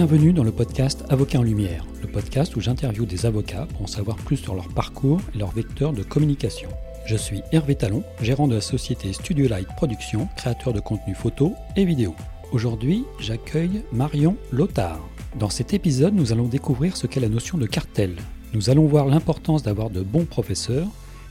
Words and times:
Bienvenue 0.00 0.32
dans 0.32 0.44
le 0.44 0.52
podcast 0.52 1.04
Avocats 1.08 1.40
en 1.40 1.42
Lumière, 1.42 1.84
le 2.02 2.06
podcast 2.06 2.54
où 2.54 2.60
j'interviewe 2.60 3.04
des 3.04 3.26
avocats 3.26 3.66
pour 3.66 3.82
en 3.82 3.86
savoir 3.88 4.16
plus 4.16 4.36
sur 4.36 4.54
leur 4.54 4.68
parcours 4.68 5.20
et 5.34 5.38
leur 5.38 5.50
vecteur 5.50 5.92
de 5.92 6.04
communication. 6.04 6.68
Je 7.04 7.16
suis 7.16 7.42
Hervé 7.50 7.74
Talon, 7.74 8.04
gérant 8.22 8.46
de 8.46 8.54
la 8.54 8.60
société 8.60 9.12
Studio 9.12 9.48
Light 9.48 9.66
Production, 9.76 10.28
créateur 10.36 10.72
de 10.72 10.78
contenu 10.78 11.16
photo 11.16 11.54
et 11.74 11.84
vidéo. 11.84 12.14
Aujourd'hui, 12.52 13.06
j'accueille 13.18 13.82
Marion 13.90 14.36
Lothar. 14.52 15.00
Dans 15.36 15.50
cet 15.50 15.74
épisode, 15.74 16.14
nous 16.14 16.30
allons 16.30 16.46
découvrir 16.46 16.96
ce 16.96 17.08
qu'est 17.08 17.18
la 17.18 17.28
notion 17.28 17.58
de 17.58 17.66
cartel. 17.66 18.14
Nous 18.54 18.70
allons 18.70 18.86
voir 18.86 19.04
l'importance 19.04 19.64
d'avoir 19.64 19.90
de 19.90 20.02
bons 20.02 20.26
professeurs 20.26 20.86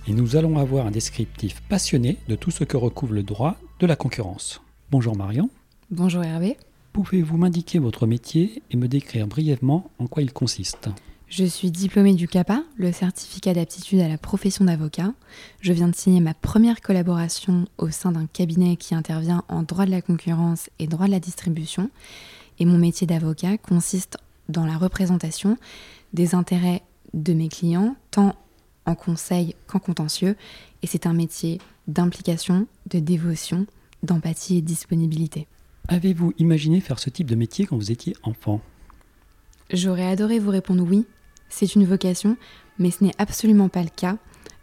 et 0.09 0.11
nous 0.11 0.36
allons 0.36 0.57
avoir 0.57 0.88
un 0.88 0.91
descriptif 0.91 1.61
passionné 1.70 2.18
de 2.27 2.36
tout 2.36 2.52
ce 2.52 2.65
que 2.65 2.75
recouvre 2.75 3.13
le 3.13 3.23
droit 3.23 3.55
de 3.79 3.87
la 3.87 3.95
concurrence. 3.95 4.61
Bonjour 4.91 5.15
Marion. 5.15 5.49
Bonjour 5.89 6.21
Hervé. 6.21 6.57
Pouvez-vous 6.97 7.37
m'indiquer 7.37 7.78
votre 7.78 8.07
métier 8.07 8.64
et 8.71 8.75
me 8.75 8.87
décrire 8.87 9.28
brièvement 9.28 9.92
en 10.00 10.07
quoi 10.07 10.24
il 10.24 10.33
consiste? 10.33 10.89
Je 11.28 11.46
suis 11.46 11.69
diplômée 11.69 12.15
du 12.15 12.28
CAPA, 12.28 12.64
le 12.75 12.92
certificat 12.92 13.54
d'aptitude 13.54 14.00
à 14.00 14.07
la 14.07 14.18
profession 14.18 14.65
d'avocat. 14.65 15.14
Je 15.61 15.74
viens 15.74 15.89
de 15.89 15.96
signer 15.96 16.21
ma 16.21 16.33
première 16.33 16.82
collaboration 16.82 17.68
au 17.78 17.91
sein 17.91 18.14
d'un 18.14 18.25
cabinet 18.25 18.78
qui 18.78 18.96
intervient 18.96 19.43
en 19.47 19.61
droit 19.61 19.86
de 19.86 19.91
la 19.91 20.02
concurrence 20.02 20.71
et 20.79 20.88
droit 20.88 21.05
de 21.05 21.11
la 21.11 21.19
distribution. 21.19 21.91
Et 22.57 22.65
mon 22.65 22.79
métier 22.79 23.05
d'avocat 23.05 23.60
consiste 23.60 24.18
dans 24.50 24.66
la 24.66 24.75
représentation 24.75 25.55
des 26.14 26.33
intérêts 26.33 26.82
de 27.14 27.33
mes 27.33 27.50
clients, 27.50 27.96
tant 28.10 28.33
en 28.88 28.96
conseil 28.96 29.54
qu'en 29.68 29.77
contentieux. 29.77 30.36
Et 30.82 30.88
c'est 30.88 31.05
un 31.05 31.14
métier 31.14 31.61
d'implication, 31.88 32.66
de 32.89 32.97
dévotion, 32.97 33.67
d'empathie 34.02 34.58
et 34.58 34.61
de 34.61 34.66
disponibilité. 34.66 35.47
Avez-vous 35.89 36.33
imaginé 36.38 36.81
faire 36.81 36.99
ce 36.99 37.09
type 37.09 37.27
de 37.27 37.35
métier 37.35 37.66
quand 37.66 37.77
vous 37.77 37.91
étiez 37.91 38.13
enfant? 38.23 38.59
J'aurais 39.71 40.07
adoré 40.07 40.38
vous 40.38 40.49
répondre 40.49 40.83
oui, 40.83 41.05
c'est 41.47 41.75
une 41.75 41.85
vocation, 41.85 42.35
mais 42.77 42.91
ce 42.91 43.05
n'est 43.05 43.16
absolument 43.17 43.69
pas 43.69 43.83
le 43.83 43.89
cas. 43.89 44.17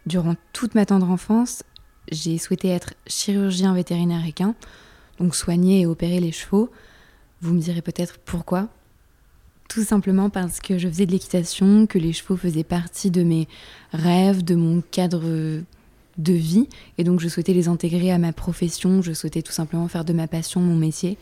Durant 0.05 0.35
toute 0.53 0.75
ma 0.75 0.85
tendre 0.85 1.09
enfance, 1.09 1.63
j'ai 2.11 2.37
souhaité 2.37 2.67
être 2.67 2.93
chirurgien 3.07 3.73
vétérinaire 3.73 4.25
équin, 4.25 4.53
donc 5.17 5.35
soigner 5.35 5.81
et 5.81 5.85
opérer 5.87 6.19
les 6.19 6.31
chevaux. 6.31 6.69
Vous 7.41 7.55
me 7.55 7.59
direz 7.59 7.81
peut-être 7.81 8.19
pourquoi 8.19 8.69
Tout 9.67 9.83
simplement 9.83 10.29
parce 10.29 10.59
que 10.59 10.77
je 10.77 10.87
faisais 10.87 11.07
de 11.07 11.11
l'équitation, 11.11 11.87
que 11.87 11.97
les 11.97 12.13
chevaux 12.13 12.37
faisaient 12.37 12.63
partie 12.63 13.09
de 13.09 13.23
mes 13.23 13.47
rêves, 13.93 14.43
de 14.43 14.53
mon 14.53 14.81
cadre 14.91 15.63
de 16.17 16.33
vie. 16.33 16.67
Et 16.97 17.03
donc 17.03 17.19
je 17.19 17.27
souhaitais 17.27 17.53
les 17.53 17.67
intégrer 17.67 18.11
à 18.11 18.17
ma 18.17 18.33
profession, 18.33 19.01
je 19.01 19.13
souhaitais 19.13 19.41
tout 19.41 19.51
simplement 19.51 19.87
faire 19.87 20.05
de 20.05 20.13
ma 20.13 20.27
passion 20.27 20.61
mon 20.61 20.75
métier. 20.75 21.17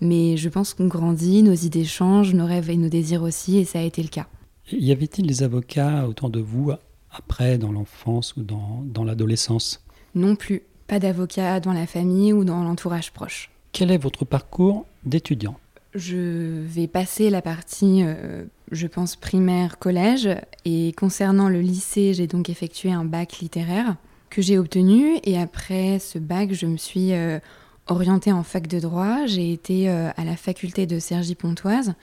Mais 0.00 0.36
je 0.36 0.48
pense 0.48 0.74
qu'on 0.74 0.86
grandit, 0.86 1.42
nos 1.42 1.54
idées 1.54 1.84
changent, 1.84 2.34
nos 2.34 2.46
rêves 2.46 2.70
et 2.70 2.76
nos 2.76 2.88
désirs 2.88 3.22
aussi, 3.22 3.58
et 3.58 3.64
ça 3.64 3.80
a 3.80 3.82
été 3.82 4.02
le 4.02 4.08
cas. 4.08 4.26
Y 4.70 4.92
avait-il 4.92 5.26
des 5.26 5.42
avocats 5.42 6.06
autour 6.06 6.30
de 6.30 6.40
vous 6.40 6.72
après, 7.10 7.58
dans 7.58 7.72
l'enfance 7.72 8.36
ou 8.36 8.42
dans, 8.42 8.84
dans 8.84 9.02
l'adolescence? 9.02 9.82
Non 10.14 10.36
plus, 10.36 10.62
pas 10.86 10.98
d'avocats 10.98 11.58
dans 11.58 11.72
la 11.72 11.86
famille 11.86 12.32
ou 12.32 12.44
dans 12.44 12.62
l'entourage 12.62 13.12
proche. 13.12 13.50
Quel 13.72 13.90
est 13.90 13.98
votre 13.98 14.24
parcours 14.24 14.86
d'étudiant? 15.04 15.58
Je 15.94 16.62
vais 16.64 16.86
passer 16.86 17.30
la 17.30 17.42
partie, 17.42 18.02
euh, 18.04 18.44
je 18.70 18.86
pense, 18.86 19.16
primaire, 19.16 19.78
collège, 19.78 20.28
et 20.64 20.92
concernant 20.92 21.48
le 21.48 21.60
lycée, 21.60 22.14
j'ai 22.14 22.26
donc 22.26 22.50
effectué 22.50 22.92
un 22.92 23.04
bac 23.04 23.38
littéraire 23.38 23.96
que 24.30 24.42
j'ai 24.42 24.58
obtenu. 24.58 25.18
Et 25.24 25.38
après 25.38 25.98
ce 25.98 26.18
bac, 26.18 26.52
je 26.52 26.66
me 26.66 26.76
suis 26.76 27.12
euh, 27.12 27.38
orientée 27.86 28.32
en 28.32 28.42
fac 28.42 28.66
de 28.66 28.80
droit. 28.80 29.26
J'ai 29.26 29.52
été 29.52 29.88
euh, 29.88 30.10
à 30.16 30.24
la 30.24 30.36
faculté 30.36 30.86
de 30.86 30.98
Cergy-Pontoise, 30.98 31.94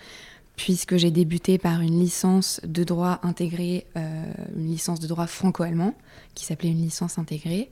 puisque 0.56 0.98
j'ai 0.98 1.12
débuté 1.12 1.58
par 1.58 1.82
une 1.82 2.00
licence 2.00 2.62
de 2.64 2.84
droit 2.84 3.20
intégrée, 3.24 3.86
euh, 3.98 4.26
une 4.56 4.68
licence 4.68 5.00
de 5.00 5.08
droit 5.08 5.28
franco-allemand, 5.28 5.94
qui 6.34 6.46
s'appelait 6.46 6.72
une 6.72 6.82
licence 6.82 7.18
intégrée. 7.18 7.72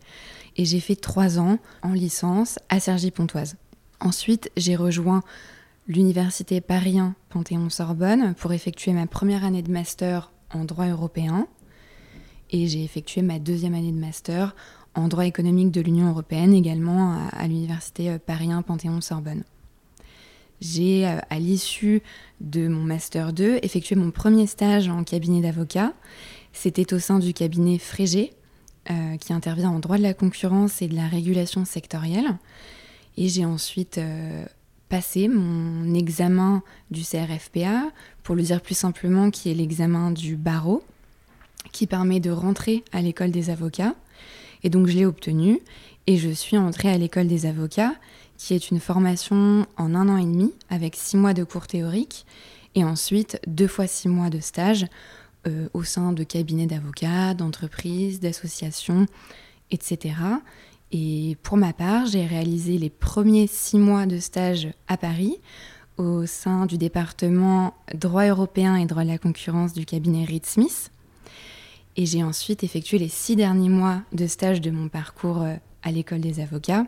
Et 0.58 0.66
j'ai 0.66 0.80
fait 0.80 0.96
trois 0.96 1.40
ans 1.40 1.58
en 1.82 1.94
licence 1.94 2.60
à 2.70 2.80
Cergy-Pontoise. 2.80 3.56
Ensuite, 4.00 4.52
j'ai 4.58 4.76
rejoint 4.76 5.24
l'université 5.88 6.62
Paris 6.62 7.00
1 7.00 7.16
Panthéon-Sorbonne 7.30 8.36
pour 8.36 8.54
effectuer 8.54 8.94
ma 8.94 9.08
première 9.08 9.44
année 9.44 9.62
de 9.62 9.72
master 9.72 10.32
en 10.54 10.66
droit 10.66 10.88
européen 10.88 11.48
et 12.54 12.68
j'ai 12.68 12.84
effectué 12.84 13.22
ma 13.24 13.40
deuxième 13.40 13.74
année 13.74 13.92
de 13.92 13.98
master 13.98 14.56
en 14.96 15.08
droit 15.08 15.26
économique 15.26 15.72
de 15.72 15.82
l'Union 15.82 16.10
européenne, 16.10 16.54
également 16.54 17.18
à, 17.32 17.48
l'université 17.48 18.12
euh, 18.12 18.20
Paris 18.24 18.52
1 18.52 18.62
Panthéon-Sorbonne. 18.62 19.44
J'ai, 20.62 21.08
euh, 21.08 21.18
à 21.32 21.40
l'issue 21.40 22.04
de 22.42 22.68
mon 22.68 22.84
master 22.84 23.34
2, 23.34 23.58
effectué 23.64 23.96
mon 23.96 24.12
premier 24.12 24.46
stage 24.46 24.88
en 24.88 25.04
cabinet 25.04 25.42
d'avocat. 25.42 25.94
C'était 26.54 26.94
au 26.94 27.00
sein 27.00 27.18
du 27.18 27.34
cabinet 27.34 27.80
Frégé, 27.80 28.34
euh, 28.92 29.18
qui 29.18 29.34
intervient 29.34 29.72
en 29.72 29.80
droit 29.80 29.98
de 29.98 30.04
la 30.04 30.14
concurrence 30.14 30.84
et 30.84 30.88
de 30.88 30.96
la 30.96 31.08
régulation 31.08 31.66
sectorielle. 31.66 32.38
Et 33.18 33.30
j'ai 33.30 33.46
ensuite 33.46 34.00
passé 34.90 35.28
mon 35.28 35.94
examen 35.96 36.62
du 36.92 37.02
CRFPA, 37.02 37.92
pour 38.22 38.36
le 38.36 38.44
dire 38.44 38.62
plus 38.62 38.78
simplement, 38.78 39.32
qui 39.32 39.50
est 39.50 39.56
l'examen 39.56 40.12
du 40.12 40.36
barreau, 40.36 40.84
qui 41.74 41.88
permet 41.88 42.22
de 42.22 42.32
rentrer 42.32 42.86
à 42.94 43.02
l'école 43.02 43.32
des 43.32 43.50
avocats. 43.50 43.96
Et 44.64 44.70
donc 44.70 44.88
je 44.88 44.94
l'ai 44.94 45.06
obtenu 45.06 45.60
et 46.08 46.18
je 46.18 46.30
suis 46.30 46.58
entrée 46.58 46.90
à 46.90 46.98
l'école 46.98 47.28
des 47.28 47.46
avocats, 47.46 47.94
qui 48.38 48.54
est 48.54 48.72
une 48.72 48.80
formation 48.80 49.66
en 49.76 49.94
un 49.94 50.08
an 50.08 50.18
et 50.18 50.26
demi 50.26 50.54
avec 50.70 50.96
six 50.96 51.18
mois 51.18 51.34
de 51.34 51.44
cours 51.44 51.68
théoriques 51.68 52.26
et 52.76 52.86
ensuite 52.86 53.40
deux 53.48 53.68
fois 53.68 53.88
six 53.88 54.08
mois 54.08 54.30
de 54.30 54.40
stage 54.40 54.86
euh, 55.48 55.68
au 55.74 55.84
sein 55.84 56.14
de 56.14 56.24
cabinets 56.24 56.68
d'avocats, 56.68 57.34
d'entreprises, 57.34 58.20
d'associations, 58.20 59.06
etc. 59.72 60.16
Et 60.92 61.38
pour 61.44 61.58
ma 61.58 61.74
part, 61.74 62.06
j'ai 62.06 62.26
réalisé 62.26 62.78
les 62.78 62.90
premiers 62.90 63.48
six 63.48 63.78
mois 63.78 64.06
de 64.06 64.20
stage 64.20 64.70
à 64.88 64.96
Paris 64.96 65.38
au 65.98 66.26
sein 66.26 66.66
du 66.66 66.78
département 66.78 67.74
droit 67.94 68.26
européen 68.26 68.76
et 68.76 68.86
droit 68.86 69.04
de 69.04 69.10
la 69.10 69.18
concurrence 69.18 69.74
du 69.74 69.86
cabinet 69.86 70.26
Reed 70.26 70.46
Smith. 70.46 70.92
Et 71.96 72.06
j'ai 72.06 72.24
ensuite 72.24 72.64
effectué 72.64 72.98
les 72.98 73.08
six 73.08 73.36
derniers 73.36 73.70
mois 73.70 74.02
de 74.14 74.26
stage 74.26 74.62
de 74.62 74.72
mon 74.72 74.90
parcours 74.90 75.42
euh, 75.42 75.56
à 75.84 75.92
l'école 75.92 76.22
des 76.22 76.40
avocats 76.40 76.86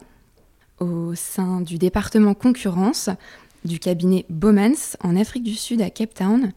au 0.80 1.16
sein 1.16 1.62
du 1.62 1.78
département 1.78 2.34
concurrence 2.34 3.10
du 3.64 3.80
cabinet 3.80 4.26
Bowmans 4.30 4.98
en 5.02 5.16
Afrique 5.16 5.44
du 5.44 5.56
Sud 5.56 5.82
à 5.82 5.90
Cape 5.90 6.14
Town. 6.14 6.52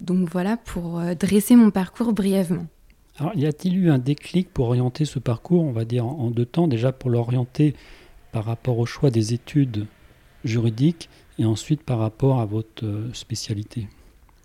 Donc 0.00 0.28
voilà 0.30 0.56
pour 0.56 0.98
euh, 0.98 1.14
dresser 1.14 1.56
mon 1.56 1.70
parcours 1.70 2.12
brièvement. 2.12 2.66
Alors, 3.18 3.34
y 3.34 3.46
a-t-il 3.46 3.76
eu 3.76 3.90
un 3.90 3.98
déclic 3.98 4.50
pour 4.52 4.66
orienter 4.68 5.04
ce 5.04 5.18
parcours, 5.18 5.62
on 5.62 5.72
va 5.72 5.84
dire 5.84 6.06
en 6.06 6.30
deux 6.30 6.46
temps, 6.46 6.68
déjà 6.68 6.92
pour 6.92 7.10
l'orienter 7.10 7.74
par 8.32 8.44
rapport 8.44 8.78
au 8.78 8.86
choix 8.86 9.10
des 9.10 9.34
études 9.34 9.86
juridiques 10.44 11.10
et 11.38 11.44
ensuite 11.44 11.82
par 11.82 11.98
rapport 11.98 12.40
à 12.40 12.46
votre 12.46 12.84
euh, 12.84 13.12
spécialité 13.12 13.88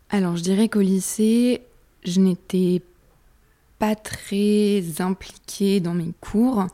Alors 0.09 0.35
je 0.35 0.43
dirais 0.43 0.67
qu'au 0.67 0.81
lycée, 0.81 1.61
je 2.03 2.19
n'étais 2.19 2.81
pas 3.79 3.95
très 3.95 4.83
impliquée 4.99 5.79
dans 5.79 5.93
mes 5.93 6.13
cours. 6.21 6.67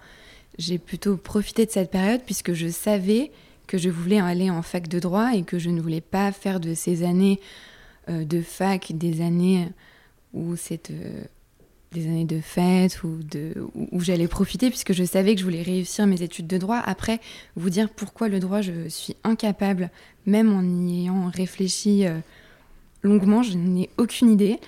J'ai 0.58 0.78
plutôt 0.78 1.18
profité 1.18 1.66
de 1.66 1.72
cette 1.72 1.92
période 1.92 2.22
puisque 2.26 2.54
je 2.54 2.68
savais 2.68 3.32
que 3.68 3.78
je 3.78 3.90
voulais 3.90 4.20
aller 4.20 4.50
en 4.50 4.62
fac 4.62 4.88
de 4.88 5.00
droit 5.00 5.34
et 5.34 5.44
que 5.44 5.58
je 5.58 5.70
ne 5.70 5.82
voulais 5.82 6.02
pas 6.02 6.32
faire 6.32 6.60
de 6.60 6.74
ces 6.74 7.04
années 7.04 7.40
euh, 8.10 8.26
de 8.26 8.42
fac 8.42 8.92
des 8.94 9.22
années 9.22 9.70
où 10.34 10.56
c'est 10.56 10.92
euh, 10.92 11.24
des 11.92 12.08
années 12.08 12.26
de 12.26 12.40
fête 12.40 13.04
ou 13.04 13.20
où, 13.92 14.00
j'allais 14.02 14.28
profiter 14.28 14.70
puisque 14.70 14.94
je 14.94 15.04
savais 15.04 15.36
que 15.36 15.42
je 15.42 15.46
voulais 15.46 15.62
réussir 15.62 16.08
mes 16.08 16.22
études 16.22 16.48
de 16.48 16.58
droit. 16.58 16.78
Après, 16.78 17.20
vous 17.56 17.70
dire 17.70 17.90
pourquoi 17.90 18.30
le 18.30 18.40
droit, 18.40 18.62
je 18.62 18.88
suis 18.88 19.16
incapable, 19.24 19.90
même 20.26 20.54
en 20.54 20.64
y 20.64 21.04
ayant 21.04 21.30
réfléchi 21.30 22.08
euh, 22.08 22.20
longuement, 23.04 23.44
je 23.44 23.58
n'ai 23.58 23.90
aucune 23.98 24.32
idée. 24.32 24.60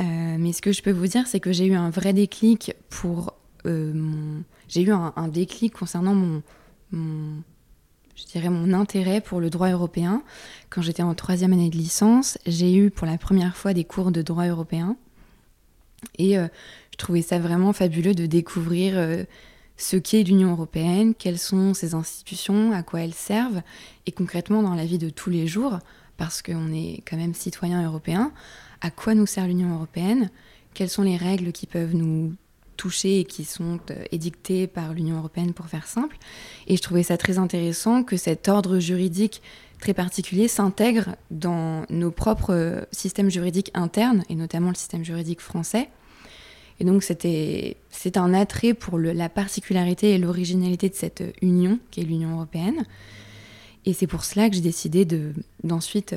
Euh, 0.00 0.36
mais 0.38 0.52
ce 0.52 0.60
que 0.60 0.72
je 0.72 0.82
peux 0.82 0.90
vous 0.90 1.06
dire, 1.06 1.26
c'est 1.26 1.40
que 1.40 1.52
j'ai 1.52 1.66
eu 1.66 1.74
un 1.74 1.90
vrai 1.90 2.12
déclic 2.12 2.74
pour 2.88 3.34
euh, 3.66 3.92
mon... 3.94 4.42
J'ai 4.68 4.82
eu 4.82 4.92
un, 4.92 5.28
déclic 5.28 5.74
concernant 5.74 6.14
mon, 6.14 6.42
je 8.16 8.24
dirais 8.32 8.48
mon 8.48 8.72
intérêt 8.72 9.20
pour 9.20 9.40
le 9.40 9.50
droit 9.50 9.68
européen. 9.68 10.22
Quand 10.70 10.82
j'étais 10.82 11.02
en 11.02 11.14
troisième 11.14 11.52
année 11.52 11.70
de 11.70 11.76
licence, 11.76 12.38
j'ai 12.46 12.74
eu 12.74 12.90
pour 12.90 13.06
la 13.06 13.18
première 13.18 13.56
fois 13.56 13.74
des 13.74 13.84
cours 13.84 14.10
de 14.10 14.22
droit 14.22 14.46
européen. 14.46 14.96
Et 16.18 16.38
euh, 16.38 16.48
je 16.92 16.96
trouvais 16.96 17.22
ça 17.22 17.38
vraiment 17.38 17.72
fabuleux 17.72 18.14
de 18.14 18.26
découvrir 18.26 19.26
ce 19.76 19.96
qu'est 19.96 20.22
l'Union 20.22 20.52
européenne, 20.52 21.14
quelles 21.14 21.38
sont 21.38 21.74
ses 21.74 21.94
institutions, 21.94 22.72
à 22.72 22.82
quoi 22.82 23.02
elles 23.02 23.14
servent, 23.14 23.62
et 24.06 24.12
concrètement 24.12 24.62
dans 24.62 24.74
la 24.74 24.86
vie 24.86 24.98
de 24.98 25.10
tous 25.10 25.30
les 25.30 25.46
jours, 25.46 25.78
parce 26.16 26.42
qu'on 26.42 26.72
est 26.72 27.02
quand 27.08 27.16
même 27.16 27.34
citoyen 27.34 27.84
européen, 27.84 28.32
à 28.84 28.90
quoi 28.90 29.14
nous 29.14 29.24
sert 29.24 29.46
l'Union 29.46 29.74
européenne, 29.74 30.30
quelles 30.74 30.90
sont 30.90 31.02
les 31.02 31.16
règles 31.16 31.52
qui 31.52 31.66
peuvent 31.66 31.94
nous 31.94 32.34
toucher 32.76 33.20
et 33.20 33.24
qui 33.24 33.44
sont 33.44 33.80
euh, 33.90 34.04
édictées 34.12 34.66
par 34.66 34.92
l'Union 34.92 35.16
européenne 35.16 35.54
pour 35.54 35.66
faire 35.66 35.86
simple. 35.86 36.18
Et 36.66 36.76
je 36.76 36.82
trouvais 36.82 37.02
ça 37.02 37.16
très 37.16 37.38
intéressant 37.38 38.02
que 38.02 38.18
cet 38.18 38.46
ordre 38.46 38.80
juridique 38.80 39.40
très 39.80 39.94
particulier 39.94 40.48
s'intègre 40.48 41.16
dans 41.30 41.86
nos 41.88 42.10
propres 42.10 42.86
systèmes 42.92 43.30
juridiques 43.30 43.70
internes, 43.72 44.22
et 44.28 44.34
notamment 44.34 44.68
le 44.68 44.74
système 44.74 45.04
juridique 45.04 45.40
français. 45.40 45.88
Et 46.78 46.84
donc 46.84 47.04
c'était 47.04 47.78
c'est 47.90 48.18
un 48.18 48.34
attrait 48.34 48.74
pour 48.74 48.98
la 48.98 49.30
particularité 49.30 50.10
et 50.10 50.18
l'originalité 50.18 50.90
de 50.90 50.94
cette 50.94 51.22
union 51.40 51.78
qui 51.90 52.00
est 52.00 52.04
l'Union 52.04 52.34
européenne. 52.34 52.84
Et 53.86 53.94
c'est 53.94 54.06
pour 54.06 54.24
cela 54.24 54.50
que 54.50 54.56
j'ai 54.56 54.60
décidé 54.60 55.06
d'ensuite 55.62 56.14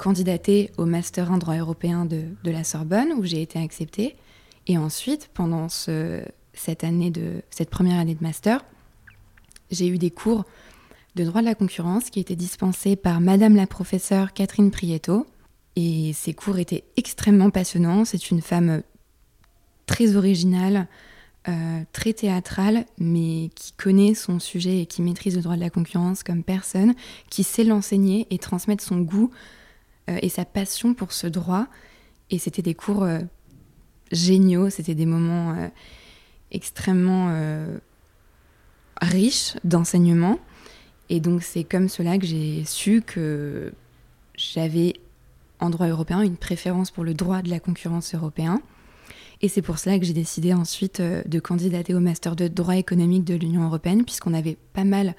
candidater 0.00 0.70
au 0.78 0.86
Master 0.86 1.30
1 1.30 1.38
droit 1.38 1.56
européen 1.56 2.06
de, 2.06 2.22
de 2.42 2.50
la 2.50 2.64
Sorbonne, 2.64 3.12
où 3.18 3.24
j'ai 3.24 3.42
été 3.42 3.58
acceptée. 3.58 4.16
Et 4.66 4.78
ensuite, 4.78 5.30
pendant 5.34 5.68
ce, 5.68 6.22
cette, 6.54 6.84
année 6.84 7.10
de, 7.10 7.42
cette 7.50 7.68
première 7.68 7.98
année 7.98 8.14
de 8.14 8.22
master, 8.22 8.64
j'ai 9.70 9.88
eu 9.88 9.98
des 9.98 10.10
cours 10.10 10.44
de 11.16 11.24
droit 11.24 11.42
de 11.42 11.46
la 11.46 11.54
concurrence 11.54 12.08
qui 12.08 12.18
étaient 12.18 12.36
dispensés 12.36 12.96
par 12.96 13.20
Madame 13.20 13.54
la 13.56 13.66
professeure 13.66 14.32
Catherine 14.32 14.70
Prieto. 14.70 15.26
Et 15.76 16.12
ces 16.14 16.32
cours 16.32 16.58
étaient 16.58 16.84
extrêmement 16.96 17.50
passionnants. 17.50 18.06
C'est 18.06 18.30
une 18.30 18.40
femme 18.40 18.82
très 19.84 20.16
originale, 20.16 20.88
euh, 21.48 21.82
très 21.92 22.14
théâtrale, 22.14 22.86
mais 22.98 23.50
qui 23.54 23.72
connaît 23.76 24.14
son 24.14 24.38
sujet 24.38 24.80
et 24.80 24.86
qui 24.86 25.02
maîtrise 25.02 25.36
le 25.36 25.42
droit 25.42 25.56
de 25.56 25.60
la 25.60 25.70
concurrence 25.70 26.22
comme 26.22 26.42
personne, 26.42 26.94
qui 27.28 27.42
sait 27.42 27.64
l'enseigner 27.64 28.26
et 28.30 28.38
transmettre 28.38 28.82
son 28.82 29.00
goût 29.00 29.30
et 30.22 30.28
sa 30.28 30.44
passion 30.44 30.94
pour 30.94 31.12
ce 31.12 31.26
droit. 31.26 31.66
Et 32.30 32.38
c'était 32.38 32.62
des 32.62 32.74
cours 32.74 33.02
euh, 33.02 33.20
géniaux, 34.12 34.70
c'était 34.70 34.94
des 34.94 35.06
moments 35.06 35.70
extrêmement 36.50 37.32
riches 39.00 39.54
d'enseignement. 39.62 40.38
Et 41.08 41.20
donc 41.20 41.42
c'est 41.42 41.64
comme 41.64 41.88
cela 41.88 42.18
que 42.18 42.26
j'ai 42.26 42.64
su 42.64 43.02
que 43.02 43.72
j'avais 44.36 44.94
en 45.60 45.70
droit 45.70 45.86
européen 45.86 46.22
une 46.22 46.36
préférence 46.36 46.90
pour 46.90 47.04
le 47.04 47.14
droit 47.14 47.42
de 47.42 47.50
la 47.50 47.60
concurrence 47.60 48.14
européen 48.14 48.60
et 49.42 49.48
c'est 49.48 49.62
pour 49.62 49.78
cela 49.78 49.98
que 49.98 50.04
j'ai 50.04 50.12
décidé 50.12 50.52
ensuite 50.52 51.00
euh, 51.00 51.22
de 51.26 51.40
candidater 51.40 51.94
au 51.94 52.00
master 52.00 52.36
de 52.36 52.48
droit 52.48 52.76
économique 52.76 53.24
de 53.24 53.34
l'Union 53.34 53.64
européenne, 53.64 54.04
puisqu'on 54.04 54.34
avait 54.34 54.58
pas 54.74 54.84
mal 54.84 55.14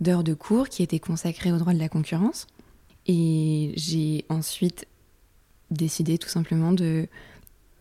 d'heures 0.00 0.24
de 0.24 0.34
cours 0.34 0.68
qui 0.68 0.82
étaient 0.82 0.98
consacrées 0.98 1.52
au 1.52 1.58
droit 1.58 1.74
de 1.74 1.78
la 1.78 1.88
concurrence. 1.88 2.46
Et 3.06 3.72
j'ai 3.76 4.24
ensuite 4.28 4.86
décidé 5.70 6.18
tout 6.18 6.28
simplement 6.28 6.72
de 6.72 7.08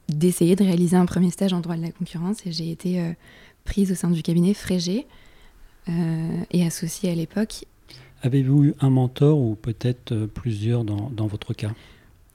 d'essayer 0.07 0.55
de 0.55 0.63
réaliser 0.63 0.95
un 0.95 1.07
premier 1.07 1.31
stage 1.31 1.51
en 1.51 1.61
droit 1.61 1.75
de 1.75 1.81
la 1.81 1.91
concurrence 1.91 2.45
et 2.45 2.51
j'ai 2.51 2.69
été 2.69 3.01
euh, 3.01 3.11
prise 3.63 3.91
au 3.91 3.95
sein 3.95 4.11
du 4.11 4.21
cabinet 4.21 4.53
Frégé 4.53 5.07
euh, 5.89 6.43
et 6.51 6.63
associée 6.63 7.09
à 7.09 7.15
l'époque. 7.15 7.65
Avez-vous 8.21 8.65
eu 8.65 8.73
un 8.81 8.91
mentor 8.91 9.39
ou 9.39 9.55
peut-être 9.55 10.27
plusieurs 10.27 10.83
dans, 10.83 11.09
dans 11.09 11.25
votre 11.25 11.55
cas? 11.55 11.73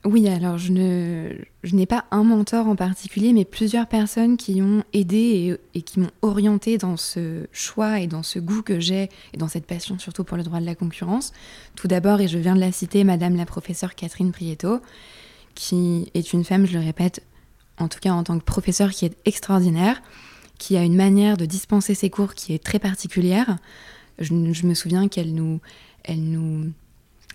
Oui, 0.07 0.29
alors 0.29 0.57
je, 0.57 0.73
ne, 0.73 1.35
je 1.63 1.77
n'ai 1.77 1.85
pas 1.85 2.07
un 2.11 2.25
mentor 2.25 2.67
en 2.69 2.75
particulier, 2.75 3.35
mais 3.35 3.45
plusieurs 3.45 3.87
personnes 3.87 4.39
qui 4.39 4.63
ont 4.63 4.83
aidé 4.95 5.59
et, 5.75 5.83
qui 5.83 6.01
m'ont 6.01 6.11
orienté 6.23 6.79
dans 6.79 6.97
ce 6.97 7.47
choix 7.53 8.01
et 8.01 8.07
dans 8.07 8.23
ce 8.23 8.39
goût 8.39 8.63
que 8.63 8.81
j'ai 8.81 9.11
et 9.35 9.37
dans 9.37 9.49
cette 9.49 9.67
passion 9.67 9.99
surtout 9.99 10.25
pour 10.25 10.39
le 10.39 10.43
droit 10.43 10.59
de 10.59 10.65
la 10.65 10.75
concurrence. 10.75 11.33
Tout 11.77 11.87
d'abord, 11.87 12.23
et 12.23 12.29
je 12.29 12.39
viens 12.39 12.55
de 12.55 12.61
la 12.61 12.73
citer, 12.73 13.05
Madame 13.05 13.37
la 13.37 13.45
professeure 13.45 13.95
Catherine 13.95 14.33
Prieto, 14.33 14.81
qui 15.55 16.11
est 16.15 16.33
une 16.33 16.45
femme, 16.45 16.65
je 16.65 16.79
le 16.79 16.85
répète, 16.85 17.23
en 17.77 17.89
tout 17.89 17.99
cas 18.01 18.13
en 18.13 18.25
tant 18.25 18.39
que 18.39 18.45
professeure, 18.45 18.93
qui 18.93 19.05
est 19.05 19.17
extraordinaire, 19.27 20.01
qui 20.57 20.79
a 20.79 20.83
une 20.83 20.97
manière 20.97 21.37
de 21.37 21.45
dispenser 21.45 21.95
ses 21.95 22.09
cours 22.09 22.35
qui 22.35 22.55
est 22.55 22.65
très 22.65 22.79
particulière. 22.79 23.59
Je, 24.19 24.33
je 24.53 24.67
me 24.67 24.73
souviens 24.73 25.09
qu'elle 25.09 25.35
nous, 25.35 25.61
elle 26.05 26.23
nous 26.23 26.73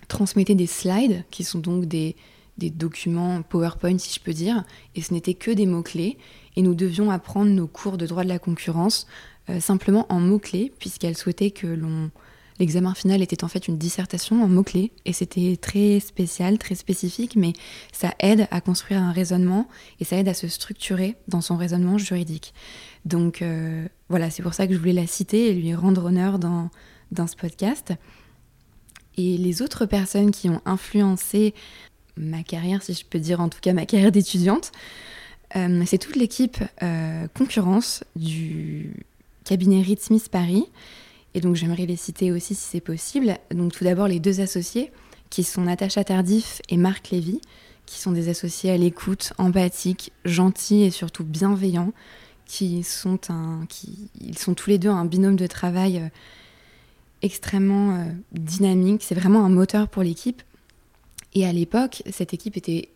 transmettait 0.08 0.56
des 0.56 0.66
slides 0.66 1.24
qui 1.30 1.44
sont 1.44 1.60
donc 1.60 1.84
des 1.84 2.16
des 2.58 2.70
documents 2.70 3.42
PowerPoint, 3.42 3.98
si 3.98 4.14
je 4.14 4.20
peux 4.20 4.32
dire, 4.32 4.64
et 4.94 5.02
ce 5.02 5.12
n'était 5.12 5.34
que 5.34 5.50
des 5.50 5.66
mots-clés. 5.66 6.18
Et 6.56 6.62
nous 6.62 6.74
devions 6.74 7.10
apprendre 7.10 7.50
nos 7.50 7.66
cours 7.66 7.98
de 7.98 8.06
droit 8.06 8.24
de 8.24 8.28
la 8.28 8.38
concurrence 8.38 9.06
euh, 9.50 9.60
simplement 9.60 10.06
en 10.08 10.20
mots-clés, 10.20 10.72
puisqu'elle 10.78 11.16
souhaitait 11.16 11.50
que. 11.50 11.78
L'examen 12.58 12.94
final 12.94 13.20
était 13.20 13.44
en 13.44 13.48
fait 13.48 13.68
une 13.68 13.76
dissertation 13.76 14.42
en 14.42 14.48
mots-clés, 14.48 14.90
et 15.04 15.12
c'était 15.12 15.58
très 15.60 16.00
spécial, 16.00 16.56
très 16.56 16.74
spécifique, 16.74 17.36
mais 17.36 17.52
ça 17.92 18.14
aide 18.18 18.48
à 18.50 18.62
construire 18.62 19.02
un 19.02 19.12
raisonnement 19.12 19.68
et 20.00 20.04
ça 20.04 20.16
aide 20.16 20.28
à 20.28 20.32
se 20.32 20.48
structurer 20.48 21.16
dans 21.28 21.42
son 21.42 21.58
raisonnement 21.58 21.98
juridique. 21.98 22.54
Donc 23.04 23.42
euh, 23.42 23.86
voilà, 24.08 24.30
c'est 24.30 24.42
pour 24.42 24.54
ça 24.54 24.66
que 24.66 24.72
je 24.72 24.78
voulais 24.78 24.94
la 24.94 25.06
citer 25.06 25.50
et 25.50 25.52
lui 25.52 25.74
rendre 25.74 26.06
honneur 26.06 26.38
dans, 26.38 26.70
dans 27.12 27.26
ce 27.26 27.36
podcast. 27.36 27.92
Et 29.18 29.36
les 29.36 29.60
autres 29.60 29.84
personnes 29.84 30.30
qui 30.30 30.48
ont 30.48 30.60
influencé 30.64 31.54
ma 32.16 32.42
carrière, 32.42 32.82
si 32.82 32.94
je 32.94 33.04
peux 33.04 33.18
dire 33.18 33.40
en 33.40 33.48
tout 33.48 33.58
cas 33.60 33.72
ma 33.72 33.86
carrière 33.86 34.12
d'étudiante, 34.12 34.72
euh, 35.54 35.82
c'est 35.86 35.98
toute 35.98 36.16
l'équipe 36.16 36.58
euh, 36.82 37.26
concurrence 37.36 38.04
du 38.16 39.04
cabinet 39.44 39.82
Reed 39.82 40.00
Paris. 40.30 40.64
Et 41.34 41.40
donc 41.40 41.54
j'aimerais 41.54 41.86
les 41.86 41.96
citer 41.96 42.32
aussi 42.32 42.54
si 42.54 42.62
c'est 42.62 42.80
possible. 42.80 43.36
Donc 43.54 43.72
tout 43.72 43.84
d'abord 43.84 44.08
les 44.08 44.20
deux 44.20 44.40
associés 44.40 44.90
qui 45.30 45.44
sont 45.44 45.62
Natacha 45.62 46.02
Tardif 46.02 46.62
et 46.68 46.76
Marc 46.76 47.10
Lévy, 47.10 47.40
qui 47.84 47.98
sont 47.98 48.12
des 48.12 48.28
associés 48.28 48.70
à 48.70 48.76
l'écoute, 48.76 49.32
empathiques, 49.38 50.12
gentils 50.24 50.82
et 50.82 50.90
surtout 50.90 51.24
bienveillants, 51.24 51.92
qui 52.46 52.82
sont, 52.82 53.18
un, 53.28 53.66
qui, 53.68 54.08
ils 54.20 54.38
sont 54.38 54.54
tous 54.54 54.70
les 54.70 54.78
deux 54.78 54.88
un 54.88 55.04
binôme 55.04 55.36
de 55.36 55.46
travail 55.46 55.98
euh, 55.98 56.08
extrêmement 57.22 58.06
dynamique. 58.32 59.02
C'est 59.02 59.14
vraiment 59.14 59.44
un 59.44 59.48
moteur 59.48 59.88
pour 59.88 60.02
l'équipe. 60.02 60.42
Et 61.36 61.44
à 61.44 61.52
l'époque, 61.52 62.02
cette 62.10 62.32
équipe 62.32 62.56
était 62.56 62.88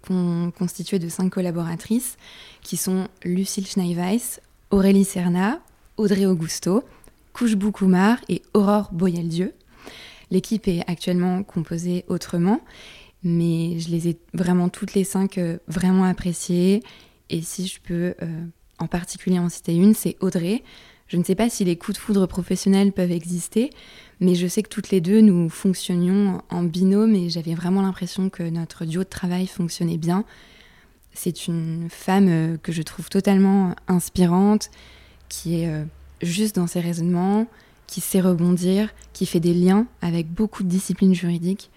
constituée 0.59 0.99
de 0.99 1.11
cinq 1.11 1.29
collaboratrices 1.29 2.17
qui 2.63 2.79
sont 2.79 3.07
Lucille 3.23 3.67
Schneiweiss, 3.67 4.41
Aurélie 4.71 5.05
Serna, 5.05 5.61
Audrey 5.99 6.25
Augusto, 6.25 6.83
Kouchbou 7.35 7.71
Koumar 7.71 8.17
et 8.31 8.41
Aurore 8.55 8.89
Boyel-Dieu. 8.93 9.53
L'équipe 10.31 10.69
est 10.69 10.81
actuellement 10.87 11.43
composée 11.43 12.07
autrement, 12.09 12.63
mais 13.23 13.79
je 13.79 13.91
les 13.91 14.09
ai 14.09 14.17
vraiment 14.33 14.71
toutes 14.71 14.95
les 14.95 15.05
cinq 15.05 15.37
euh, 15.37 15.59
vraiment 15.69 16.05
appréciées. 16.05 16.83
Et 17.29 17.43
si 17.43 17.67
je 17.67 17.79
peux 17.79 18.15
euh, 18.23 18.47
en 18.79 18.87
particulier 18.87 19.39
en 19.39 19.51
citer 19.51 19.75
une, 19.75 19.93
c'est 19.93 20.17
Audrey. 20.21 20.63
Je 21.09 21.19
ne 21.19 21.25
sais 21.25 21.35
pas 21.35 21.51
si 21.51 21.67
les 21.67 21.77
coups 21.77 21.99
de 21.99 22.01
foudre 22.01 22.27
professionnels 22.27 22.93
peuvent 22.93 23.13
exister, 23.13 23.69
mais 24.21 24.35
je 24.35 24.47
sais 24.47 24.63
que 24.63 24.69
toutes 24.69 24.91
les 24.91 25.01
deux, 25.01 25.21
nous 25.21 25.49
fonctionnions 25.49 26.43
en 26.51 26.63
binôme 26.63 27.15
et 27.15 27.31
j'avais 27.31 27.55
vraiment 27.55 27.83
l'impression 27.83 28.29
que 28.29 28.43
notre 28.43 28.85
duo 28.85 29.03
de 29.03 29.09
travail 29.09 29.47
fonctionnait 29.47 29.97
bien. 29.97 30.25
C'est 31.15 31.49
une 31.49 31.89
femme 31.91 32.29
euh, 32.29 32.57
que 32.63 32.71
je 32.71 32.83
trouve 32.83 33.09
totalement 33.09 33.75
inspirante, 33.89 34.71
qui 35.29 35.61
est 35.61 35.69
euh, 35.69 35.85
juste 36.23 36.57
dans 36.57 36.67
ses 36.67 36.81
raisonnements, 36.81 37.47
qui 37.87 38.01
sait 38.01 38.21
rebondir, 38.21 38.91
qui 39.13 39.27
fait 39.27 39.41
des 39.41 39.55
liens 39.55 39.87
avec 40.03 40.29
beaucoup 40.29 40.63
de 40.63 40.69
disciplines 40.69 41.15
juridiques 41.15 41.71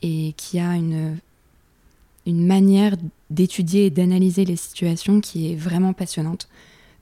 et 0.00 0.32
qui 0.36 0.60
a 0.60 0.76
une, 0.76 1.18
une 2.24 2.46
manière 2.46 2.96
d'étudier 3.30 3.86
et 3.86 3.90
d'analyser 3.90 4.44
les 4.44 4.56
situations 4.56 5.20
qui 5.20 5.52
est 5.52 5.56
vraiment 5.56 5.92
passionnante. 5.92 6.48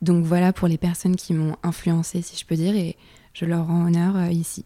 Donc 0.01 0.25
voilà 0.25 0.53
pour 0.53 0.67
les 0.67 0.79
personnes 0.79 1.15
qui 1.15 1.35
m'ont 1.35 1.57
influencée, 1.63 2.23
si 2.23 2.37
je 2.37 2.45
peux 2.45 2.57
dire, 2.57 2.75
et 2.75 2.97
je 3.33 3.45
leur 3.45 3.67
rends 3.67 3.87
honneur 3.87 4.17
euh, 4.17 4.31
ici. 4.31 4.65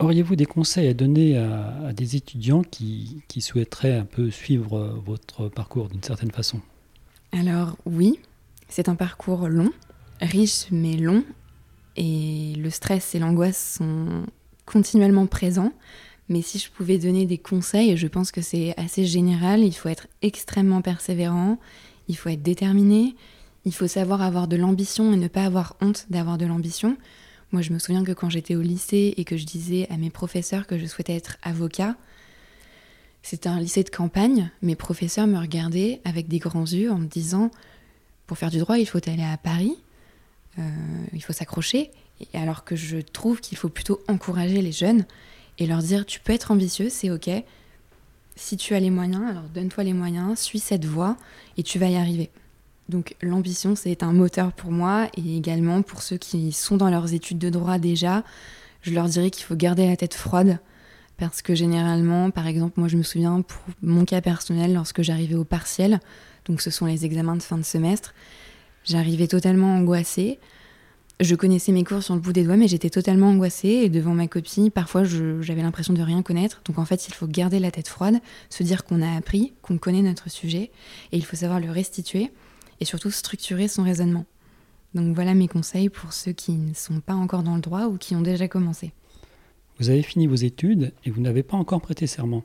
Auriez-vous 0.00 0.36
des 0.36 0.46
conseils 0.46 0.88
à 0.88 0.94
donner 0.94 1.38
à, 1.38 1.92
des 1.92 2.16
étudiants 2.16 2.62
qui, 2.62 3.22
souhaiteraient 3.38 3.96
un 3.96 4.04
peu 4.04 4.30
suivre 4.30 4.76
euh, 4.76 5.02
votre 5.04 5.48
parcours 5.48 5.88
d'une 5.88 6.02
certaine 6.02 6.32
façon? 6.32 6.60
Alors 7.32 7.76
oui, 7.86 8.18
c'est 8.68 8.88
un 8.88 8.96
parcours 8.96 9.48
long, 9.48 9.70
riche 10.20 10.66
mais 10.70 10.96
long, 10.96 11.24
et 11.96 12.54
le 12.56 12.70
stress 12.70 13.14
et 13.14 13.18
l'angoisse 13.18 13.76
sont 13.78 14.24
continuellement 14.66 15.26
présents. 15.26 15.72
Mais 16.28 16.42
si 16.42 16.58
je 16.58 16.70
pouvais 16.70 16.98
donner 16.98 17.26
des 17.26 17.38
conseils, 17.38 17.96
je 17.96 18.06
pense 18.06 18.32
que 18.32 18.40
c'est 18.40 18.74
assez 18.78 19.04
général, 19.04 19.60
il 19.60 19.74
faut 19.74 19.90
être 19.90 20.08
extrêmement 20.22 20.80
persévérant, 20.80 21.58
il 22.08 22.16
faut 22.16 22.30
être 22.30 22.42
déterminé, 22.42 23.14
il 23.64 23.74
faut 23.74 23.86
savoir 23.86 24.22
avoir 24.22 24.48
de 24.48 24.56
l'ambition 24.56 25.12
et 25.12 25.16
ne 25.16 25.28
pas 25.28 25.44
avoir 25.44 25.76
honte 25.80 26.06
d'avoir 26.10 26.38
de 26.38 26.46
l'ambition. 26.46 26.96
Moi, 27.54 27.62
je 27.62 27.72
me 27.72 27.78
souviens 27.78 28.02
que 28.02 28.10
quand 28.10 28.30
j'étais 28.30 28.56
au 28.56 28.62
lycée 28.62 29.14
et 29.16 29.22
que 29.22 29.36
je 29.36 29.46
disais 29.46 29.86
à 29.88 29.96
mes 29.96 30.10
professeurs 30.10 30.66
que 30.66 30.76
je 30.76 30.86
souhaitais 30.86 31.14
être 31.14 31.36
avocat, 31.44 31.94
c'était 33.22 33.48
un 33.48 33.60
lycée 33.60 33.84
de 33.84 33.90
campagne. 33.90 34.50
Mes 34.60 34.74
professeurs 34.74 35.28
me 35.28 35.38
regardaient 35.38 36.00
avec 36.04 36.26
des 36.26 36.40
grands 36.40 36.64
yeux 36.64 36.90
en 36.90 36.98
me 36.98 37.06
disant 37.06 37.52
pour 38.26 38.38
faire 38.38 38.50
du 38.50 38.58
droit, 38.58 38.76
il 38.76 38.86
faut 38.86 38.98
aller 39.08 39.22
à 39.22 39.36
Paris, 39.36 39.76
euh, 40.58 40.62
il 41.12 41.22
faut 41.22 41.32
s'accrocher. 41.32 41.92
Alors 42.32 42.64
que 42.64 42.74
je 42.74 42.96
trouve 42.96 43.40
qu'il 43.40 43.56
faut 43.56 43.68
plutôt 43.68 44.00
encourager 44.08 44.60
les 44.60 44.72
jeunes 44.72 45.04
et 45.58 45.68
leur 45.68 45.78
dire 45.78 46.06
tu 46.06 46.18
peux 46.18 46.32
être 46.32 46.50
ambitieux, 46.50 46.88
c'est 46.90 47.10
ok. 47.10 47.30
Si 48.34 48.56
tu 48.56 48.74
as 48.74 48.80
les 48.80 48.90
moyens, 48.90 49.30
alors 49.30 49.44
donne-toi 49.54 49.84
les 49.84 49.92
moyens, 49.92 50.40
suis 50.40 50.58
cette 50.58 50.86
voie 50.86 51.16
et 51.56 51.62
tu 51.62 51.78
vas 51.78 51.88
y 51.88 51.94
arriver. 51.94 52.30
Donc 52.88 53.16
l'ambition, 53.22 53.76
c'est 53.76 54.02
un 54.02 54.12
moteur 54.12 54.52
pour 54.52 54.70
moi 54.70 55.08
et 55.16 55.36
également 55.36 55.82
pour 55.82 56.02
ceux 56.02 56.18
qui 56.18 56.52
sont 56.52 56.76
dans 56.76 56.90
leurs 56.90 57.14
études 57.14 57.38
de 57.38 57.48
droit 57.48 57.78
déjà, 57.78 58.24
je 58.82 58.92
leur 58.92 59.08
dirais 59.08 59.30
qu'il 59.30 59.44
faut 59.44 59.56
garder 59.56 59.86
la 59.86 59.96
tête 59.96 60.14
froide, 60.14 60.58
Parce 61.16 61.42
que 61.42 61.54
généralement, 61.54 62.30
par 62.30 62.46
exemple, 62.46 62.78
moi 62.78 62.88
je 62.88 62.96
me 62.96 63.02
souviens 63.02 63.40
pour 63.40 63.62
mon 63.82 64.04
cas 64.04 64.20
personnel, 64.20 64.74
lorsque 64.74 65.02
j'arrivais 65.02 65.36
au 65.36 65.44
partiel, 65.44 66.00
donc 66.44 66.60
ce 66.60 66.70
sont 66.70 66.86
les 66.86 67.04
examens 67.04 67.36
de 67.36 67.42
fin 67.42 67.56
de 67.56 67.62
semestre, 67.62 68.14
j'arrivais 68.84 69.28
totalement 69.28 69.74
angoissée. 69.74 70.38
Je 71.20 71.36
connaissais 71.36 71.70
mes 71.70 71.84
cours 71.84 72.02
sur 72.02 72.14
le 72.14 72.20
bout 72.20 72.32
des 72.32 72.42
doigts, 72.42 72.56
mais 72.56 72.66
j'étais 72.66 72.90
totalement 72.90 73.28
angoissée. 73.28 73.68
Et 73.68 73.88
devant 73.88 74.14
ma 74.14 74.26
copie, 74.26 74.68
parfois, 74.68 75.04
j'avais 75.04 75.62
l'impression 75.62 75.94
de 75.94 76.02
rien 76.02 76.22
connaître. 76.22 76.60
Donc 76.64 76.78
en 76.78 76.84
fait, 76.84 77.06
il 77.06 77.14
faut 77.14 77.28
garder 77.28 77.60
la 77.60 77.70
tête 77.70 77.86
froide, 77.86 78.16
se 78.50 78.64
dire 78.64 78.84
qu'on 78.84 79.00
a 79.00 79.16
appris, 79.16 79.52
qu'on 79.62 79.78
connaît 79.78 80.02
notre 80.02 80.28
sujet, 80.28 80.72
et 81.12 81.16
il 81.16 81.24
faut 81.24 81.36
savoir 81.36 81.60
le 81.60 81.70
restituer, 81.70 82.32
et 82.80 82.84
surtout 82.84 83.10
structurer 83.10 83.68
son 83.68 83.82
raisonnement. 83.82 84.26
Donc 84.94 85.14
voilà 85.14 85.34
mes 85.34 85.48
conseils 85.48 85.88
pour 85.88 86.12
ceux 86.12 86.32
qui 86.32 86.52
ne 86.52 86.74
sont 86.74 87.00
pas 87.00 87.14
encore 87.14 87.42
dans 87.42 87.56
le 87.56 87.60
droit 87.60 87.86
ou 87.86 87.98
qui 87.98 88.14
ont 88.14 88.22
déjà 88.22 88.48
commencé. 88.48 88.92
Vous 89.78 89.90
avez 89.90 90.02
fini 90.02 90.26
vos 90.26 90.36
études 90.36 90.92
et 91.04 91.10
vous 91.10 91.20
n'avez 91.20 91.42
pas 91.42 91.56
encore 91.56 91.80
prêté 91.80 92.06
serment. 92.06 92.44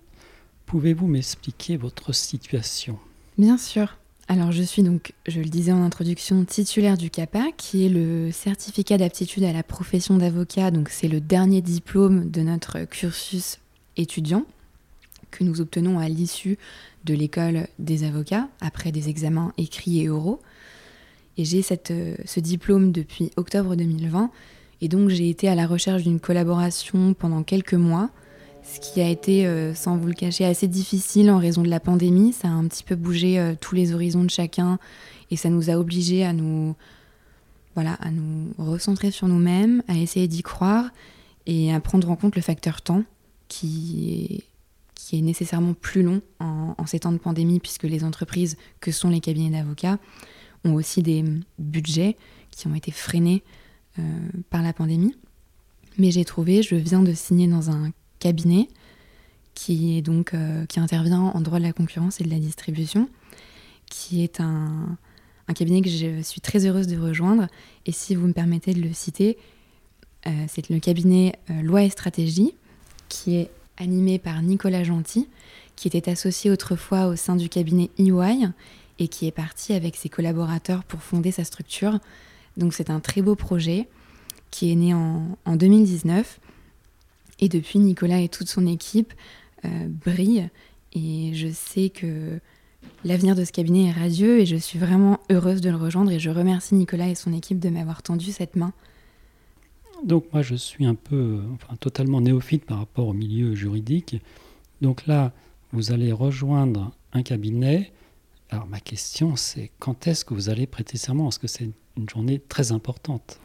Pouvez-vous 0.66 1.08
m'expliquer 1.08 1.78
votre 1.78 2.14
situation? 2.14 2.98
Bien 3.38 3.58
sûr. 3.58 3.98
Alors 4.28 4.52
je 4.52 4.62
suis 4.62 4.84
donc, 4.84 5.14
je 5.28 5.40
le 5.40 5.48
disais 5.48 5.72
en 5.72 5.84
introduction, 5.84 6.46
titulaire 6.46 6.98
du 6.98 7.10
CAPA, 7.10 7.46
qui 7.58 7.86
est 7.86 7.90
le 7.90 8.32
certificat 8.32 8.98
d'aptitude 8.98 9.44
à 9.44 9.54
la 9.54 9.64
profession 9.64 10.18
d'avocat. 10.18 10.70
Donc 10.72 10.90
c'est 10.90 11.08
le 11.08 11.20
dernier 11.20 11.62
diplôme 11.62 12.30
de 12.30 12.42
notre 12.42 12.86
cursus 12.86 13.60
étudiant 13.98 14.46
que 15.32 15.44
nous 15.44 15.62
obtenons 15.62 16.00
à 16.00 16.10
l'issue 16.10 16.58
de 17.06 17.14
l'école 17.14 17.68
des 17.80 18.04
avocats, 18.04 18.48
après 18.62 18.92
des 18.92 19.10
examens 19.10 19.54
écrits 19.58 20.02
et 20.02 20.10
oraux. 20.10 20.42
Et 21.38 21.46
j'ai 21.46 21.62
ce 21.62 22.40
diplôme 22.40 22.92
depuis 22.92 23.32
octobre 23.38 23.76
2020 23.76 24.32
et 24.82 24.88
donc 24.88 25.10
j'ai 25.10 25.30
été 25.30 25.48
à 25.48 25.56
la 25.56 25.68
recherche 25.68 26.04
d'une 26.04 26.20
collaboration 26.20 27.14
pendant 27.14 27.44
quelques 27.44 27.74
mois, 27.74 28.10
ce 28.64 28.80
qui 28.80 29.02
a 29.02 29.10
été, 29.10 29.46
euh, 29.46 29.74
sans 29.74 29.98
vous 29.98 30.08
le 30.08 30.14
cacher, 30.14 30.46
assez 30.46 30.68
difficile 30.68 31.32
en 31.32 31.38
raison 31.38 31.62
de 31.62 31.70
la 31.70 31.80
pandémie. 31.80 32.34
Ça 32.34 32.48
a 32.48 32.52
un 32.52 32.68
petit 32.68 32.84
peu 32.84 32.96
bougé 32.96 33.40
euh, 33.40 33.56
tous 33.60 33.76
les 33.76 33.94
horizons 33.94 34.24
de 34.24 34.30
chacun 34.30 34.80
et 35.32 35.36
ça 35.36 35.50
nous 35.50 35.70
a 35.70 35.74
obligés 35.74 36.24
à 36.24 36.34
nous, 36.34 36.76
voilà, 37.76 37.94
à 37.96 38.12
nous 38.12 38.54
recentrer 38.58 39.12
sur 39.12 39.28
nous-mêmes, 39.28 39.84
à 39.88 39.98
essayer 39.98 40.28
d'y 40.28 40.44
croire 40.44 40.90
et 41.46 41.74
à 41.74 41.80
prendre 41.80 42.10
en 42.10 42.16
compte 42.16 42.36
le 42.36 42.42
facteur 42.42 42.82
temps 42.82 43.04
qui 43.48 44.28
est, 44.30 44.49
qui 45.10 45.18
est 45.18 45.22
nécessairement 45.22 45.74
plus 45.74 46.04
long 46.04 46.22
en, 46.40 46.86
ces 46.86 47.00
temps 47.00 47.12
de 47.12 47.18
pandémie 47.18 47.60
puisque 47.60 47.82
les 47.86 48.04
entreprises 48.04 48.58
que 48.80 48.92
sont 48.92 49.10
les 49.10 49.22
cabinets 49.22 49.58
d'avocats 49.58 49.98
ont 50.64 50.76
aussi 50.76 51.02
des 51.02 51.26
budgets 51.58 52.16
qui 52.52 52.68
ont 52.68 52.76
été 52.76 52.92
freinés 52.92 53.42
euh, 53.98 54.02
par 54.52 54.62
la 54.62 54.72
pandémie. 54.72 55.16
Mais 55.98 56.12
j'ai 56.12 56.26
trouvé, 56.26 56.62
je 56.62 56.76
viens 56.76 57.02
de 57.02 57.12
signer 57.14 57.48
dans 57.48 57.72
un 57.72 57.92
cabinet 58.20 58.68
qui 59.56 59.98
est 59.98 60.04
donc 60.04 60.36
euh, 60.36 60.68
qui 60.68 60.80
intervient 60.80 61.22
en 61.22 61.42
droit 61.42 61.58
de 61.58 61.64
la 61.64 61.74
concurrence 61.74 62.22
et 62.22 62.24
de 62.24 62.30
la 62.30 62.38
distribution, 62.38 63.10
qui 63.88 64.24
est 64.24 64.40
un, 64.40 64.96
un, 65.48 65.54
cabinet 65.56 65.82
que 65.82 65.90
je 65.90 66.22
suis 66.22 66.40
très 66.40 66.68
heureuse 66.68 66.86
de 66.86 67.00
rejoindre. 67.00 67.48
Et 67.88 67.94
si 67.94 68.14
vous 68.14 68.28
me 68.28 68.34
permettez 68.34 68.76
de 68.76 68.82
le 68.82 68.94
citer, 68.94 69.40
euh, 70.28 70.46
c'est 70.48 70.70
le 70.70 70.80
cabinet 70.80 71.34
Loi 71.64 71.82
et 71.82 71.90
Stratégie, 71.90 72.54
qui 73.08 73.38
est 73.38 73.50
animé 73.80 74.20
par 74.20 74.42
Nicolas 74.42 74.84
Gentil, 74.84 75.28
qui 75.76 75.88
était 75.88 76.10
associé 76.10 76.52
autrefois 76.52 77.08
au 77.08 77.16
sein 77.16 77.36
du 77.36 77.50
cabinet 77.50 77.90
EY 77.98 78.50
et 79.00 79.08
qui 79.08 79.28
est 79.28 79.32
parti 79.32 79.74
avec 79.74 79.96
ses 79.96 80.10
collaborateurs 80.10 80.84
pour 80.84 81.02
fonder 81.02 81.32
sa 81.32 81.44
structure 81.44 82.00
donc 82.60 82.74
c'est 82.74 82.90
un 82.90 83.00
très 83.00 83.22
beau 83.22 83.36
projet 83.36 83.88
qui 84.52 84.72
est 84.72 84.76
né 84.76 84.94
en, 84.94 85.38
2019. 85.48 86.40
Et 87.40 87.50
depuis, 87.50 87.80
Nicolas 87.80 88.20
et 88.20 88.30
toute 88.30 88.50
son 88.50 88.68
équipe 88.68 89.14
euh, 89.66 89.88
brillent. 89.88 90.50
Et 90.94 91.32
je 91.34 91.48
sais 91.48 91.90
que 91.90 92.40
l'avenir 93.06 93.36
de 93.36 93.46
ce 93.46 93.52
cabinet 93.52 93.90
est 93.90 93.92
radieux 93.92 94.40
et 94.40 94.46
je 94.46 94.56
suis 94.56 94.78
vraiment 94.78 95.20
heureuse 95.30 95.62
de 95.62 95.70
le 95.70 95.78
rejoindre. 95.78 96.12
Et 96.12 96.20
je 96.20 96.30
remercie 96.30 96.76
Nicolas 96.76 97.08
et 97.08 97.16
son 97.16 97.32
équipe 97.32 97.60
de 97.60 97.70
m'avoir 97.70 98.04
tendu 98.04 98.32
cette 98.32 98.56
main. 98.56 98.74
Donc 100.06 100.26
moi, 100.34 100.42
je 100.42 100.56
suis 100.56 100.86
un 100.86 100.96
peu, 100.96 101.42
totalement 101.80 102.22
néophyte 102.22 102.66
par 102.66 102.80
rapport 102.80 103.08
au 103.08 103.14
milieu 103.14 103.56
juridique. 103.56 104.22
Donc 104.82 105.08
là, 105.08 105.34
vous 105.72 105.92
allez 105.92 106.12
rejoindre 106.12 106.92
un 107.14 107.22
cabinet. 107.22 107.92
Alors 108.50 108.68
ma 108.68 108.80
question, 108.80 109.36
c'est 109.36 109.72
quand 109.80 110.08
est-ce 110.08 110.26
que 110.26 110.34
vous 110.34 110.50
allez 110.50 110.68
prêter 110.68 110.98
serment? 110.98 111.30
Est-ce 111.30 111.40
que 111.40 111.48
c'est 111.48 111.70
une 112.00 112.10
journée 112.10 112.40
très 112.40 112.72
importante. 112.72 113.40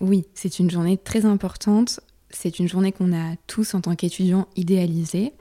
Oui, 0.00 0.26
c'est 0.34 0.58
une 0.58 0.70
journée 0.70 0.98
très 0.98 1.24
importante. 1.24 2.00
C'est 2.30 2.58
une 2.58 2.68
journée 2.68 2.92
qu'on 2.92 3.12
a 3.12 3.36
tous 3.46 3.74
en 3.74 3.80
tant 3.80 3.94
qu'étudiants 3.94 4.48
idéalisée. 4.56 5.32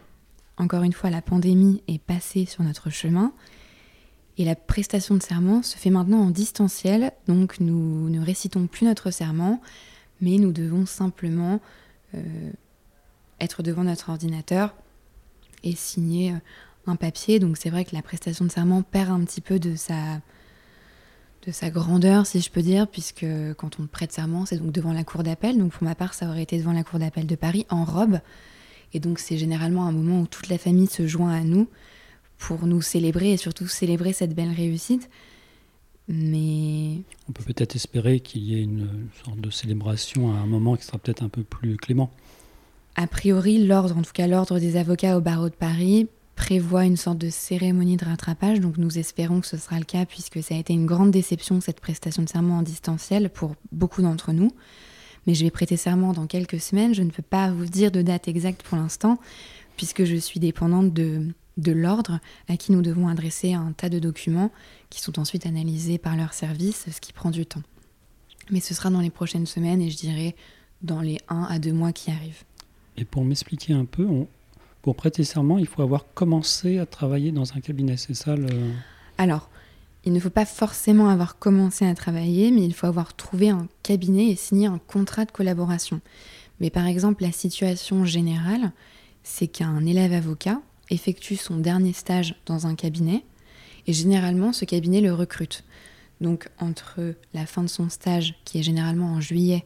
Encore 0.57 0.83
une 0.83 0.93
fois, 0.93 1.09
la 1.09 1.21
pandémie 1.21 1.81
est 1.87 2.01
passée 2.01 2.45
sur 2.45 2.63
notre 2.63 2.89
chemin. 2.89 3.33
Et 4.37 4.45
la 4.45 4.55
prestation 4.55 5.15
de 5.15 5.23
serment 5.23 5.63
se 5.63 5.77
fait 5.77 5.89
maintenant 5.89 6.21
en 6.21 6.29
distanciel, 6.29 7.11
donc 7.27 7.59
nous 7.59 8.09
ne 8.09 8.23
récitons 8.23 8.65
plus 8.67 8.85
notre 8.85 9.11
serment, 9.11 9.61
mais 10.21 10.37
nous 10.37 10.51
devons 10.51 10.85
simplement 10.85 11.59
euh, 12.15 12.51
être 13.39 13.63
devant 13.63 13.83
notre 13.83 14.09
ordinateur 14.09 14.73
et 15.63 15.75
signer 15.75 16.31
euh, 16.31 16.37
un 16.87 16.95
papier. 16.95 17.39
Donc 17.39 17.57
c'est 17.57 17.69
vrai 17.69 17.85
que 17.85 17.95
la 17.95 18.01
prestation 18.01 18.45
de 18.45 18.51
serment 18.51 18.83
perd 18.83 19.09
un 19.09 19.23
petit 19.23 19.41
peu 19.41 19.59
de 19.59 19.75
sa, 19.75 20.21
de 21.45 21.51
sa 21.51 21.69
grandeur, 21.69 22.25
si 22.25 22.39
je 22.39 22.49
peux 22.51 22.61
dire, 22.61 22.87
puisque 22.87 23.25
quand 23.57 23.79
on 23.79 23.87
prête 23.87 24.11
serment, 24.11 24.45
c'est 24.45 24.57
donc 24.57 24.71
devant 24.71 24.93
la 24.93 25.03
cour 25.03 25.23
d'appel. 25.23 25.57
Donc 25.57 25.73
pour 25.73 25.83
ma 25.83 25.95
part, 25.95 26.13
ça 26.13 26.27
aurait 26.27 26.43
été 26.43 26.57
devant 26.57 26.73
la 26.73 26.83
cour 26.83 26.99
d'appel 26.99 27.25
de 27.25 27.35
Paris 27.35 27.65
en 27.69 27.83
robe. 27.83 28.19
Et 28.93 28.99
donc 28.99 29.19
c'est 29.19 29.37
généralement 29.37 29.85
un 29.85 29.91
moment 29.91 30.21
où 30.21 30.27
toute 30.27 30.49
la 30.49 30.57
famille 30.57 30.87
se 30.87 31.07
joint 31.07 31.31
à 31.31 31.41
nous 31.41 31.67
pour 32.37 32.65
nous 32.65 32.81
célébrer 32.81 33.31
et 33.33 33.37
surtout 33.37 33.67
célébrer 33.67 34.13
cette 34.13 34.35
belle 34.35 34.51
réussite. 34.51 35.09
Mais 36.07 37.01
on 37.29 37.31
peut 37.31 37.43
peut-être 37.43 37.75
espérer 37.75 38.19
qu'il 38.19 38.43
y 38.43 38.55
ait 38.55 38.63
une 38.63 39.07
sorte 39.23 39.39
de 39.39 39.49
célébration 39.49 40.33
à 40.33 40.37
un 40.37 40.45
moment 40.45 40.75
qui 40.75 40.83
sera 40.83 40.97
peut-être 40.97 41.23
un 41.23 41.29
peu 41.29 41.43
plus 41.43 41.77
clément. 41.77 42.11
A 42.95 43.07
priori, 43.07 43.65
l'ordre, 43.65 43.97
en 43.97 44.01
tout 44.01 44.11
cas 44.13 44.27
l'ordre 44.27 44.59
des 44.59 44.75
avocats 44.75 45.17
au 45.17 45.21
barreau 45.21 45.49
de 45.49 45.55
Paris, 45.55 46.07
prévoit 46.35 46.85
une 46.85 46.97
sorte 46.97 47.19
de 47.19 47.29
cérémonie 47.29 47.97
de 47.97 48.05
rattrapage, 48.05 48.59
donc 48.59 48.77
nous 48.77 48.97
espérons 48.97 49.41
que 49.41 49.47
ce 49.47 49.57
sera 49.57 49.77
le 49.77 49.85
cas 49.85 50.05
puisque 50.05 50.41
ça 50.41 50.55
a 50.55 50.57
été 50.57 50.73
une 50.73 50.85
grande 50.85 51.11
déception 51.11 51.61
cette 51.61 51.79
prestation 51.79 52.23
de 52.23 52.29
serment 52.29 52.57
en 52.57 52.61
distanciel 52.63 53.29
pour 53.29 53.55
beaucoup 53.71 54.01
d'entre 54.01 54.31
nous. 54.31 54.51
Mais 55.27 55.35
je 55.35 55.43
vais 55.43 55.51
prêter 55.51 55.77
serment 55.77 56.13
dans 56.13 56.25
quelques 56.25 56.59
semaines, 56.59 56.95
je 56.95 57.03
ne 57.03 57.11
peux 57.11 57.21
pas 57.21 57.51
vous 57.51 57.65
dire 57.65 57.91
de 57.91 58.01
date 58.01 58.27
exacte 58.27 58.63
pour 58.63 58.77
l'instant 58.77 59.19
puisque 59.77 60.03
je 60.03 60.15
suis 60.15 60.39
dépendante 60.39 60.93
de, 60.93 61.27
de 61.57 61.71
l'ordre 61.71 62.19
à 62.47 62.57
qui 62.57 62.71
nous 62.71 62.81
devons 62.81 63.07
adresser 63.07 63.53
un 63.53 63.73
tas 63.73 63.89
de 63.89 63.99
documents 63.99 64.51
qui 64.89 65.01
sont 65.01 65.19
ensuite 65.19 65.45
analysés 65.45 65.97
par 65.97 66.15
leur 66.15 66.33
service, 66.33 66.85
ce 66.91 67.01
qui 67.01 67.13
prend 67.13 67.31
du 67.31 67.45
temps. 67.45 67.63
Mais 68.49 68.59
ce 68.59 68.73
sera 68.73 68.89
dans 68.89 69.01
les 69.01 69.09
prochaines 69.09 69.45
semaines 69.45 69.81
et 69.81 69.89
je 69.89 69.97
dirais 69.97 70.35
dans 70.81 71.01
les 71.01 71.19
1 71.29 71.43
à 71.43 71.59
2 71.59 71.73
mois 71.73 71.91
qui 71.91 72.11
arrivent. 72.11 72.43
Et 72.97 73.05
pour 73.05 73.23
m'expliquer 73.23 73.73
un 73.73 73.85
peu, 73.85 74.05
on, 74.05 74.27
pour 74.81 74.95
prêter 74.95 75.23
serment, 75.23 75.57
il 75.57 75.67
faut 75.67 75.81
avoir 75.81 76.05
commencé 76.13 76.79
à 76.79 76.85
travailler 76.85 77.31
dans 77.31 77.53
un 77.55 77.59
cabinet, 77.59 77.97
c'est 77.97 78.13
ça 78.13 78.35
le... 78.35 78.47
Alors, 79.17 79.49
il 80.03 80.13
ne 80.13 80.19
faut 80.19 80.31
pas 80.31 80.45
forcément 80.45 81.09
avoir 81.09 81.37
commencé 81.37 81.85
à 81.85 81.93
travailler, 81.93 82.51
mais 82.51 82.63
il 82.63 82.73
faut 82.73 82.87
avoir 82.87 83.13
trouvé 83.13 83.49
un 83.49 83.67
cabinet 83.83 84.29
et 84.29 84.35
signé 84.35 84.65
un 84.65 84.79
contrat 84.79 85.25
de 85.25 85.31
collaboration. 85.31 86.01
Mais 86.59 86.71
par 86.71 86.87
exemple, 86.87 87.23
la 87.23 87.31
situation 87.31 88.05
générale, 88.05 88.71
c'est 89.23 89.47
qu'un 89.47 89.85
élève 89.85 90.13
avocat 90.13 90.59
effectue 90.91 91.35
son 91.35 91.57
dernier 91.57 91.93
stage 91.93 92.35
dans 92.45 92.67
un 92.67 92.75
cabinet, 92.75 93.23
et 93.87 93.93
généralement, 93.93 94.53
ce 94.53 94.65
cabinet 94.65 95.01
le 95.01 95.13
recrute. 95.13 95.63
Donc, 96.19 96.49
entre 96.59 97.15
la 97.33 97.47
fin 97.47 97.63
de 97.63 97.69
son 97.69 97.89
stage, 97.89 98.35
qui 98.45 98.59
est 98.59 98.63
généralement 98.63 99.13
en 99.13 99.21
juillet, 99.21 99.65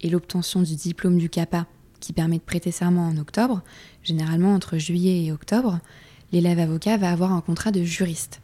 et 0.00 0.08
l'obtention 0.08 0.62
du 0.62 0.76
diplôme 0.76 1.18
du 1.18 1.28
CAPA, 1.28 1.66
qui 1.98 2.12
permet 2.12 2.38
de 2.38 2.42
prêter 2.42 2.70
serment 2.70 3.08
en 3.08 3.16
octobre, 3.16 3.62
généralement 4.02 4.54
entre 4.54 4.78
juillet 4.78 5.24
et 5.24 5.32
octobre, 5.32 5.80
l'élève 6.30 6.58
avocat 6.58 6.96
va 6.96 7.10
avoir 7.10 7.32
un 7.32 7.40
contrat 7.40 7.72
de 7.72 7.82
juriste. 7.82 8.40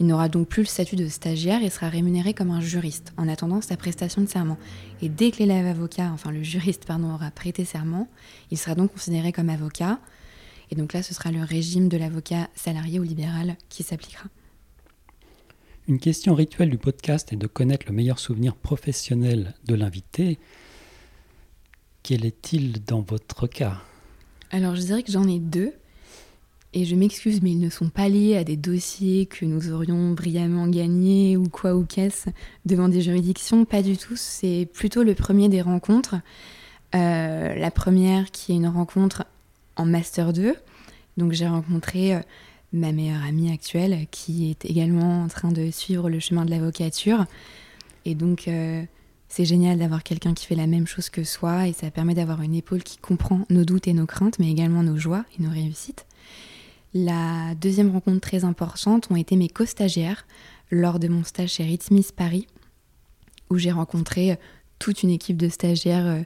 Il 0.00 0.06
n'aura 0.06 0.30
donc 0.30 0.48
plus 0.48 0.62
le 0.62 0.66
statut 0.66 0.96
de 0.96 1.08
stagiaire 1.08 1.62
et 1.62 1.68
sera 1.68 1.90
rémunéré 1.90 2.32
comme 2.32 2.50
un 2.50 2.62
juriste 2.62 3.12
en 3.18 3.28
attendant 3.28 3.60
sa 3.60 3.76
prestation 3.76 4.22
de 4.22 4.26
serment. 4.26 4.56
Et 5.02 5.10
dès 5.10 5.30
que 5.30 5.38
l'élève 5.40 5.66
avocat, 5.66 6.10
enfin 6.14 6.30
le 6.30 6.42
juriste, 6.42 6.86
pardon, 6.86 7.12
aura 7.12 7.30
prêté 7.30 7.66
serment, 7.66 8.08
il 8.50 8.56
sera 8.56 8.74
donc 8.74 8.94
considéré 8.94 9.30
comme 9.30 9.50
avocat. 9.50 9.98
Et 10.70 10.76
donc 10.76 10.92
là, 10.92 11.02
ce 11.02 11.14
sera 11.14 11.30
le 11.32 11.42
régime 11.42 11.88
de 11.88 11.96
l'avocat 11.96 12.48
salarié 12.54 13.00
ou 13.00 13.02
libéral 13.02 13.56
qui 13.68 13.82
s'appliquera. 13.82 14.28
Une 15.88 15.98
question 15.98 16.34
rituelle 16.34 16.70
du 16.70 16.78
podcast 16.78 17.32
est 17.32 17.36
de 17.36 17.46
connaître 17.46 17.86
le 17.88 17.92
meilleur 17.92 18.18
souvenir 18.18 18.54
professionnel 18.54 19.54
de 19.64 19.74
l'invité. 19.74 20.38
Quel 22.02 22.24
est-il 22.24 22.84
dans 22.84 23.00
votre 23.00 23.46
cas? 23.46 23.82
Alors 24.52 24.76
je 24.76 24.82
dirais 24.82 25.02
que 25.02 25.10
j'en 25.10 25.26
ai 25.26 25.38
deux. 25.38 25.72
Et 26.72 26.84
je 26.84 26.94
m'excuse, 26.94 27.42
mais 27.42 27.50
ils 27.50 27.58
ne 27.58 27.68
sont 27.68 27.88
pas 27.88 28.08
liés 28.08 28.36
à 28.36 28.44
des 28.44 28.56
dossiers 28.56 29.26
que 29.26 29.44
nous 29.44 29.72
aurions 29.72 30.12
brillamment 30.12 30.68
gagnés 30.68 31.36
ou 31.36 31.48
quoi 31.48 31.74
ou 31.74 31.84
qu'est-ce 31.84 32.30
devant 32.64 32.88
des 32.88 33.00
juridictions. 33.00 33.64
Pas 33.64 33.82
du 33.82 33.96
tout. 33.96 34.14
C'est 34.14 34.68
plutôt 34.72 35.02
le 35.02 35.16
premier 35.16 35.48
des 35.48 35.62
rencontres. 35.62 36.14
Euh, 36.94 37.54
la 37.56 37.70
première 37.72 38.30
qui 38.30 38.52
est 38.52 38.54
une 38.54 38.68
rencontre 38.68 39.24
en 39.76 39.84
Master 39.86 40.32
2. 40.32 40.54
Donc 41.16 41.32
j'ai 41.32 41.46
rencontré 41.46 42.14
euh, 42.14 42.20
ma 42.72 42.92
meilleure 42.92 43.22
amie 43.24 43.52
actuelle 43.52 44.06
qui 44.10 44.50
est 44.50 44.64
également 44.64 45.22
en 45.22 45.28
train 45.28 45.52
de 45.52 45.70
suivre 45.70 46.08
le 46.08 46.20
chemin 46.20 46.44
de 46.44 46.50
l'avocature. 46.50 47.26
Et 48.04 48.14
donc 48.14 48.48
euh, 48.48 48.82
c'est 49.28 49.44
génial 49.44 49.78
d'avoir 49.78 50.02
quelqu'un 50.02 50.34
qui 50.34 50.46
fait 50.46 50.54
la 50.54 50.66
même 50.66 50.86
chose 50.86 51.10
que 51.10 51.24
soi 51.24 51.68
et 51.68 51.72
ça 51.72 51.90
permet 51.90 52.14
d'avoir 52.14 52.42
une 52.42 52.54
épaule 52.54 52.82
qui 52.82 52.98
comprend 52.98 53.46
nos 53.50 53.64
doutes 53.64 53.88
et 53.88 53.92
nos 53.92 54.06
craintes, 54.06 54.38
mais 54.38 54.50
également 54.50 54.82
nos 54.82 54.96
joies 54.96 55.24
et 55.38 55.42
nos 55.42 55.50
réussites. 55.50 56.06
La 56.94 57.54
deuxième 57.54 57.92
rencontre 57.92 58.20
très 58.20 58.44
importante 58.44 59.08
ont 59.10 59.16
été 59.16 59.36
mes 59.36 59.48
co-stagiaires 59.48 60.26
lors 60.72 60.98
de 60.98 61.08
mon 61.08 61.22
stage 61.22 61.50
chez 61.50 61.78
Smith 61.80 62.12
Paris, 62.16 62.46
où 63.48 63.58
j'ai 63.58 63.70
rencontré 63.70 64.38
toute 64.80 65.02
une 65.04 65.10
équipe 65.10 65.36
de 65.36 65.48
stagiaires 65.48 66.06
euh, 66.06 66.22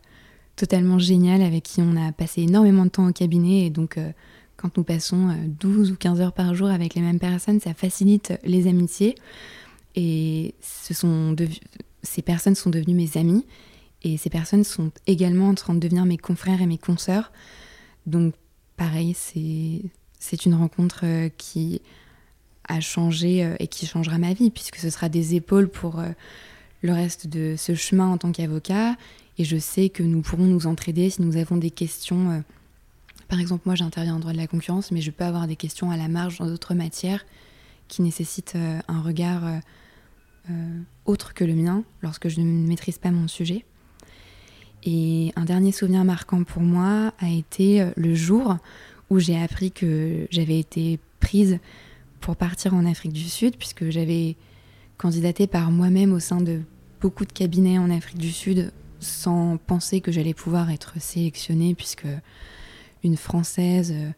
totalement 0.56 0.98
géniale 0.98 1.42
avec 1.42 1.64
qui 1.64 1.80
on 1.80 1.96
a 1.96 2.12
passé 2.12 2.42
énormément 2.42 2.84
de 2.84 2.90
temps 2.90 3.08
au 3.08 3.12
cabinet 3.12 3.66
et 3.66 3.70
donc 3.70 3.98
euh, 3.98 4.10
quand 4.56 4.76
nous 4.76 4.84
passons 4.84 5.36
12 5.60 5.90
euh, 5.90 5.92
ou 5.92 5.96
15 5.96 6.20
heures 6.20 6.32
par 6.32 6.54
jour 6.54 6.68
avec 6.68 6.94
les 6.94 7.02
mêmes 7.02 7.18
personnes, 7.18 7.60
ça 7.60 7.74
facilite 7.74 8.34
les 8.44 8.66
amitiés 8.66 9.14
et 9.96 10.54
ce 10.60 10.94
sont 10.94 11.34
ces 12.02 12.22
personnes 12.22 12.54
sont 12.54 12.70
devenues 12.70 12.94
mes 12.94 13.16
amies 13.16 13.44
et 14.02 14.16
ces 14.16 14.30
personnes 14.30 14.64
sont 14.64 14.92
également 15.06 15.48
en 15.48 15.54
train 15.54 15.74
de 15.74 15.80
devenir 15.80 16.04
mes 16.04 16.18
confrères 16.18 16.60
et 16.60 16.66
mes 16.66 16.78
consoeurs. 16.78 17.32
Donc 18.06 18.34
pareil, 18.76 19.14
c'est 19.14 19.82
c'est 20.18 20.46
une 20.46 20.54
rencontre 20.54 21.04
qui 21.36 21.82
a 22.68 22.80
changé 22.80 23.54
et 23.58 23.66
qui 23.66 23.86
changera 23.86 24.18
ma 24.18 24.32
vie 24.32 24.50
puisque 24.50 24.76
ce 24.76 24.88
sera 24.88 25.08
des 25.08 25.34
épaules 25.34 25.68
pour 25.68 26.02
le 26.82 26.92
reste 26.92 27.26
de 27.26 27.54
ce 27.56 27.74
chemin 27.74 28.08
en 28.08 28.18
tant 28.18 28.30
qu'avocat. 28.30 28.96
Et 29.38 29.44
je 29.44 29.56
sais 29.56 29.88
que 29.88 30.02
nous 30.02 30.22
pourrons 30.22 30.44
nous 30.44 30.66
entraider 30.66 31.10
si 31.10 31.22
nous 31.22 31.36
avons 31.36 31.56
des 31.56 31.70
questions. 31.70 32.30
Euh, 32.30 32.40
par 33.28 33.40
exemple, 33.40 33.62
moi 33.66 33.74
j'interviens 33.74 34.14
en 34.14 34.20
droit 34.20 34.32
de 34.32 34.36
la 34.36 34.46
concurrence, 34.46 34.92
mais 34.92 35.00
je 35.00 35.10
peux 35.10 35.24
avoir 35.24 35.46
des 35.46 35.56
questions 35.56 35.90
à 35.90 35.96
la 35.96 36.08
marge 36.08 36.38
dans 36.38 36.46
d'autres 36.46 36.74
matières 36.74 37.24
qui 37.88 38.02
nécessitent 38.02 38.54
euh, 38.56 38.78
un 38.86 39.00
regard 39.00 39.42
euh, 40.50 40.80
autre 41.04 41.34
que 41.34 41.44
le 41.44 41.54
mien 41.54 41.84
lorsque 42.02 42.28
je 42.28 42.40
ne 42.40 42.66
maîtrise 42.66 42.98
pas 42.98 43.10
mon 43.10 43.28
sujet. 43.28 43.64
Et 44.84 45.32
un 45.36 45.44
dernier 45.44 45.72
souvenir 45.72 46.04
marquant 46.04 46.44
pour 46.44 46.62
moi 46.62 47.14
a 47.18 47.30
été 47.30 47.88
le 47.96 48.14
jour 48.14 48.58
où 49.08 49.18
j'ai 49.18 49.40
appris 49.40 49.72
que 49.72 50.26
j'avais 50.30 50.58
été 50.58 50.98
prise 51.20 51.58
pour 52.20 52.36
partir 52.36 52.74
en 52.74 52.84
Afrique 52.84 53.14
du 53.14 53.28
Sud, 53.30 53.56
puisque 53.56 53.88
j'avais 53.88 54.36
candidaté 54.98 55.46
par 55.46 55.70
moi-même 55.70 56.12
au 56.12 56.20
sein 56.20 56.42
de 56.42 56.60
beaucoup 57.00 57.24
de 57.24 57.32
cabinets 57.32 57.78
en 57.78 57.90
Afrique 57.90 58.18
du 58.18 58.30
Sud 58.30 58.72
sans 59.00 59.56
penser 59.56 60.00
que 60.00 60.12
j'allais 60.12 60.34
pouvoir 60.34 60.70
être 60.70 61.00
sélectionnée 61.00 61.74
puisque 61.74 62.06
une 63.02 63.16
Française 63.16 63.92
euh, 63.94 64.10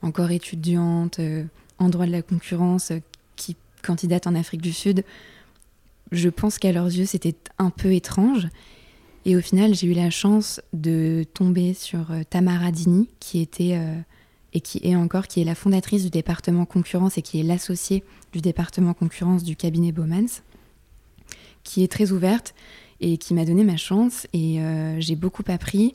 encore 0.00 0.30
étudiante 0.30 1.18
euh, 1.18 1.44
en 1.78 1.88
droit 1.88 2.06
de 2.06 2.12
la 2.12 2.22
concurrence 2.22 2.90
euh, 2.90 2.98
qui 3.36 3.56
candidate 3.82 4.26
en 4.26 4.34
Afrique 4.34 4.62
du 4.62 4.72
Sud, 4.72 5.04
je 6.12 6.28
pense 6.28 6.58
qu'à 6.58 6.72
leurs 6.72 6.86
yeux 6.86 7.06
c'était 7.06 7.34
un 7.58 7.70
peu 7.70 7.92
étrange. 7.92 8.48
Et 9.24 9.36
au 9.36 9.40
final, 9.40 9.74
j'ai 9.74 9.86
eu 9.86 9.92
la 9.92 10.10
chance 10.10 10.60
de 10.72 11.24
tomber 11.32 11.74
sur 11.74 12.08
Tamara 12.28 12.72
Dini, 12.72 13.08
qui 13.20 13.40
était 13.40 13.78
et 14.52 14.60
qui 14.60 14.80
est 14.82 14.96
encore, 14.96 15.28
qui 15.28 15.40
est 15.40 15.44
la 15.44 15.54
fondatrice 15.54 16.02
du 16.02 16.10
département 16.10 16.64
concurrence 16.64 17.18
et 17.18 17.22
qui 17.22 17.38
est 17.38 17.44
l'associée 17.44 18.02
du 18.32 18.40
département 18.40 18.94
concurrence 18.94 19.44
du 19.44 19.54
cabinet 19.54 19.92
Bowmans 19.92 20.42
qui 21.64 21.82
est 21.82 21.90
très 21.90 22.12
ouverte 22.12 22.54
et 23.02 23.18
qui 23.18 23.34
m'a 23.34 23.44
donné 23.44 23.64
ma 23.64 23.76
chance. 23.76 24.26
Et 24.32 24.60
euh, 24.60 24.98
j'ai 25.00 25.16
beaucoup 25.16 25.42
appris 25.48 25.94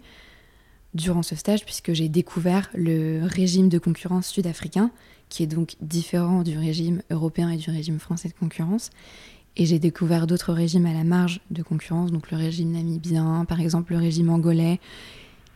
durant 0.94 1.24
ce 1.24 1.36
stage 1.36 1.66
puisque 1.66 1.94
j'ai 1.94 2.10
découvert 2.10 2.70
le 2.76 3.22
régime 3.24 3.70
de 3.70 3.80
concurrence 3.80 4.28
sud-africain, 4.28 4.92
qui 5.30 5.44
est 5.44 5.48
donc 5.48 5.76
différent 5.82 6.44
du 6.44 6.58
régime 6.58 7.02
européen 7.10 7.50
et 7.50 7.58
du 7.58 7.72
régime 7.72 8.00
français 8.00 8.30
de 8.30 8.34
concurrence. 8.34 8.92
Et 9.56 9.66
j'ai 9.66 9.80
découvert 9.80 10.28
d'autres 10.28 10.54
régimes 10.54 10.86
à 10.86 10.94
la 10.94 11.04
marge 11.04 11.40
de 11.50 11.64
concurrence, 11.64 12.12
donc 12.12 12.30
le 12.30 12.38
régime 12.38 12.72
namibien, 12.74 13.44
par 13.46 13.60
exemple 13.60 13.94
le 13.94 14.00
régime 14.00 14.30
angolais. 14.30 14.80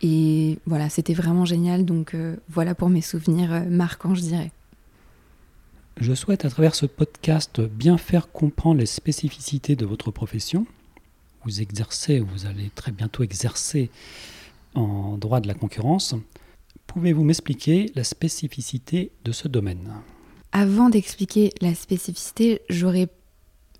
Et 0.00 0.58
voilà, 0.66 0.88
c'était 0.88 1.14
vraiment 1.14 1.44
génial. 1.44 1.84
Donc 1.84 2.14
euh, 2.14 2.36
voilà 2.48 2.74
pour 2.74 2.88
mes 2.88 3.00
souvenirs 3.00 3.52
euh, 3.52 3.64
marquants, 3.68 4.14
je 4.14 4.22
dirais. 4.22 4.50
Je 6.00 6.14
souhaite 6.14 6.44
à 6.44 6.50
travers 6.50 6.74
ce 6.74 6.86
podcast 6.86 7.60
bien 7.60 7.98
faire 7.98 8.32
comprendre 8.32 8.80
les 8.80 8.86
spécificités 8.86 9.76
de 9.76 9.86
votre 9.86 10.10
profession. 10.10 10.66
Vous 11.44 11.60
exercez, 11.60 12.20
vous 12.20 12.46
allez 12.46 12.70
très 12.74 12.92
bientôt 12.92 13.22
exercer 13.22 13.90
en 14.74 15.16
droit 15.18 15.40
de 15.40 15.48
la 15.48 15.54
concurrence. 15.54 16.14
Pouvez-vous 16.86 17.24
m'expliquer 17.24 17.90
la 17.94 18.04
spécificité 18.04 19.10
de 19.24 19.32
ce 19.32 19.48
domaine? 19.48 19.92
Avant 20.52 20.88
d'expliquer 20.88 21.52
la 21.60 21.74
spécificité, 21.74 22.60
j'aurais 22.68 23.08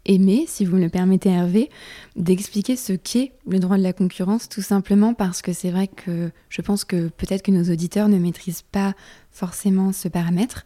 aimé, 0.05 0.47
si 0.49 0.65
vous 0.65 0.77
me 0.77 0.83
le 0.83 0.89
permettez 0.89 1.29
Hervé, 1.29 1.71
d'expliquer 2.17 2.77
ce 2.77 2.93
qu'est 2.95 3.33
le 3.47 3.59
droit 3.59 3.77
de 3.77 3.83
la 3.83 3.93
concurrence, 3.93 4.49
tout 4.49 4.63
simplement 4.63 5.15
parce 5.15 5.43
que 5.43 5.53
c'est 5.53 5.71
vrai 5.71 5.87
que 5.87 6.31
je 6.49 6.63
pense 6.63 6.85
que 6.85 7.09
peut-être 7.09 7.43
que 7.43 7.53
nos 7.53 7.71
auditeurs 7.71 8.09
ne 8.09 8.19
maîtrisent 8.19 8.63
pas 8.63 8.95
forcément 9.31 9.93
ce 9.93 10.09
paramètre. 10.09 10.65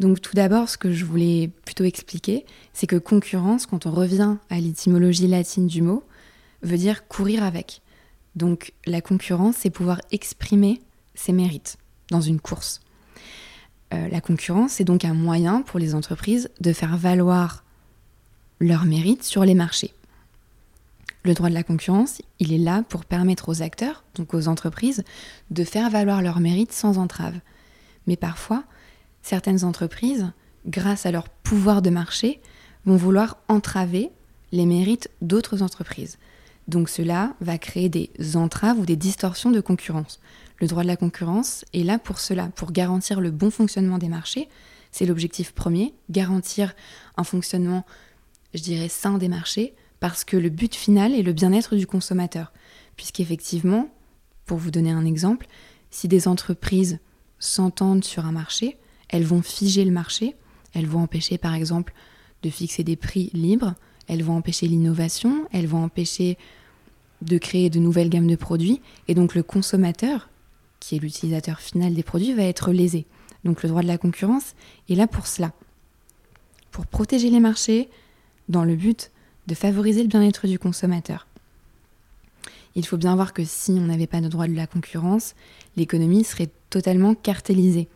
Donc 0.00 0.20
tout 0.20 0.34
d'abord, 0.34 0.68
ce 0.68 0.76
que 0.76 0.92
je 0.92 1.04
voulais 1.04 1.50
plutôt 1.64 1.84
expliquer, 1.84 2.44
c'est 2.72 2.86
que 2.86 2.96
concurrence, 2.96 3.66
quand 3.66 3.86
on 3.86 3.92
revient 3.92 4.36
à 4.50 4.58
l'étymologie 4.58 5.28
latine 5.28 5.66
du 5.66 5.82
mot, 5.82 6.02
veut 6.62 6.78
dire 6.78 7.06
courir 7.06 7.44
avec. 7.44 7.80
Donc 8.34 8.72
la 8.86 9.00
concurrence, 9.00 9.56
c'est 9.58 9.70
pouvoir 9.70 10.00
exprimer 10.10 10.80
ses 11.14 11.32
mérites 11.32 11.76
dans 12.10 12.20
une 12.20 12.40
course. 12.40 12.80
Euh, 13.92 14.08
la 14.08 14.20
concurrence, 14.20 14.72
c'est 14.72 14.84
donc 14.84 15.04
un 15.04 15.14
moyen 15.14 15.62
pour 15.62 15.78
les 15.78 15.94
entreprises 15.94 16.50
de 16.60 16.72
faire 16.72 16.96
valoir 16.96 17.64
leurs 18.60 18.84
mérites 18.84 19.24
sur 19.24 19.44
les 19.44 19.54
marchés. 19.54 19.92
Le 21.24 21.34
droit 21.34 21.48
de 21.48 21.54
la 21.54 21.62
concurrence, 21.62 22.20
il 22.38 22.52
est 22.52 22.58
là 22.58 22.82
pour 22.88 23.04
permettre 23.04 23.48
aux 23.48 23.62
acteurs, 23.62 24.04
donc 24.14 24.34
aux 24.34 24.48
entreprises, 24.48 25.04
de 25.50 25.64
faire 25.64 25.88
valoir 25.88 26.20
leurs 26.20 26.40
mérites 26.40 26.72
sans 26.72 26.98
entrave. 26.98 27.38
Mais 28.06 28.16
parfois, 28.16 28.64
certaines 29.24 29.64
entreprises, 29.64 30.30
grâce 30.66 31.06
à 31.06 31.10
leur 31.10 31.28
pouvoir 31.28 31.82
de 31.82 31.90
marché, 31.90 32.40
vont 32.84 32.96
vouloir 32.96 33.38
entraver 33.48 34.10
les 34.52 34.66
mérites 34.66 35.10
d'autres 35.22 35.62
entreprises. 35.62 36.18
Donc 36.68 36.88
cela 36.88 37.34
va 37.40 37.58
créer 37.58 37.88
des 37.88 38.10
entraves 38.36 38.78
ou 38.78 38.86
des 38.86 38.96
distorsions 38.96 39.50
de 39.50 39.60
concurrence. 39.60 40.20
Le 40.58 40.66
droit 40.66 40.82
de 40.82 40.88
la 40.88 40.96
concurrence 40.96 41.64
est 41.72 41.82
là 41.82 41.98
pour 41.98 42.20
cela, 42.20 42.48
pour 42.54 42.70
garantir 42.70 43.20
le 43.20 43.30
bon 43.30 43.50
fonctionnement 43.50 43.98
des 43.98 44.08
marchés. 44.08 44.48
C'est 44.92 45.06
l'objectif 45.06 45.52
premier, 45.52 45.94
garantir 46.10 46.74
un 47.16 47.24
fonctionnement, 47.24 47.84
je 48.52 48.62
dirais, 48.62 48.88
sain 48.88 49.18
des 49.18 49.28
marchés, 49.28 49.74
parce 50.00 50.22
que 50.24 50.36
le 50.36 50.50
but 50.50 50.74
final 50.74 51.14
est 51.14 51.22
le 51.22 51.32
bien-être 51.32 51.76
du 51.76 51.86
consommateur. 51.86 52.52
Puisqu'effectivement, 52.96 53.88
pour 54.44 54.58
vous 54.58 54.70
donner 54.70 54.90
un 54.90 55.06
exemple, 55.06 55.46
si 55.90 56.08
des 56.08 56.28
entreprises 56.28 56.98
s'entendent 57.38 58.04
sur 58.04 58.26
un 58.26 58.32
marché, 58.32 58.76
elles 59.14 59.24
vont 59.24 59.42
figer 59.42 59.84
le 59.84 59.92
marché, 59.92 60.34
elles 60.72 60.88
vont 60.88 60.98
empêcher 60.98 61.38
par 61.38 61.54
exemple 61.54 61.94
de 62.42 62.50
fixer 62.50 62.82
des 62.82 62.96
prix 62.96 63.30
libres, 63.32 63.76
elles 64.08 64.24
vont 64.24 64.36
empêcher 64.36 64.66
l'innovation, 64.66 65.46
elles 65.52 65.68
vont 65.68 65.84
empêcher 65.84 66.36
de 67.22 67.38
créer 67.38 67.70
de 67.70 67.78
nouvelles 67.78 68.08
gammes 68.08 68.26
de 68.26 68.34
produits, 68.34 68.80
et 69.06 69.14
donc 69.14 69.36
le 69.36 69.44
consommateur, 69.44 70.28
qui 70.80 70.96
est 70.96 70.98
l'utilisateur 70.98 71.60
final 71.60 71.94
des 71.94 72.02
produits, 72.02 72.32
va 72.32 72.42
être 72.42 72.72
lésé. 72.72 73.06
Donc 73.44 73.62
le 73.62 73.68
droit 73.68 73.82
de 73.82 73.86
la 73.86 73.98
concurrence 73.98 74.56
est 74.90 74.96
là 74.96 75.06
pour 75.06 75.28
cela, 75.28 75.52
pour 76.72 76.84
protéger 76.84 77.30
les 77.30 77.38
marchés 77.38 77.88
dans 78.48 78.64
le 78.64 78.74
but 78.74 79.12
de 79.46 79.54
favoriser 79.54 80.02
le 80.02 80.08
bien-être 80.08 80.48
du 80.48 80.58
consommateur. 80.58 81.28
Il 82.74 82.84
faut 82.84 82.96
bien 82.96 83.14
voir 83.14 83.32
que 83.32 83.44
si 83.44 83.70
on 83.70 83.86
n'avait 83.86 84.08
pas 84.08 84.20
de 84.20 84.26
droit 84.26 84.48
de 84.48 84.54
la 84.54 84.66
concurrence, 84.66 85.36
l'économie 85.76 86.24
serait 86.24 86.50
totalement 86.68 87.14
cartélisée. 87.14 87.86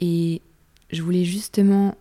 Et 0.00 0.42
je 0.90 1.02
voulais 1.02 1.24
justement 1.24 1.94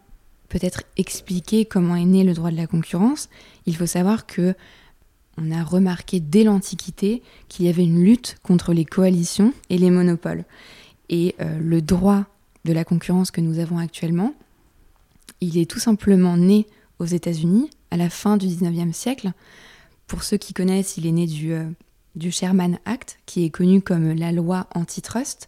peut-être 0.47 0.83
expliquer 0.97 1.65
comment 1.65 1.95
est 1.95 2.05
né 2.05 2.23
le 2.23 2.33
droit 2.33 2.51
de 2.51 2.57
la 2.57 2.67
concurrence. 2.67 3.29
Il 3.65 3.75
faut 3.75 3.85
savoir 3.85 4.25
que 4.25 4.55
on 5.37 5.51
a 5.51 5.63
remarqué 5.63 6.19
dès 6.19 6.43
l'Antiquité 6.43 7.21
qu'il 7.47 7.65
y 7.65 7.69
avait 7.69 7.83
une 7.83 8.03
lutte 8.03 8.35
contre 8.43 8.73
les 8.73 8.83
coalitions 8.83 9.53
et 9.69 9.77
les 9.77 9.89
monopoles. 9.89 10.43
Et 11.07 11.35
euh, 11.39 11.57
le 11.59 11.81
droit 11.81 12.25
de 12.65 12.73
la 12.73 12.83
concurrence 12.83 13.31
que 13.31 13.39
nous 13.39 13.59
avons 13.59 13.77
actuellement, 13.77 14.33
il 15.39 15.57
est 15.57 15.69
tout 15.69 15.79
simplement 15.79 16.35
né 16.35 16.67
aux 16.99 17.05
États-Unis 17.05 17.69
à 17.91 17.97
la 17.97 18.09
fin 18.09 18.35
du 18.35 18.47
19e 18.47 18.91
siècle. 18.91 19.31
Pour 20.07 20.23
ceux 20.23 20.37
qui 20.37 20.53
connaissent, 20.53 20.97
il 20.97 21.07
est 21.07 21.11
né 21.11 21.27
euh, 21.45 21.69
du 22.15 22.31
Sherman 22.31 22.77
Act, 22.85 23.19
qui 23.25 23.45
est 23.45 23.49
connu 23.49 23.81
comme 23.81 24.11
la 24.11 24.33
loi 24.33 24.67
antitrust 24.75 25.47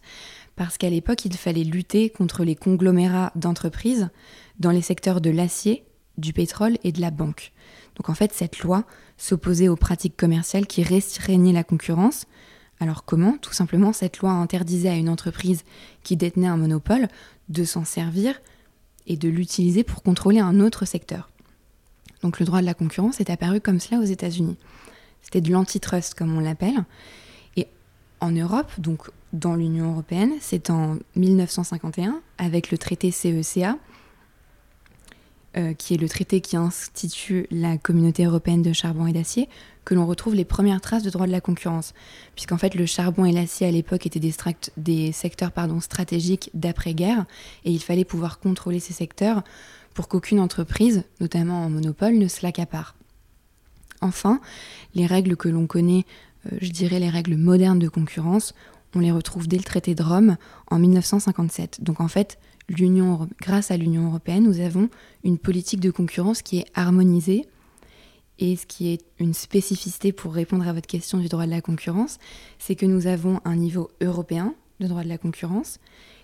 parce 0.56 0.78
qu'à 0.78 0.90
l'époque, 0.90 1.24
il 1.24 1.34
fallait 1.36 1.64
lutter 1.64 2.10
contre 2.10 2.44
les 2.44 2.56
conglomérats 2.56 3.32
d'entreprises 3.34 4.10
dans 4.58 4.70
les 4.70 4.82
secteurs 4.82 5.20
de 5.20 5.30
l'acier, 5.30 5.84
du 6.18 6.32
pétrole 6.32 6.76
et 6.84 6.92
de 6.92 7.00
la 7.00 7.10
banque. 7.10 7.52
Donc 7.96 8.08
en 8.08 8.14
fait, 8.14 8.32
cette 8.32 8.60
loi 8.60 8.84
s'opposait 9.16 9.68
aux 9.68 9.76
pratiques 9.76 10.16
commerciales 10.16 10.66
qui 10.66 10.82
restreignaient 10.82 11.52
la 11.52 11.64
concurrence, 11.64 12.26
Alors 12.80 13.04
comment? 13.04 13.36
Tout 13.38 13.52
simplement, 13.52 13.92
cette 13.92 14.18
loi 14.18 14.32
interdisait 14.32 14.88
à 14.88 14.96
une 14.96 15.08
entreprise 15.08 15.62
qui 16.02 16.16
détenait 16.16 16.48
un 16.48 16.56
monopole 16.56 17.06
de 17.48 17.62
s'en 17.62 17.84
servir 17.84 18.40
et 19.06 19.16
de 19.16 19.28
l'utiliser 19.28 19.84
pour 19.84 20.02
contrôler 20.02 20.40
un 20.40 20.58
autre 20.58 20.84
secteur. 20.84 21.30
Donc 22.22 22.40
le 22.40 22.46
droit 22.46 22.60
de 22.60 22.66
la 22.66 22.74
concurrence 22.74 23.20
est 23.20 23.30
apparu 23.30 23.60
comme 23.60 23.78
cela 23.78 24.00
aux 24.00 24.04
États-Unis. 24.04 24.56
C'était 25.22 25.40
de 25.40 25.52
l'antitrust 25.52 26.14
comme 26.14 26.36
on 26.36 26.40
l'appelle. 26.40 26.84
En 28.22 28.30
Europe, 28.30 28.70
donc 28.78 29.10
dans 29.32 29.56
l'Union 29.56 29.90
européenne, 29.90 30.34
c'est 30.40 30.70
en 30.70 30.96
1951 31.16 32.20
avec 32.38 32.70
le 32.70 32.78
traité 32.78 33.10
CECA, 33.10 33.76
euh, 35.56 35.74
qui 35.74 35.94
est 35.94 35.96
le 35.96 36.08
traité 36.08 36.40
qui 36.40 36.56
institue 36.56 37.48
la 37.50 37.78
communauté 37.78 38.24
européenne 38.24 38.62
de 38.62 38.72
charbon 38.72 39.08
et 39.08 39.12
d'acier, 39.12 39.48
que 39.84 39.96
l'on 39.96 40.06
retrouve 40.06 40.36
les 40.36 40.44
premières 40.44 40.80
traces 40.80 41.02
de 41.02 41.10
droit 41.10 41.26
de 41.26 41.32
la 41.32 41.40
concurrence. 41.40 41.94
Puisqu'en 42.36 42.58
fait, 42.58 42.76
le 42.76 42.86
charbon 42.86 43.24
et 43.24 43.32
l'acier 43.32 43.66
à 43.66 43.72
l'époque 43.72 44.06
étaient 44.06 44.20
des, 44.20 45.12
secteurs 45.12 45.50
stratégiques 45.80 46.48
d'après-guerre, 46.54 47.24
et 47.64 47.72
il 47.72 47.82
fallait 47.82 48.04
pouvoir 48.04 48.38
contrôler 48.38 48.78
ces 48.78 48.92
secteurs 48.92 49.42
pour 49.94 50.06
qu'aucune 50.06 50.38
entreprise, 50.38 51.02
notamment 51.20 51.64
en 51.64 51.70
monopole, 51.70 52.14
ne 52.14 52.28
se 52.28 52.42
l'accapare. 52.44 52.94
Enfin, 54.00 54.40
les 54.94 55.06
règles 55.06 55.36
que 55.36 55.48
l'on 55.48 55.66
connaît, 55.66 56.04
je 56.60 56.70
dirais 56.70 56.98
les 56.98 57.10
règles 57.10 57.36
modernes 57.36 57.78
de 57.78 57.88
concurrence, 57.88 58.54
on 58.94 59.00
les 59.00 59.12
retrouve 59.12 59.48
dès 59.48 59.56
le 59.56 59.62
traité 59.62 59.94
de 59.94 60.02
Rome 60.02 60.36
en 60.70 60.78
1957. 60.78 61.82
Donc 61.82 62.00
en 62.00 62.08
fait, 62.08 62.38
grâce 63.40 63.70
à 63.70 63.76
l'Union 63.76 64.06
européenne, 64.06 64.44
nous 64.44 64.60
avons 64.60 64.88
une 65.24 65.38
politique 65.38 65.80
de 65.80 65.90
concurrence 65.90 66.42
qui 66.42 66.58
est 66.58 66.66
harmonisée. 66.74 67.46
Et 68.38 68.56
ce 68.56 68.66
qui 68.66 68.88
est 68.92 69.04
une 69.18 69.34
spécificité 69.34 70.10
pour 70.12 70.34
répondre 70.34 70.66
à 70.66 70.72
votre 70.72 70.86
question 70.86 71.18
du 71.18 71.28
droit 71.28 71.46
de 71.46 71.50
la 71.50 71.60
concurrence, 71.60 72.18
c'est 72.58 72.74
que 72.74 72.86
nous 72.86 73.06
avons 73.06 73.40
un 73.44 73.56
niveau 73.56 73.90
européen 74.00 74.54
de 74.80 74.88
droit 74.88 75.04
de 75.04 75.08
la 75.08 75.18
concurrence 75.18 75.78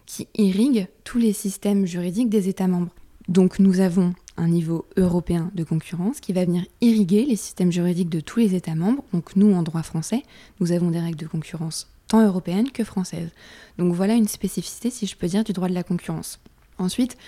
qui 0.07 0.27
irrigue 0.35 0.89
tous 1.05 1.19
les 1.19 1.33
systèmes 1.33 1.87
juridiques 1.87 2.31
des 2.31 2.49
États 2.49 2.67
membres. 2.67 2.95
Donc 3.29 3.59
nous 3.59 3.81
avons 3.81 4.15
un 4.39 4.49
niveau 4.49 4.87
européen 4.97 5.51
de 5.55 5.65
concurrence 5.65 6.21
qui 6.21 6.33
va 6.33 6.45
venir 6.45 6.65
irriguer 6.81 7.25
les 7.25 7.37
systèmes 7.37 7.73
juridiques 7.73 8.09
de 8.09 8.21
tous 8.21 8.39
les 8.39 8.55
États 8.55 8.75
membres. 8.75 9.05
Donc 9.13 9.37
nous, 9.37 9.53
en 9.55 9.63
droit 9.63 9.83
français, 9.83 10.23
nous 10.61 10.73
avons 10.73 10.91
des 10.91 11.01
règles 11.01 11.19
de 11.19 11.27
concurrence 11.27 11.89
tant 12.07 12.25
européennes 12.25 12.71
que 12.71 12.85
françaises. 12.85 13.31
Donc 13.77 13.93
voilà 13.93 14.15
une 14.15 14.29
spécificité, 14.29 14.91
si 14.91 15.07
je 15.07 15.17
peux 15.17 15.27
dire, 15.27 15.45
du 15.45 15.53
droit 15.53 15.69
de 15.69 15.75
la 15.75 15.83
concurrence. 15.83 16.41
Ensuite, 16.79 17.19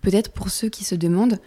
peut-être 0.00 0.32
pour 0.32 0.50
ceux 0.50 0.68
qui 0.68 0.84
se 0.84 0.94
demandent, 0.94 1.38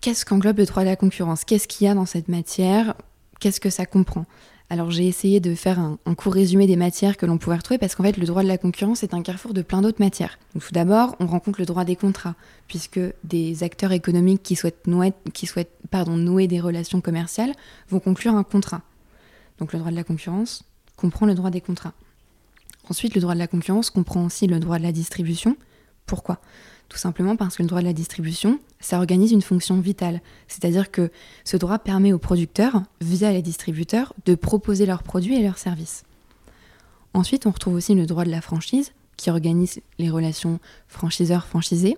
qu'est-ce 0.00 0.24
qu'englobe 0.24 0.58
le 0.58 0.66
droit 0.66 0.82
de 0.82 0.88
la 0.88 0.96
concurrence? 0.96 1.44
Qu'est-ce 1.44 1.68
qu'il 1.68 1.86
y 1.86 1.90
a 1.90 1.94
dans 1.94 2.06
cette 2.06 2.28
matière? 2.28 2.94
Qu'est-ce 3.38 3.60
que 3.60 3.70
ça 3.70 3.86
comprend? 3.86 4.26
Alors 4.68 4.90
j'ai 4.90 5.06
essayé 5.06 5.38
de 5.38 5.54
faire 5.54 5.78
un, 5.78 6.14
court 6.16 6.32
résumé 6.32 6.66
des 6.66 6.76
matières 6.76 7.16
que 7.16 7.24
l'on 7.24 7.38
pouvait 7.38 7.56
retrouver 7.56 7.78
parce 7.78 7.94
qu'en 7.94 8.02
fait 8.02 8.16
le 8.16 8.26
droit 8.26 8.42
de 8.42 8.48
la 8.48 8.58
concurrence 8.58 9.04
est 9.04 9.14
un 9.14 9.22
carrefour 9.22 9.54
de 9.54 9.62
plein 9.62 9.80
d'autres 9.80 10.02
matières. 10.02 10.38
Tout 10.58 10.72
d'abord 10.72 11.14
on 11.20 11.26
rencontre 11.26 11.60
le 11.60 11.66
droit 11.66 11.84
des 11.84 11.94
contrats 11.94 12.34
puisque 12.66 13.00
des 13.22 13.62
acteurs 13.62 13.92
économiques 13.92 14.42
qui 14.42 14.56
souhaitent, 14.56 14.86
nouer 14.86 16.46
des 16.48 16.60
relations 16.60 17.00
commerciales 17.00 17.52
vont 17.90 18.00
conclure 18.00 18.34
un 18.34 18.42
contrat. 18.42 18.82
Donc 19.58 19.72
le 19.72 19.78
droit 19.78 19.92
de 19.92 19.96
la 19.96 20.04
concurrence 20.04 20.64
comprend 20.96 21.26
le 21.26 21.34
droit 21.34 21.50
des 21.50 21.60
contrats. 21.60 21.92
Ensuite 22.90 23.14
le 23.14 23.20
droit 23.20 23.34
de 23.34 23.38
la 23.38 23.46
concurrence 23.46 23.90
comprend 23.90 24.24
aussi 24.24 24.48
le 24.48 24.58
droit 24.58 24.78
de 24.78 24.82
la 24.82 24.92
distribution. 24.92 25.56
Pourquoi? 26.06 26.40
Tout 26.88 26.98
simplement 26.98 27.36
parce 27.36 27.56
que 27.56 27.62
le 27.62 27.68
droit 27.68 27.80
de 27.80 27.86
la 27.86 27.92
distribution, 27.92 28.60
ça 28.80 28.98
organise 28.98 29.32
une 29.32 29.42
fonction 29.42 29.80
vitale. 29.80 30.20
C'est-à-dire 30.48 30.90
que 30.90 31.10
ce 31.44 31.56
droit 31.56 31.78
permet 31.78 32.12
aux 32.12 32.18
producteurs, 32.18 32.82
via 33.00 33.32
les 33.32 33.42
distributeurs, 33.42 34.14
de 34.24 34.34
proposer 34.34 34.86
leurs 34.86 35.02
produits 35.02 35.36
et 35.36 35.42
leurs 35.42 35.58
services. 35.58 36.04
Ensuite, 37.14 37.46
on 37.46 37.50
retrouve 37.50 37.74
aussi 37.74 37.94
le 37.94 38.06
droit 38.06 38.24
de 38.24 38.30
la 38.30 38.40
franchise, 38.40 38.92
qui 39.16 39.30
organise 39.30 39.80
les 39.98 40.10
relations 40.10 40.60
franchiseurs-franchisés. 40.88 41.96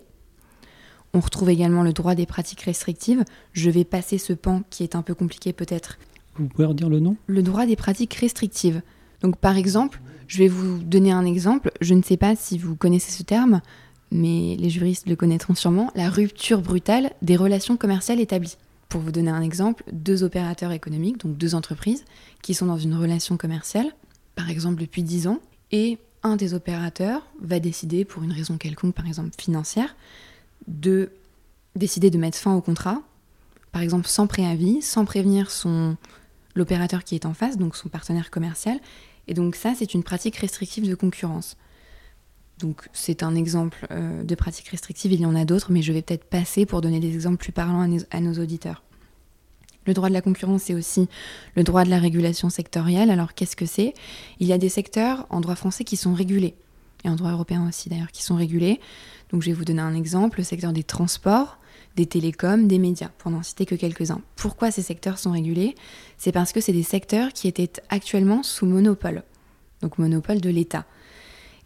On 1.13 1.21
retrouve 1.21 1.51
également 1.51 1.83
le 1.83 1.93
droit 1.93 2.15
des 2.15 2.27
pratiques 2.27 2.63
restrictives. 2.63 3.25
Je 3.53 3.71
vais 3.71 3.85
passer 3.85 4.19
ce 4.19 4.33
pan 4.33 4.63
qui 4.71 4.85
est 4.85 4.95
un 4.95 5.03
peu 5.03 5.15
compliqué 5.15 5.53
peut-être. 5.53 5.99
Vous 6.37 6.47
pouvez 6.47 6.67
redire 6.67 6.89
le 6.89 7.01
nom? 7.01 7.17
Le 7.27 7.43
droit 7.43 7.67
des 7.67 7.77
pratiques 7.77 8.15
restrictives. 8.15 8.83
Donc 9.23 9.37
par 9.37 9.57
exemple, 9.57 10.01
je 10.29 10.39
vais 10.39 10.49
vous 10.49 10.79
donner 10.79 11.11
un 11.11 11.25
exemple. 11.25 11.73
Je 11.81 11.95
ne 11.95 12.03
sais 12.03 12.17
pas 12.17 12.37
si 12.37 12.59
vous 12.59 12.77
connaissez 12.77 13.11
ce 13.11 13.23
terme 13.23 13.61
mais 14.11 14.57
les 14.59 14.71
juristes 14.71 15.09
le 15.09 15.17
connaîtront 15.17 15.55
sûrement, 15.55 15.91
la 15.95 16.11
rupture 16.11 16.61
brutale 16.61 17.13
des 17.23 17.37
relations 17.37 17.77
commerciales 17.77 18.21
établies. 18.21 18.57
Pour 18.89 19.01
vous 19.01 19.13
donner 19.13 19.31
un 19.31 19.43
exemple, 19.43 19.85
deux 19.93 20.23
opérateurs 20.23 20.73
économiques, 20.73 21.19
donc 21.19 21.37
deux 21.37 21.55
entreprises, 21.55 22.05
qui 22.43 22.55
sont 22.55 22.67
dans 22.67 22.79
une 22.79 22.95
relation 22.95 23.37
commerciale, 23.37 23.93
par 24.35 24.49
exemple 24.49 24.81
depuis 24.81 25.03
10 25.03 25.27
ans, 25.27 25.41
et 25.73 25.99
un 26.23 26.37
des 26.37 26.55
opérateurs 26.55 27.27
va 27.41 27.61
décider, 27.61 28.05
pour 28.05 28.23
une 28.23 28.33
raison 28.33 28.57
quelconque, 28.57 28.95
par 28.95 29.07
exemple 29.07 29.31
financière, 29.39 29.95
de 30.67 31.11
décider 31.77 32.11
de 32.11 32.19
mettre 32.19 32.39
fin 32.39 32.55
au 32.55 32.61
contrat, 32.61 33.03
par 33.73 33.83
exemple 33.83 34.09
sans 34.09 34.27
préavis, 34.27 34.81
sans 34.83 35.05
prévenir 35.05 35.51
son 35.51 35.97
l'opérateur 36.55 37.05
qui 37.05 37.15
est 37.15 37.25
en 37.25 37.35
face, 37.35 37.57
donc 37.57 37.77
son 37.77 37.89
partenaire 37.89 38.31
commercial. 38.31 38.79
Et 39.29 39.35
donc 39.35 39.55
ça, 39.55 39.75
c'est 39.77 39.95
une 39.95 40.03
pratique 40.03 40.37
restrictive 40.37 40.89
de 40.89 40.95
concurrence. 40.95 41.57
Donc 42.59 42.89
c'est 42.93 43.23
un 43.23 43.35
exemple 43.35 43.87
euh, 43.91 44.23
de 44.23 44.35
pratique 44.35 44.69
restrictive, 44.69 45.13
il 45.13 45.21
y 45.21 45.27
en 45.27 45.35
a 45.37 45.45
d'autres, 45.45 45.71
mais 45.71 45.83
je 45.83 45.93
vais 45.93 46.03
peut-être 46.03 46.25
passer 46.25 46.67
pour 46.67 46.81
donner 46.81 47.01
des 47.01 47.15
exemples 47.15 47.39
plus 47.39 47.53
parlants 47.53 47.89
à 48.11 48.21
nos, 48.21 48.35
auditeurs. 48.35 48.83
Le 49.87 49.95
droit 49.95 50.09
de 50.09 50.15
la 50.15 50.21
concurrence, 50.21 50.63
c'est 50.65 50.75
aussi 50.75 51.09
le 51.55 51.63
droit 51.63 51.85
de 51.85 51.91
la 51.91 51.99
régulation 51.99 52.51
sectorielle. 52.51 53.11
Alors 53.11 53.35
qu'est-ce 53.35 53.57
que 53.57 53.65
c'est? 53.65 53.95
Il 54.41 54.47
y 54.47 54.53
a 54.53 54.59
des 54.59 54.69
secteurs 54.69 55.27
en 55.31 55.41
droit 55.41 55.55
français 55.55 55.85
qui 55.85 55.97
sont 55.97 56.15
régulés, 56.15 56.55
et 57.05 57.09
en 57.09 57.15
droit 57.15 57.31
européen 57.31 57.67
aussi 57.69 57.89
d'ailleurs, 57.89 58.11
qui 58.13 58.23
sont 58.23 58.37
régulés. 58.37 58.81
Donc 59.31 59.43
je 59.43 59.47
vais 59.47 59.55
vous 59.55 59.65
donner 59.65 59.83
un 59.83 59.95
exemple, 59.95 60.39
le 60.39 60.45
secteur 60.45 60.73
des 60.73 60.83
transports, 60.83 61.59
des 61.97 62.07
télécoms, 62.07 62.67
des 62.67 62.79
médias, 62.79 63.11
pour 63.19 63.31
n'en 63.31 63.43
citer 63.43 63.67
que 63.67 63.75
quelques-uns. 63.77 64.21
Pourquoi 64.37 64.71
ces 64.71 64.83
secteurs 64.83 65.19
sont 65.19 65.31
régulés? 65.31 65.75
C'est 66.17 66.33
parce 66.33 66.53
que 66.53 66.61
c'est 66.61 66.73
des 66.73 66.83
secteurs 66.83 67.33
qui 67.33 67.49
étaient 67.49 67.73
actuellement 67.89 68.43
sous 68.43 68.67
monopole, 68.67 69.23
donc 69.81 69.99
monopole 69.99 70.41
de 70.41 70.51
l'État. 70.51 70.87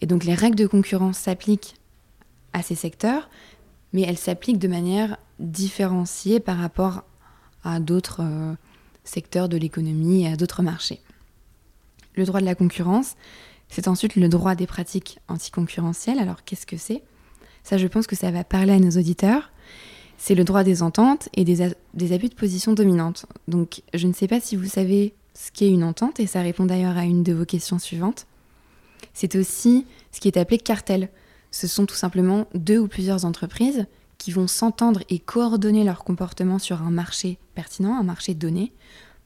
Et 0.03 0.07
donc 0.07 0.25
les 0.25 0.35
règles 0.35 0.57
de 0.57 0.67
concurrence 0.67 1.17
s'appliquent 1.17 1.77
à 2.53 2.61
ces 2.61 2.75
secteurs, 2.75 3.31
mais 3.93 4.03
elles 4.03 4.19
s'appliquent 4.19 4.59
de 4.59 4.69
manière 4.69 5.17
différenciée 5.39 6.41
par 6.41 6.59
rapport 6.59 7.05
à 7.65 7.79
d'autres 7.79 8.21
euh, 8.21 8.55
secteurs 9.05 9.49
de 9.49 9.57
l'économie 9.57 10.25
et 10.25 10.29
à 10.29 10.37
d'autres 10.37 10.63
marchés. 10.63 11.01
Le 12.15 12.25
droit 12.25 12.41
de 12.41 12.45
la 12.45 12.57
concurrence, 12.57 13.15
c'est 13.69 13.89
ensuite 13.89 14.17
le 14.17 14.29
droit 14.29 14.57
des 14.57 14.67
pratiques 14.67 15.21
anticoncurrentielles. 15.29 16.19
Alors 16.19 16.45
qu'est-ce 16.45 16.67
que 16.67 16.77
c'est? 16.77 17.03
Ça, 17.63 17.79
je 17.79 17.87
pense 17.87 18.09
que 18.09 18.17
ça 18.17 18.33
va 18.33 18.43
parler 18.43 18.73
à 18.73 18.81
nos 18.81 18.91
auditeurs. 18.91 19.53
C'est 20.19 20.35
le 20.35 20.45
droit 20.45 20.65
des 20.65 20.83
ententes 20.83 21.29
et 21.35 21.45
des, 21.45 21.73
des, 21.95 22.13
abus 22.13 22.29
de 22.29 22.35
position 22.35 22.73
dominante. 22.73 23.27
Donc 23.47 23.83
je 23.95 24.09
ne 24.09 24.13
sais 24.13 24.27
pas 24.27 24.41
si 24.41 24.57
vous 24.57 24.67
savez 24.67 25.15
ce 25.35 25.51
qu'est 25.53 25.71
une 25.71 25.85
entente, 25.85 26.21
et 26.21 26.27
ça 26.27 26.43
répond 26.43 26.67
d'ailleurs 26.67 26.99
à 26.99 27.05
une 27.05 27.23
de 27.23 27.33
vos 27.33 27.47
questions 27.47 27.79
suivantes 27.79 28.27
c'est 29.15 29.37
aussi 29.37 29.87
ce 30.11 30.21
qui 30.21 30.29
est 30.29 30.37
appelé 30.37 30.59
cartel. 30.59 31.09
Ce 31.51 31.67
sont 31.67 31.87
tout 31.87 31.95
simplement 31.95 32.47
deux 32.55 32.79
ou 32.79 32.89
plusieurs 32.89 33.25
entreprises 33.25 33.87
qui 34.19 34.31
vont 34.31 34.47
s'entendre 34.47 35.03
et 35.11 35.19
coordonner 35.19 35.85
leur 35.85 36.05
comportement 36.05 36.59
sur 36.59 36.83
un 36.83 36.91
marché 36.91 37.39
pertinent, 37.55 37.99
un 37.99 38.05
marché 38.05 38.35
donné, 38.35 38.73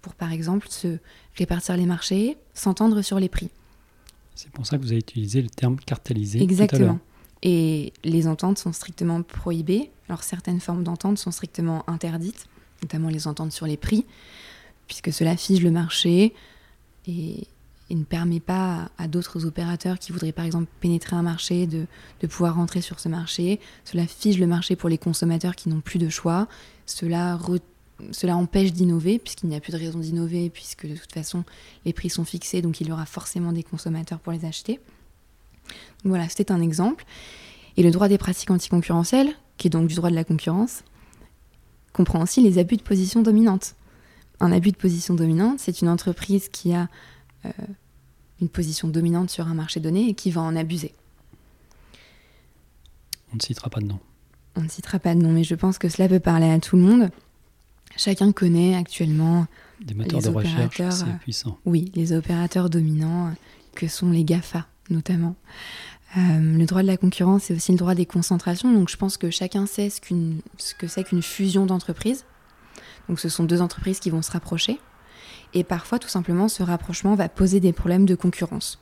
pour 0.00 0.14
par 0.14 0.32
exemple 0.32 0.68
se 0.70 0.98
répartir 1.36 1.76
les 1.76 1.86
marchés, 1.86 2.38
s'entendre 2.54 3.02
sur 3.02 3.20
les 3.20 3.28
prix. 3.28 3.50
C'est 4.34 4.50
pour 4.50 4.66
ça 4.66 4.76
que 4.76 4.82
vous 4.82 4.92
avez 4.92 5.00
utilisé 5.00 5.42
le 5.42 5.48
terme 5.48 5.76
cartelisé. 5.76 6.42
Exactement. 6.42 6.98
et 7.42 7.92
les 8.04 8.26
ententes 8.26 8.58
sont 8.58 8.72
strictement 8.72 9.22
prohibées. 9.22 9.90
Alors 10.08 10.22
certaines 10.22 10.60
formes 10.60 10.82
d'ententes 10.82 11.18
sont 11.18 11.30
strictement 11.30 11.84
interdites, 11.88 12.46
notamment 12.82 13.08
les 13.08 13.26
ententes 13.26 13.52
sur 13.52 13.66
les 13.66 13.76
prix, 13.76 14.04
puisque 14.86 15.12
cela 15.12 15.36
fige 15.36 15.62
le 15.62 15.70
marché 15.70 16.34
et, 17.06 17.46
et 17.88 17.94
ne 17.94 18.04
permet 18.04 18.40
pas 18.40 18.90
à, 18.98 19.08
d'autres 19.08 19.46
opérateurs 19.46 19.98
qui 19.98 20.12
voudraient 20.12 20.32
par 20.32 20.44
exemple 20.44 20.66
pénétrer 20.80 21.14
un 21.14 21.22
marché 21.22 21.66
de, 21.66 21.86
pouvoir 22.26 22.56
rentrer 22.56 22.80
sur 22.80 22.98
ce 22.98 23.08
marché. 23.08 23.60
Cela 23.84 24.06
fige 24.06 24.38
le 24.38 24.46
marché 24.46 24.76
pour 24.76 24.88
les 24.88 24.98
consommateurs 24.98 25.54
qui 25.54 25.68
n'ont 25.68 25.80
plus 25.80 25.98
de 25.98 26.08
choix. 26.08 26.48
Cela, 26.84 27.38
cela 28.10 28.36
empêche 28.36 28.72
d'innover 28.72 29.18
puisqu'il 29.18 29.48
n'y 29.48 29.56
a 29.56 29.60
plus 29.60 29.72
de 29.72 29.78
raison 29.78 30.00
d'innover 30.00 30.50
puisque 30.50 30.86
de 30.86 30.96
toute 30.96 31.12
façon 31.12 31.44
les 31.84 31.92
prix 31.92 32.10
sont 32.10 32.24
fixés 32.24 32.60
donc 32.60 32.80
il 32.80 32.88
y 32.88 32.92
aura 32.92 33.06
forcément 33.06 33.52
des 33.52 33.62
consommateurs 33.62 34.18
pour 34.18 34.32
les 34.32 34.44
acheter. 34.44 34.80
voilà, 36.04 36.28
c'était 36.28 36.50
un 36.50 36.60
exemple. 36.60 37.04
Et 37.76 37.82
le 37.82 37.90
droit 37.90 38.08
des 38.08 38.18
pratiques 38.18 38.50
anticoncurrentielles, 38.50 39.34
qui 39.58 39.68
est 39.68 39.70
donc 39.70 39.86
du 39.86 39.94
droit 39.94 40.10
de 40.10 40.14
la 40.14 40.24
concurrence, 40.24 40.82
comprend 41.92 42.22
aussi 42.22 42.42
les 42.42 42.58
abus 42.58 42.76
de 42.76 42.82
position 42.82 43.22
dominante. 43.22 43.74
Un 44.40 44.52
abus 44.52 44.72
de 44.72 44.76
position 44.76 45.14
dominante, 45.14 45.60
c'est 45.60 45.80
une 45.80 45.88
entreprise 45.88 46.48
qui 46.48 46.74
a 46.74 46.88
une 48.40 48.48
position 48.48 48.88
dominante 48.88 49.30
sur 49.30 49.46
un 49.48 49.54
marché 49.54 49.80
donné 49.80 50.08
et 50.08 50.14
qui 50.14 50.30
va 50.30 50.40
en 50.40 50.56
abuser. 50.56 50.94
On 53.32 53.36
ne 53.36 53.40
citera 53.40 53.70
pas 53.70 53.80
de 53.80 53.86
nom. 53.86 53.98
On 54.56 54.62
ne 54.62 54.68
citera 54.68 54.98
pas 54.98 55.14
de 55.14 55.20
nom, 55.20 55.32
mais 55.32 55.44
je 55.44 55.54
pense 55.54 55.78
que 55.78 55.88
cela 55.88 56.08
peut 56.08 56.20
parler 56.20 56.48
à 56.50 56.58
tout 56.58 56.76
le 56.76 56.82
monde. 56.82 57.10
Chacun 57.96 58.32
connaît 58.32 58.74
actuellement 58.74 59.46
des 59.80 59.94
moteurs 59.94 60.22
de 60.22 60.28
recherche, 60.28 60.80
c'est 60.90 61.18
puissant. 61.20 61.58
Oui, 61.64 61.90
les 61.94 62.12
opérateurs 62.12 62.70
dominants 62.70 63.32
que 63.74 63.88
sont 63.88 64.10
les 64.10 64.24
GAFA 64.24 64.66
notamment. 64.90 65.34
Euh, 66.16 66.58
le 66.58 66.64
droit 66.66 66.82
de 66.82 66.86
la 66.86 66.96
concurrence, 66.96 67.44
c'est 67.44 67.54
aussi 67.54 67.72
le 67.72 67.78
droit 67.78 67.94
des 67.94 68.06
concentrations. 68.06 68.72
Donc 68.72 68.88
je 68.88 68.96
pense 68.96 69.16
que 69.16 69.30
chacun 69.30 69.66
sait 69.66 69.90
ce, 69.90 70.00
ce 70.58 70.74
que 70.74 70.86
c'est 70.86 71.04
qu'une 71.04 71.22
fusion 71.22 71.66
d'entreprises. 71.66 72.24
Donc 73.08 73.20
ce 73.20 73.28
sont 73.28 73.44
deux 73.44 73.60
entreprises 73.60 74.00
qui 74.00 74.10
vont 74.10 74.22
se 74.22 74.30
rapprocher. 74.30 74.78
Et 75.54 75.64
parfois, 75.64 75.98
tout 75.98 76.08
simplement, 76.08 76.48
ce 76.48 76.62
rapprochement 76.62 77.14
va 77.14 77.28
poser 77.28 77.60
des 77.60 77.72
problèmes 77.72 78.06
de 78.06 78.14
concurrence. 78.14 78.80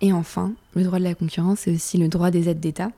Et 0.00 0.12
enfin, 0.12 0.52
le 0.74 0.82
droit 0.82 0.98
de 0.98 1.04
la 1.04 1.14
concurrence, 1.14 1.60
c'est 1.60 1.74
aussi 1.74 1.96
le 1.96 2.08
droit 2.08 2.30
des 2.30 2.48
aides 2.48 2.60
d'État. 2.60 2.90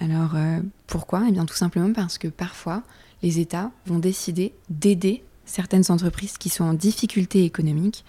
Alors 0.00 0.34
euh, 0.34 0.60
pourquoi? 0.86 1.24
Eh 1.28 1.32
bien 1.32 1.46
tout 1.46 1.54
simplement 1.54 1.92
parce 1.92 2.18
que 2.18 2.28
parfois, 2.28 2.82
les 3.22 3.38
États 3.38 3.70
vont 3.86 3.98
décider 3.98 4.52
d'aider 4.68 5.24
certaines 5.44 5.90
entreprises 5.90 6.36
qui 6.36 6.48
sont 6.48 6.64
en 6.64 6.74
difficulté 6.74 7.44
économique 7.44 8.04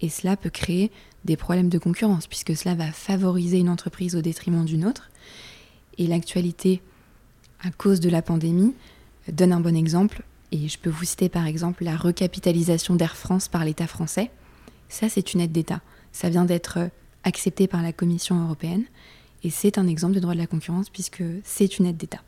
et 0.00 0.10
cela 0.10 0.36
peut 0.36 0.50
créer 0.50 0.92
des 1.24 1.36
problèmes 1.36 1.70
de 1.70 1.78
concurrence 1.78 2.26
puisque 2.26 2.54
cela 2.54 2.74
va 2.74 2.92
favoriser 2.92 3.58
une 3.58 3.70
entreprise 3.70 4.14
au 4.14 4.20
détriment 4.20 4.64
d'une 4.64 4.84
autre. 4.84 5.10
Et 5.96 6.06
l'actualité, 6.06 6.82
à 7.62 7.70
cause 7.70 8.00
de 8.00 8.10
la 8.10 8.20
pandémie, 8.20 8.74
donne 9.32 9.52
un 9.52 9.60
bon 9.60 9.74
exemple. 9.74 10.22
Et 10.54 10.68
je 10.68 10.78
peux 10.78 10.88
vous 10.88 11.04
citer 11.04 11.28
par 11.28 11.48
exemple 11.48 11.82
la 11.82 11.96
recapitalisation 11.96 12.94
d'Air 12.94 13.16
France 13.16 13.48
par 13.48 13.64
l'État 13.64 13.88
français. 13.88 14.30
Ça, 14.88 15.08
c'est 15.08 15.34
une 15.34 15.40
aide 15.40 15.50
d'État. 15.50 15.80
Ça 16.12 16.30
vient 16.30 16.44
d'être 16.44 16.78
accepté 17.24 17.66
par 17.66 17.82
la 17.82 17.92
Commission 17.92 18.40
européenne 18.44 18.84
et 19.42 19.50
c'est 19.50 19.78
un 19.78 19.88
exemple 19.88 20.14
de 20.14 20.20
droit 20.20 20.34
de 20.34 20.38
la 20.38 20.46
concurrence 20.46 20.90
puisque 20.90 21.24
c'est 21.42 21.80
une 21.80 21.86
aide 21.86 21.96
d'État. 21.96 22.20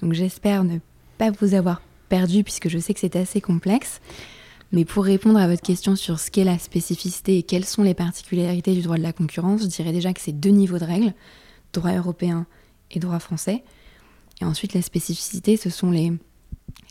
Donc 0.00 0.14
j'espère 0.14 0.64
ne 0.64 0.78
pas 1.18 1.30
vous 1.30 1.52
avoir 1.52 1.82
perdu 2.08 2.44
puisque 2.44 2.70
je 2.70 2.78
sais 2.78 2.94
que 2.94 3.00
c'est 3.00 3.16
assez 3.16 3.42
complexe. 3.42 4.00
Mais 4.72 4.86
pour 4.86 5.04
répondre 5.04 5.38
à 5.38 5.46
votre 5.46 5.62
question 5.62 5.96
sur 5.96 6.18
ce 6.18 6.30
qu'est 6.30 6.44
la 6.44 6.58
spécificité 6.58 7.36
et 7.36 7.42
quelles 7.42 7.66
sont 7.66 7.82
les 7.82 7.92
particularités 7.92 8.72
du 8.72 8.80
droit 8.80 8.96
de 8.96 9.02
la 9.02 9.12
concurrence, 9.12 9.60
je 9.60 9.66
dirais 9.66 9.92
déjà 9.92 10.14
que 10.14 10.20
c'est 10.22 10.32
deux 10.32 10.48
niveaux 10.48 10.78
de 10.78 10.84
règles, 10.84 11.12
droit 11.74 11.92
européen 11.92 12.46
et 12.90 13.00
droit 13.00 13.18
français. 13.18 13.64
Et 14.40 14.46
ensuite, 14.46 14.72
la 14.72 14.80
spécificité, 14.80 15.58
ce 15.58 15.68
sont 15.68 15.90
les, 15.90 16.12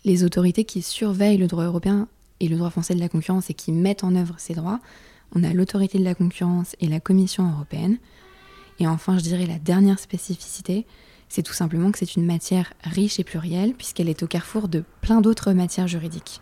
les 0.05 0.23
autorités 0.23 0.63
qui 0.63 0.81
surveillent 0.81 1.37
le 1.37 1.47
droit 1.47 1.65
européen 1.65 2.07
et 2.39 2.47
le 2.47 2.57
droit 2.57 2.69
français 2.69 2.95
de 2.95 2.99
la 2.99 3.09
concurrence 3.09 3.49
et 3.49 3.53
qui 3.53 3.71
mettent 3.71 4.03
en 4.03 4.15
œuvre 4.15 4.35
ces 4.37 4.53
droits. 4.53 4.79
On 5.35 5.43
a 5.43 5.53
l'autorité 5.53 5.99
de 5.99 6.03
la 6.03 6.15
concurrence 6.15 6.75
et 6.79 6.87
la 6.87 6.99
Commission 6.99 7.49
européenne. 7.51 7.97
Et 8.79 8.87
enfin, 8.87 9.17
je 9.17 9.23
dirais 9.23 9.45
la 9.45 9.59
dernière 9.59 9.99
spécificité, 9.99 10.85
c'est 11.27 11.43
tout 11.43 11.53
simplement 11.53 11.91
que 11.91 11.99
c'est 11.99 12.15
une 12.15 12.25
matière 12.25 12.73
riche 12.83 13.19
et 13.19 13.23
plurielle 13.23 13.73
puisqu'elle 13.73 14.09
est 14.09 14.23
au 14.23 14.27
carrefour 14.27 14.67
de 14.67 14.83
plein 15.01 15.21
d'autres 15.21 15.51
matières 15.53 15.87
juridiques. 15.87 16.41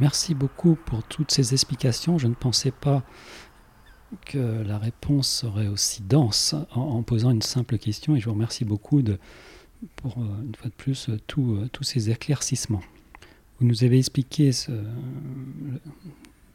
Merci 0.00 0.34
beaucoup 0.34 0.76
pour 0.86 1.02
toutes 1.02 1.30
ces 1.30 1.52
explications. 1.52 2.18
Je 2.18 2.28
ne 2.28 2.34
pensais 2.34 2.70
pas 2.70 3.02
que 4.26 4.62
la 4.62 4.78
réponse 4.78 5.28
serait 5.28 5.68
aussi 5.68 6.02
dense 6.02 6.54
en, 6.74 7.02
posant 7.02 7.30
une 7.30 7.42
simple 7.42 7.78
question 7.78 8.16
et 8.16 8.20
je 8.20 8.26
vous 8.26 8.32
remercie 8.32 8.64
beaucoup 8.64 9.02
de, 9.02 9.18
pour, 9.96 10.18
euh, 10.18 10.44
une 10.46 10.54
fois 10.54 10.68
de 10.68 10.74
plus, 10.74 11.08
euh, 11.08 11.18
euh, 11.38 11.68
tous 11.72 11.84
ces 11.84 12.10
éclaircissements. 12.10 12.82
Vous 13.60 13.66
nous 13.66 13.84
avez 13.84 13.98
expliqué 13.98 14.50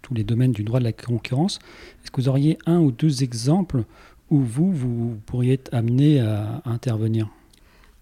tous 0.01 0.13
les 0.13 0.23
domaines 0.23 0.51
du 0.51 0.63
droit 0.63 0.79
de 0.79 0.83
la 0.83 0.91
concurrence. 0.91 1.59
Est-ce 2.03 2.11
que 2.11 2.21
vous 2.21 2.27
auriez 2.27 2.57
un 2.65 2.79
ou 2.79 2.91
deux 2.91 3.23
exemples 3.23 3.85
où 4.29 4.39
vous, 4.39 4.73
vous 4.73 5.17
pourriez 5.25 5.53
être 5.53 5.73
amené 5.73 6.19
à 6.19 6.61
intervenir? 6.65 7.29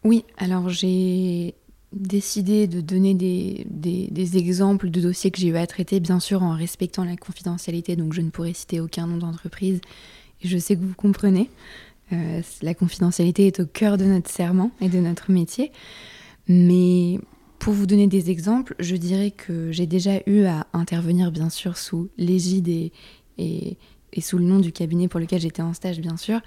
Oui, 0.03 0.25
alors 0.37 0.69
j'ai 0.69 1.53
décidé 1.93 2.65
de 2.65 2.81
donner 2.81 3.13
des, 3.13 4.37
exemples 4.37 4.89
de 4.89 5.01
dossiers 5.01 5.29
que 5.29 5.39
j'ai 5.39 5.49
eu 5.49 5.55
à 5.55 5.67
traiter, 5.67 5.99
bien 5.99 6.19
sûr 6.19 6.41
en 6.41 6.55
respectant 6.55 7.03
la 7.03 7.15
confidentialité, 7.15 7.95
donc 7.95 8.13
je 8.13 8.21
ne 8.21 8.31
pourrais 8.31 8.53
citer 8.53 8.79
aucun 8.79 9.05
nom 9.05 9.17
d'entreprise. 9.17 9.81
Je 10.43 10.57
sais 10.57 10.75
que 10.75 10.81
vous 10.81 10.95
comprenez, 10.95 11.49
euh, 12.13 12.41
la 12.61 12.73
confidentialité 12.73 13.47
est 13.47 13.59
au 13.59 13.65
cœur 13.65 13.97
de 13.97 14.05
notre 14.05 14.29
serment 14.29 14.71
et 14.81 14.89
de 14.89 14.99
notre 14.99 15.31
métier. 15.31 15.71
Mais 16.47 17.19
pour 17.59 17.73
vous 17.73 17.85
donner 17.85 18.07
des 18.07 18.29
exemples, 18.29 18.75
je 18.79 18.95
dirais 18.95 19.31
que 19.31 19.71
j'ai 19.71 19.87
déjà 19.87 20.19
eu 20.27 20.43
à 20.45 20.67
intervenir, 20.73 21.31
bien 21.31 21.49
sûr, 21.49 21.77
sous 21.77 22.09
l'égide 22.17 22.67
et, 22.67 22.91
et, 23.37 23.77
sous 24.21 24.37
le 24.37 24.45
nom 24.45 24.59
du 24.59 24.71
cabinet 24.71 25.07
pour 25.07 25.19
lequel 25.19 25.41
j'étais 25.41 25.61
en 25.61 25.73
stage, 25.73 25.99
bien 25.99 26.17
sûr. 26.17 26.41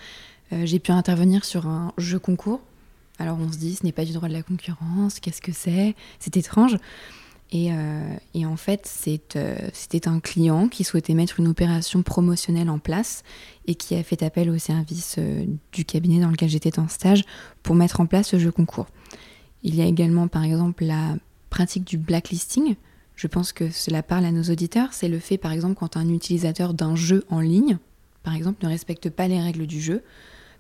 Euh, 0.53 0.65
j'ai 0.65 0.79
pu 0.79 0.93
intervenir 0.93 1.45
sur 1.45 1.67
un 1.67 1.93
jeu 1.99 2.19
concours 2.19 2.61
alors 3.19 3.39
on 3.41 3.51
se 3.51 3.59
dit, 3.59 3.75
ce 3.75 3.85
n'est 3.85 3.93
pas 3.93 4.05
du 4.05 4.13
droit 4.13 4.29
de 4.29 4.33
la 4.33 4.43
concurrence, 4.43 5.19
qu'est-ce 5.21 5.41
que 5.41 5.53
c'est? 5.53 5.95
C'est 6.21 6.37
étrange. 6.37 6.77
Et, 7.51 7.73
euh, 7.73 8.45
en 8.45 8.57
fait, 8.57 8.91
euh, 9.37 9.57
c'était 9.73 10.07
un 10.07 10.21
client 10.21 10.69
qui 10.69 10.85
souhaitait 10.85 11.15
mettre 11.15 11.41
une 11.41 11.49
opération 11.49 12.03
promotionnelle 12.03 12.69
en 12.69 12.79
place 12.79 13.23
et 13.67 13.75
qui 13.75 13.95
a 13.95 14.03
fait 14.03 14.23
appel 14.23 14.51
au 14.51 14.59
service 14.59 15.17
euh, 15.19 15.47
du 15.73 15.85
cabinet 15.85 16.21
dans 16.21 16.31
lequel 16.31 16.51
j'étais 16.51 16.79
en 16.79 16.89
stage 16.89 17.25
pour 17.63 17.75
mettre 17.75 18.01
en 18.01 18.07
place 18.07 18.29
ce 18.29 18.39
jeu 18.39 18.51
concours. 18.51 18.87
Il 19.63 19.75
y 19.75 19.83
a 19.83 19.87
également, 19.87 20.29
par 20.29 20.45
exemple, 20.45 20.85
la 20.85 21.17
pratique 21.49 21.85
du 21.85 21.97
blacklisting. 21.97 22.77
Je 23.17 23.27
pense 23.27 23.53
que 23.53 23.71
cela 23.71 24.03
parle 24.03 24.27
à 24.27 24.33
nos 24.33 24.45
auditeurs. 24.45 24.93
C'est 24.93 25.09
le 25.09 25.19
fait, 25.19 25.39
par 25.39 25.53
exemple, 25.53 25.75
quand 25.75 25.97
un 25.97 26.09
utilisateur 26.09 26.75
d'un 26.75 26.97
jeu 26.97 27.25
en 27.31 27.41
ligne, 27.41 27.79
par 28.23 28.35
exemple, 28.35 28.63
ne 28.63 28.69
respecte 28.69 29.09
pas 29.09 29.27
les 29.27 29.41
règles 29.41 29.67
du 29.67 29.81
jeu, 29.81 30.03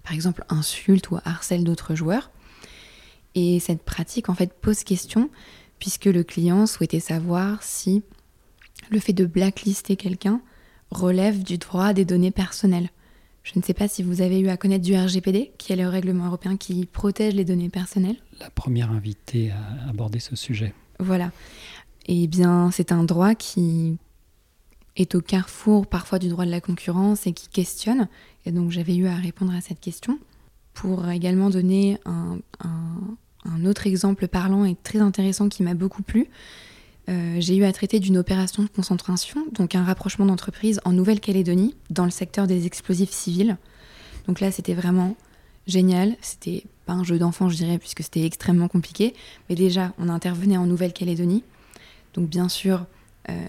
par 0.03 0.15
exemple, 0.15 0.45
insulte 0.49 1.11
ou 1.11 1.19
harcèle 1.25 1.65
d'autres 1.65 1.95
joueurs, 1.95 2.31
et 3.35 3.61
cette 3.61 3.83
pratique 3.83 4.29
en 4.29 4.35
fait 4.35 4.53
pose 4.53 4.85
question 4.85 5.31
puisque 5.79 6.07
le 6.07 6.25
client 6.25 6.67
souhaitait 6.67 7.01
savoir 7.01 7.63
si 7.63 8.03
le 8.91 9.01
fait 9.01 9.13
de 9.13 9.27
blacklister 9.27 9.97
quelqu'un 9.97 10.41
relève 10.91 11.43
du 11.43 11.59
droit 11.59 11.93
des 11.93 12.05
données 12.05 12.31
personnelles. 12.31 12.91
Je 13.43 13.59
ne 13.59 13.65
sais 13.65 13.75
pas 13.75 13.89
si 13.89 14.03
vous 14.03 14.21
avez 14.21 14.41
eu 14.41 14.49
à 14.49 14.57
connaître 14.57 14.85
du 14.85 14.95
RGPD, 14.95 15.53
qui 15.57 15.73
est 15.73 15.77
le 15.77 15.89
règlement 15.89 16.27
européen 16.27 16.57
qui 16.57 16.85
protège 16.85 17.35
les 17.35 17.45
données 17.45 17.71
personnelles. 17.71 18.17
La 18.41 18.51
première 18.51 18.91
invitée 18.91 19.51
à 19.51 19.89
aborder 19.89 20.19
ce 20.19 20.37
sujet. 20.37 20.75
Voilà. 20.99 21.31
Eh 22.07 22.27
bien, 22.27 22.71
c'est 22.71 22.93
un 22.93 23.05
droit 23.05 23.35
qui 23.35 23.97
est 24.97 25.15
au 25.15 25.21
carrefour 25.21 25.87
parfois 25.87 26.19
du 26.19 26.29
droit 26.29 26.45
de 26.45 26.51
la 26.51 26.61
concurrence 26.61 27.27
et 27.27 27.33
qui 27.33 27.49
questionne. 27.49 28.09
Et 28.45 28.53
donc, 28.53 28.71
j'avais 28.71 28.97
eu 28.97 29.07
à 29.07 29.15
répondre 29.15 29.55
à 29.55 29.61
cette 29.61 29.81
question. 29.81 30.19
Pour 30.75 31.09
également 31.09 31.51
donner 31.51 31.99
un, 32.05 32.39
un 32.61 33.17
autre 33.65 33.87
exemple 33.87 34.29
parlant 34.29 34.65
et 34.65 34.77
très 34.83 35.01
intéressant 35.01 35.49
qui 35.49 35.63
m'a 35.63 35.75
beaucoup 35.75 36.03
plu. 36.03 36.29
Euh, 37.09 37.37
j'ai 37.39 37.57
eu 37.57 37.65
à 37.65 37.73
traiter 37.73 38.01
d'une 38.01 38.19
opération 38.19 38.63
de 38.63 38.69
concentration, 38.69 39.47
donc 39.53 39.75
un 39.75 39.83
rapprochement 39.83 40.27
d'entreprise 40.27 40.81
en 40.85 40.93
Nouvelle-Calédonie, 40.93 41.75
dans 41.89 42.05
le 42.05 42.11
secteur 42.11 42.47
des 42.47 42.67
explosifs 42.67 43.11
civils. 43.11 43.57
Donc 44.27 44.41
là, 44.41 44.51
c'était 44.51 44.75
vraiment 44.75 45.17
génial. 45.67 46.17
C'était 46.21 46.65
pas 46.85 46.93
un 46.93 47.05
jeu 47.05 47.19
d'enfant, 47.19 47.49
je 47.49 47.57
dirais, 47.57 47.79
puisque 47.79 48.03
c'était 48.03 48.25
extrêmement 48.25 48.69
compliqué. 48.69 49.15
Mais 49.49 49.55
déjà, 49.55 49.95
on 49.99 50.11
intervenait 50.11 50.59
en 50.59 50.67
Nouvelle-Calédonie. 50.67 51.45
Donc 52.13 52.29
bien 52.29 52.51
sûr, 52.51 52.85
euh, 53.31 53.47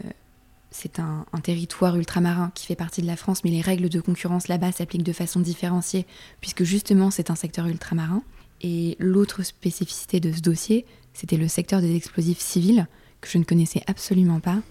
c'est 0.72 1.00
un, 1.00 1.26
un, 1.34 1.40
territoire 1.40 1.98
ultramarin 1.98 2.52
qui 2.56 2.66
fait 2.66 2.76
partie 2.76 3.02
de 3.02 3.08
la 3.08 3.18
France, 3.18 3.44
mais 3.44 3.50
les 3.50 3.62
règles 3.62 3.90
de 3.90 4.00
concurrence 4.00 4.48
là-bas 4.48 4.72
s'appliquent 4.72 5.04
de 5.04 5.14
façon 5.14 5.42
différenciée, 5.42 6.06
puisque 6.40 6.64
justement, 6.64 7.12
c'est 7.12 7.30
un 7.30 7.36
secteur 7.36 7.68
ultramarin. 7.68 8.24
Et 8.62 8.96
l'autre 9.00 9.44
spécificité 9.44 10.20
de 10.20 10.32
ce 10.32 10.42
dossier, 10.42 10.86
c'était 11.14 11.38
le 11.38 11.48
secteur 11.48 11.82
des 11.82 11.96
explosifs 11.96 12.40
civils, 12.40 12.88
que 13.22 13.30
je 13.30 13.38
ne 13.38 13.44
connaissais 13.44 13.82
absolument 13.88 14.40
pas, 14.40 14.62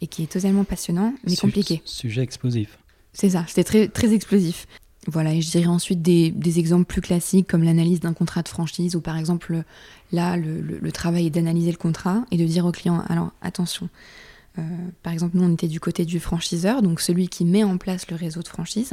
et 0.00 0.06
qui 0.06 0.22
est 0.22 0.32
totalement 0.32 0.64
passionnant, 0.64 1.14
mais 1.24 1.36
compliqué. 1.36 1.82
Sujet 1.84 2.22
explosif. 2.22 2.78
C'est 3.12 3.30
ça, 3.30 3.44
c'était 3.48 3.64
très, 3.64 3.88
très 3.88 4.12
explosif. 4.12 4.66
Voilà, 5.06 5.32
et 5.32 5.40
je 5.40 5.50
dirais 5.50 5.66
ensuite 5.66 6.02
des, 6.02 6.58
exemples 6.58 6.84
plus 6.84 7.00
classiques 7.00 7.48
comme 7.48 7.62
l'analyse 7.62 8.00
d'un 8.00 8.12
contrat 8.12 8.42
de 8.42 8.48
franchise, 8.48 8.96
où 8.96 9.00
par 9.00 9.16
exemple, 9.16 9.62
là, 10.12 10.36
le, 10.36 10.92
travail 10.92 11.26
est 11.26 11.30
d'analyser 11.30 11.70
le 11.70 11.78
contrat 11.78 12.24
et 12.30 12.36
de 12.36 12.44
dire 12.44 12.66
au 12.66 12.72
client, 12.72 13.02
alors 13.08 13.32
attention, 13.40 13.88
euh, 14.58 14.62
par 15.02 15.12
exemple, 15.12 15.36
nous, 15.38 15.44
on 15.44 15.52
était 15.54 15.68
du 15.68 15.80
côté 15.80 16.04
du 16.04 16.20
franchiseur, 16.20 16.82
donc 16.82 17.00
celui 17.00 17.28
qui 17.28 17.44
met 17.44 17.64
en 17.64 17.78
place 17.78 18.10
le 18.10 18.16
réseau 18.16 18.42
de 18.42 18.48
franchise, 18.48 18.92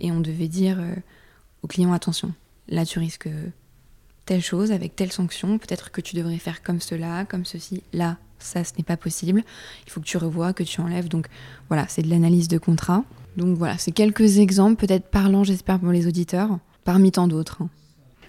et 0.00 0.10
on 0.10 0.20
devait 0.20 0.48
dire 0.48 0.78
euh, 0.80 0.94
au 1.62 1.66
client, 1.66 1.92
attention, 1.92 2.32
là, 2.68 2.86
tu 2.86 2.98
risques 2.98 3.28
telle 4.26 4.42
chose 4.42 4.72
avec 4.72 4.96
telle 4.96 5.12
sanction, 5.12 5.58
peut-être 5.58 5.90
que 5.90 6.00
tu 6.00 6.16
devrais 6.16 6.38
faire 6.38 6.62
comme 6.62 6.80
cela, 6.80 7.24
comme 7.24 7.44
ceci, 7.44 7.82
là, 7.92 8.18
ça, 8.38 8.64
ce 8.64 8.72
n'est 8.76 8.84
pas 8.84 8.96
possible, 8.96 9.42
il 9.86 9.90
faut 9.90 10.00
que 10.00 10.06
tu 10.06 10.16
revoies, 10.16 10.52
que 10.52 10.62
tu 10.62 10.80
enlèves. 10.80 11.08
Donc 11.08 11.26
voilà, 11.68 11.86
c'est 11.88 12.02
de 12.02 12.10
l'analyse 12.10 12.48
de 12.48 12.58
contrat. 12.58 13.04
Donc 13.36 13.56
voilà, 13.56 13.78
c'est 13.78 13.92
quelques 13.92 14.38
exemples, 14.38 14.86
peut-être 14.86 15.08
parlants, 15.08 15.44
j'espère, 15.44 15.80
pour 15.80 15.90
les 15.90 16.06
auditeurs, 16.06 16.58
parmi 16.84 17.10
tant 17.10 17.26
d'autres. 17.26 17.62
Hein. 17.62 17.70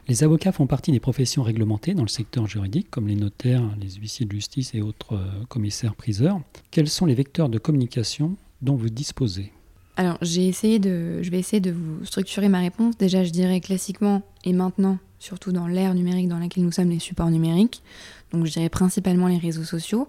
Les 0.07 0.23
avocats 0.23 0.51
font 0.51 0.67
partie 0.67 0.91
des 0.91 0.99
professions 0.99 1.41
réglementées 1.41 1.95
dans 1.95 2.03
le 2.03 2.07
secteur 2.07 2.45
juridique, 2.45 2.91
comme 2.91 3.07
les 3.07 3.15
notaires, 3.15 3.63
les 3.81 3.89
huissiers 3.91 4.27
de 4.27 4.31
justice 4.31 4.75
et 4.75 4.81
autres 4.81 5.15
euh, 5.15 5.43
commissaires-priseurs. 5.49 6.39
Quels 6.69 6.89
sont 6.89 7.07
les 7.07 7.15
vecteurs 7.15 7.49
de 7.49 7.57
communication 7.57 8.35
dont 8.61 8.75
vous 8.75 8.89
disposez? 8.89 9.51
Alors, 9.97 10.17
j'ai 10.21 10.47
essayé 10.47 10.77
de, 10.77 11.23
je 11.23 11.31
vais 11.31 11.39
essayer 11.39 11.59
de 11.59 11.71
vous 11.71 12.05
structurer 12.05 12.49
ma 12.49 12.59
réponse. 12.59 12.97
Déjà, 12.97 13.23
je 13.23 13.31
dirais 13.31 13.61
classiquement 13.61 14.21
et 14.43 14.53
maintenant, 14.53 14.99
surtout 15.19 15.51
dans 15.51 15.67
l'ère 15.67 15.93
numérique 15.93 16.27
dans 16.27 16.39
laquelle 16.39 16.63
nous 16.63 16.71
sommes, 16.71 16.89
les 16.89 16.99
supports 16.99 17.29
numériques. 17.29 17.83
Donc, 18.31 18.45
je 18.45 18.51
dirais 18.51 18.69
principalement 18.69 19.27
les 19.27 19.37
réseaux 19.37 19.63
sociaux. 19.63 20.07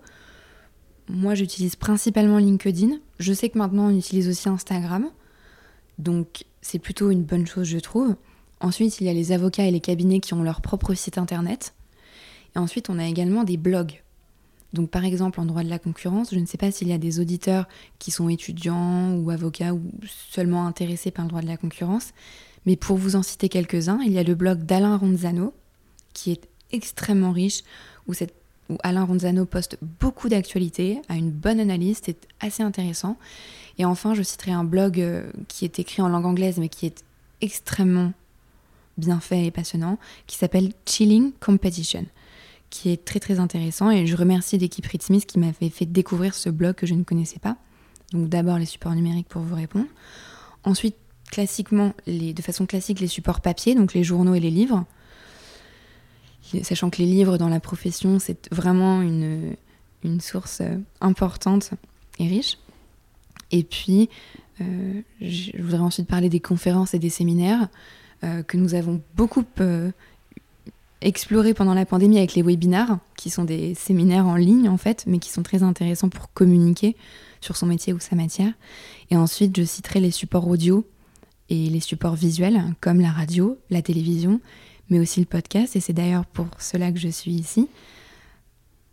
Moi, 1.09 1.35
j'utilise 1.35 1.77
principalement 1.77 2.39
LinkedIn. 2.39 2.99
Je 3.19 3.33
sais 3.33 3.49
que 3.49 3.59
maintenant, 3.59 3.87
on 3.87 3.97
utilise 3.97 4.29
aussi 4.29 4.49
Instagram. 4.49 5.11
Donc 5.99 6.45
c'est 6.61 6.79
plutôt 6.79 7.11
une 7.11 7.23
bonne 7.23 7.47
chose, 7.47 7.67
je 7.67 7.79
trouve. 7.79 8.17
Ensuite, 8.61 9.01
il 9.01 9.07
y 9.07 9.11
a 9.11 9.13
les 9.13 9.33
avocats 9.33 9.65
et 9.65 9.71
les 9.71 9.81
cabinets 9.81 10.21
qui 10.21 10.35
ont 10.35 10.43
leur 10.43 10.61
propre 10.61 10.95
site 10.95 11.19
internet. 11.19 11.75
Et 12.55 12.59
ensuite, 12.59 12.91
on 12.91 12.99
a 12.99 13.07
également 13.07 13.45
des 13.45 13.57
blogs. 13.57 14.03
Donc 14.73 14.91
par 14.91 15.05
exemple, 15.05 15.41
en 15.41 15.47
droit 15.47 15.63
de 15.63 15.71
la 15.71 15.79
concurrence, 15.79 16.35
je 16.35 16.39
ne 16.39 16.47
sais 16.47 16.59
pas 16.59 16.71
s'il 16.71 16.89
y 16.89 16.93
a 16.93 16.99
des 16.99 17.21
auditeurs 17.21 17.67
qui 17.99 18.11
sont 18.11 18.29
étudiants 18.29 19.15
ou 19.15 19.31
avocats 19.31 19.73
ou 19.73 19.83
seulement 20.07 20.67
intéressés 20.67 21.11
par 21.11 21.25
le 21.25 21.29
droit 21.31 21.41
de 21.41 21.47
la 21.47 21.57
concurrence, 21.57 22.13
mais 22.67 22.77
pour 22.77 22.97
vous 22.97 23.17
en 23.17 23.23
citer 23.23 23.49
quelques-uns, 23.49 24.01
il 24.05 24.13
y 24.13 24.19
a 24.19 24.23
le 24.23 24.35
blog 24.35 24.65
d'Alain 24.65 24.97
Ronzano, 24.97 25.55
qui 26.13 26.33
est 26.33 26.49
extrêmement 26.73 27.33
riche, 27.33 27.63
où, 28.09 28.13
Alain 28.83 29.05
Ronzano 29.05 29.45
poste 29.45 29.79
beaucoup 30.01 30.29
d'actualités, 30.29 31.01
a 31.09 31.15
une 31.15 31.31
bonne 31.31 31.61
analyse, 31.61 32.01
c'est 32.05 32.27
assez 32.41 32.65
intéressant. 32.65 33.17
Et 33.79 33.85
enfin, 33.85 34.15
je 34.15 34.23
citerai 34.23 34.51
un 34.51 34.65
blog 34.65 35.01
euh, 35.01 35.31
qui 35.47 35.65
est 35.65 35.79
écrit 35.79 36.03
en 36.03 36.09
langue 36.09 36.27
anglaise, 36.27 36.59
mais 36.59 36.69
qui 36.69 36.87
est 36.87 37.05
extrêmement 37.41 38.13
bien 38.97 39.21
fait 39.21 39.47
et 39.47 39.51
passionnant, 39.51 39.99
qui 40.27 40.37
s'appelle 40.37 40.73
Chilling 40.87 41.33
Competition, 41.39 42.07
qui 42.71 42.91
est 42.91 43.05
très 43.05 43.21
très 43.21 43.39
intéressant. 43.39 43.91
Et 43.91 44.07
je 44.07 44.17
remercie 44.17 44.59
l'équipe 44.59 44.87
Reed 44.87 45.03
Smith 45.03 45.27
qui 45.27 45.39
m'avait 45.39 45.71
fait 45.71 45.87
découvrir 45.87 46.35
ce 46.35 46.49
blog 46.49 46.75
que 46.75 46.87
je 46.87 46.95
ne 46.95 47.05
connaissais 47.05 47.39
pas. 47.39 47.57
Donc 48.13 48.29
d'abord 48.29 48.59
les 48.59 48.67
supports 48.67 48.95
numériques 48.95 49.29
pour 49.29 49.43
vous 49.43 49.55
répondre. 49.55 49.87
Ensuite, 50.65 50.97
classiquement, 51.31 51.93
de 52.07 52.43
façon 52.43 52.67
classique, 52.67 53.01
les 53.01 53.07
supports 53.07 53.41
papier, 53.41 53.75
donc 53.75 53.95
les 53.95 54.05
journaux 54.05 54.35
et 54.35 54.41
les 54.41 54.51
livres. 54.51 54.85
Sachant 56.63 56.91
que 56.91 56.99
les 56.99 57.07
livres 57.07 57.39
dans 57.39 57.49
la 57.49 57.61
profession, 57.61 58.19
c'est 58.19 58.49
vraiment 58.53 59.03
une, 59.03 59.57
source 60.21 60.61
euh, 60.61 60.79
importante 61.01 61.73
et 62.21 62.29
riche. 62.29 62.59
Et 63.51 63.65
puis, 63.65 64.09
euh, 64.61 65.01
je 65.21 65.61
voudrais 65.61 65.81
ensuite 65.81 66.07
parler 66.07 66.29
des 66.29 66.39
conférences 66.39 66.95
et 66.95 67.01
des 67.01 67.11
séminaires 67.11 67.69
euh, 68.23 68.45
que 68.45 68.57
nous 68.57 68.75
avons 68.75 69.03
beaucoup 69.17 69.45
exploré 71.01 71.55
pendant 71.55 71.75
la 71.75 71.85
pandémie 71.85 72.19
avec 72.19 72.35
les 72.35 72.43
webinars, 72.43 72.99
qui 73.17 73.31
sont 73.31 73.43
des 73.43 73.75
séminaires 73.75 74.27
en 74.27 74.37
ligne 74.37 74.69
en 74.69 74.77
fait, 74.77 75.05
mais 75.09 75.19
qui 75.19 75.31
sont 75.31 75.43
très 75.43 75.65
intéressants 75.65 76.09
pour 76.09 76.33
communiquer 76.33 76.95
sur 77.41 77.57
son 77.57 77.67
métier 77.67 77.93
ou 77.93 77.99
sa 77.99 78.15
matière. 78.15 78.53
Et 79.11 79.17
ensuite, 79.17 79.57
je 79.57 79.65
citerai 79.65 79.99
les 79.99 80.13
supports 80.13 80.47
audio 80.47 80.87
et 81.49 81.69
les 81.69 81.81
supports 81.81 82.17
visuels 82.17 82.75
comme 82.81 83.01
la 83.01 83.11
radio, 83.11 83.59
la 83.71 83.83
télévision, 83.83 84.41
mais 84.91 84.99
aussi 84.99 85.21
le 85.21 85.27
podcast. 85.27 85.77
Et 85.77 85.81
c'est 85.81 85.93
d'ailleurs 85.93 86.27
pour 86.27 86.49
cela 86.59 86.93
que 86.93 86.99
je 86.99 87.09
suis 87.09 87.33
ici, 87.33 87.69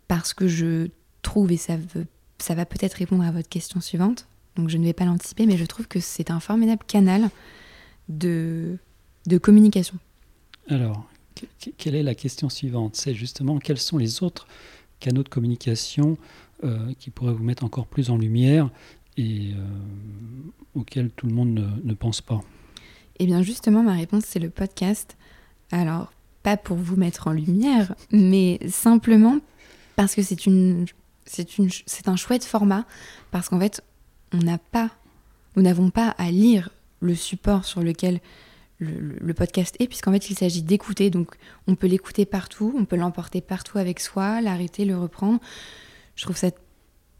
parce 0.08 0.34
que 0.34 0.48
je 0.48 0.88
trouve, 1.22 1.52
et 1.52 1.56
ça, 1.56 1.76
va 1.76 2.66
peut-être 2.66 2.94
répondre 2.94 3.24
à 3.24 3.30
votre 3.30 3.48
question 3.48 3.80
suivante, 3.80 4.26
donc 4.56 4.68
je 4.68 4.78
ne 4.78 4.84
vais 4.84 4.92
pas 4.92 5.04
l'anticiper, 5.04 5.46
mais 5.46 5.56
je 5.56 5.64
trouve 5.64 5.88
que 5.88 6.00
c'est 6.00 6.30
un 6.30 6.40
formidable 6.40 6.82
canal 6.86 7.30
de, 8.08 8.76
de 9.26 9.38
communication. 9.38 9.98
Alors, 10.68 11.08
quelle 11.78 11.94
est 11.94 12.02
la 12.02 12.14
question 12.14 12.48
suivante? 12.48 12.96
C'est 12.96 13.14
justement 13.14 13.58
quels 13.58 13.78
sont 13.78 13.98
les 13.98 14.22
autres 14.22 14.46
canaux 15.00 15.22
de 15.22 15.28
communication 15.28 16.16
euh, 16.62 16.92
qui 16.98 17.10
pourraient 17.10 17.32
vous 17.32 17.44
mettre 17.44 17.64
encore 17.64 17.86
plus 17.86 18.10
en 18.10 18.16
lumière? 18.16 18.70
Et 19.16 19.52
euh, 19.52 19.58
auquel 20.74 21.10
tout 21.10 21.26
le 21.26 21.34
monde 21.34 21.66
ne, 21.82 21.94
pense 21.94 22.20
pas 22.20 22.42
Eh 23.18 23.26
bien 23.26 23.42
justement, 23.42 23.82
ma 23.82 23.94
réponse, 23.94 24.24
c'est 24.26 24.40
le 24.40 24.50
podcast. 24.50 25.16
Alors, 25.70 26.12
pas 26.42 26.56
pour 26.56 26.76
vous 26.76 26.96
mettre 26.96 27.28
en 27.28 27.32
lumière, 27.32 27.94
mais 28.10 28.58
simplement 28.68 29.38
parce 29.96 30.14
que 30.14 30.22
c'est 30.22 30.46
une, 30.46 30.86
c'est 31.24 31.58
une, 31.58 31.70
c'est 31.86 32.08
un 32.08 32.16
chouette 32.16 32.44
format, 32.44 32.84
parce 33.30 33.48
qu'en 33.48 33.60
fait, 33.60 33.82
on 34.32 34.38
n'a 34.38 34.58
pas, 34.58 34.90
nous 35.56 35.62
n'avons 35.62 35.90
pas 35.90 36.08
à 36.18 36.30
lire 36.30 36.70
le 37.00 37.14
support 37.14 37.64
sur 37.64 37.80
lequel 37.80 38.20
le, 38.78 39.16
le 39.20 39.34
podcast 39.34 39.76
est, 39.78 39.86
puisqu'en 39.86 40.12
fait, 40.12 40.30
il 40.30 40.36
s'agit 40.36 40.62
d'écouter. 40.62 41.10
Donc, 41.10 41.36
on 41.68 41.76
peut 41.76 41.86
l'écouter 41.86 42.26
partout, 42.26 42.74
on 42.76 42.84
peut 42.84 42.96
l'emporter 42.96 43.40
partout 43.40 43.78
avec 43.78 44.00
soi, 44.00 44.40
l'arrêter, 44.40 44.84
le 44.84 44.98
reprendre. 44.98 45.40
Je 46.16 46.24
trouve 46.24 46.36
ça 46.36 46.50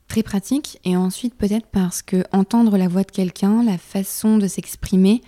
très 0.09 0.23
pratique. 0.23 0.79
Et 0.85 0.97
ensuite, 0.97 1.35
peut-être 1.35 1.67
parce 1.67 2.03
que 2.03 2.25
entendre 2.33 2.77
la 2.77 2.89
voix 2.89 3.03
de 3.03 3.11
quelqu'un, 3.11 3.63
la 3.63 3.79
façon 3.79 4.39
de 4.39 4.47
s'exprimer 4.47 5.23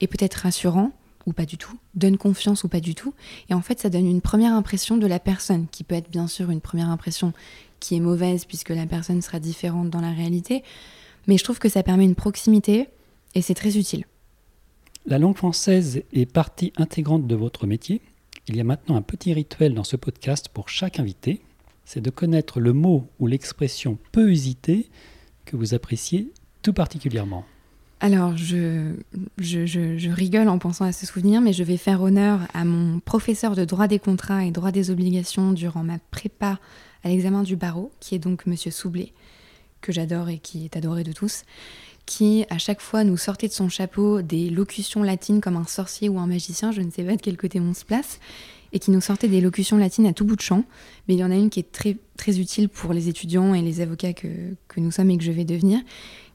est 0.00 0.06
peut-être 0.06 0.34
rassurant 0.34 0.92
ou 1.26 1.32
pas 1.32 1.44
du 1.44 1.58
tout, 1.58 1.76
donne 1.94 2.16
confiance 2.16 2.62
ou 2.62 2.68
pas 2.68 2.80
du 2.80 2.94
tout. 2.94 3.12
Et 3.50 3.54
en 3.54 3.60
fait, 3.60 3.80
ça 3.80 3.90
donne 3.90 4.06
une 4.06 4.20
première 4.20 4.52
impression 4.52 4.96
de 4.96 5.06
la 5.06 5.18
personne, 5.18 5.66
qui 5.72 5.82
peut 5.82 5.96
être 5.96 6.10
bien 6.10 6.28
sûr 6.28 6.50
une 6.50 6.60
première 6.60 6.88
impression 6.88 7.32
qui 7.80 7.96
est 7.96 8.00
mauvaise 8.00 8.44
puisque 8.44 8.70
la 8.70 8.86
personne 8.86 9.20
sera 9.20 9.40
différente 9.40 9.90
dans 9.90 10.00
la 10.00 10.12
réalité. 10.12 10.62
Mais 11.26 11.36
je 11.36 11.44
trouve 11.44 11.58
que 11.58 11.68
ça 11.68 11.82
permet 11.82 12.04
une 12.04 12.14
proximité 12.14 12.88
et 13.34 13.42
c'est 13.42 13.54
très 13.54 13.76
utile. 13.76 14.04
La 15.04 15.18
langue 15.18 15.36
française 15.36 16.02
est 16.12 16.26
partie 16.26 16.72
intégrante 16.76 17.26
de 17.26 17.34
votre 17.34 17.66
métier. 17.66 18.00
Il 18.48 18.56
y 18.56 18.60
a 18.60 18.64
maintenant 18.64 18.96
un 18.96 19.02
petit 19.02 19.32
rituel 19.32 19.74
dans 19.74 19.84
ce 19.84 19.96
podcast 19.96 20.48
pour 20.48 20.68
chaque 20.68 21.00
invité 21.00 21.42
c'est 21.86 22.02
de 22.02 22.10
connaître 22.10 22.60
le 22.60 22.74
mot 22.74 23.08
ou 23.18 23.26
l'expression 23.26 23.96
peu 24.12 24.30
usité 24.30 24.90
que 25.46 25.56
vous 25.56 25.72
appréciez 25.72 26.30
tout 26.60 26.74
particulièrement. 26.74 27.46
Alors, 28.00 28.36
je, 28.36 28.92
je, 29.38 30.10
rigole 30.10 30.48
en 30.48 30.58
pensant 30.58 30.84
à 30.84 30.92
ce 30.92 31.06
souvenir, 31.06 31.40
mais 31.40 31.54
je 31.54 31.64
vais 31.64 31.78
faire 31.78 32.02
honneur 32.02 32.40
à 32.52 32.64
mon 32.64 33.00
professeur 33.00 33.56
de 33.56 33.64
droit 33.64 33.86
des 33.86 33.98
contrats 33.98 34.44
et 34.44 34.50
droit 34.50 34.70
des 34.70 34.90
obligations 34.90 35.52
durant 35.52 35.82
ma 35.82 35.98
prépa 36.10 36.58
à 37.04 37.08
l'examen 37.08 37.42
du 37.42 37.56
barreau, 37.56 37.90
qui 38.00 38.14
est 38.14 38.18
donc 38.18 38.44
Monsieur 38.44 38.70
Soublé, 38.70 39.14
que 39.80 39.92
j'adore 39.92 40.28
et 40.28 40.38
qui 40.38 40.66
est 40.66 40.76
adoré 40.76 41.04
de 41.04 41.12
tous, 41.12 41.44
qui 42.04 42.44
à 42.50 42.58
chaque 42.58 42.82
fois 42.82 43.02
nous 43.02 43.16
sortait 43.16 43.48
de 43.48 43.52
son 43.52 43.70
chapeau 43.70 44.20
des 44.20 44.50
locutions 44.50 45.02
latines 45.02 45.40
comme 45.40 45.56
un 45.56 45.66
sorcier 45.66 46.10
ou 46.10 46.18
un 46.18 46.26
magicien, 46.26 46.72
je 46.72 46.82
ne 46.82 46.90
sais 46.90 47.02
pas 47.02 47.16
de 47.16 47.22
quel 47.22 47.38
côté 47.38 47.60
on 47.60 47.72
se 47.72 47.84
place, 47.84 48.20
et 48.72 48.78
qui 48.78 48.90
nous 48.90 49.00
sortait 49.00 49.28
des 49.28 49.40
locutions 49.40 49.76
latines 49.76 50.06
à 50.06 50.12
tout 50.12 50.24
bout 50.24 50.36
de 50.36 50.42
champ. 50.42 50.64
Mais 51.08 51.14
il 51.14 51.18
y 51.18 51.24
en 51.24 51.30
a 51.30 51.34
une 51.34 51.50
qui 51.50 51.60
est 51.60 51.72
très, 51.72 51.96
utile 52.26 52.68
pour 52.68 52.92
les 52.92 53.08
étudiants 53.08 53.54
et 53.54 53.62
les 53.62 53.80
avocats 53.80 54.12
que, 54.12 54.28
que 54.68 54.80
nous 54.80 54.90
sommes 54.90 55.10
et 55.10 55.18
que 55.18 55.24
je 55.24 55.30
vais 55.30 55.44
devenir, 55.44 55.80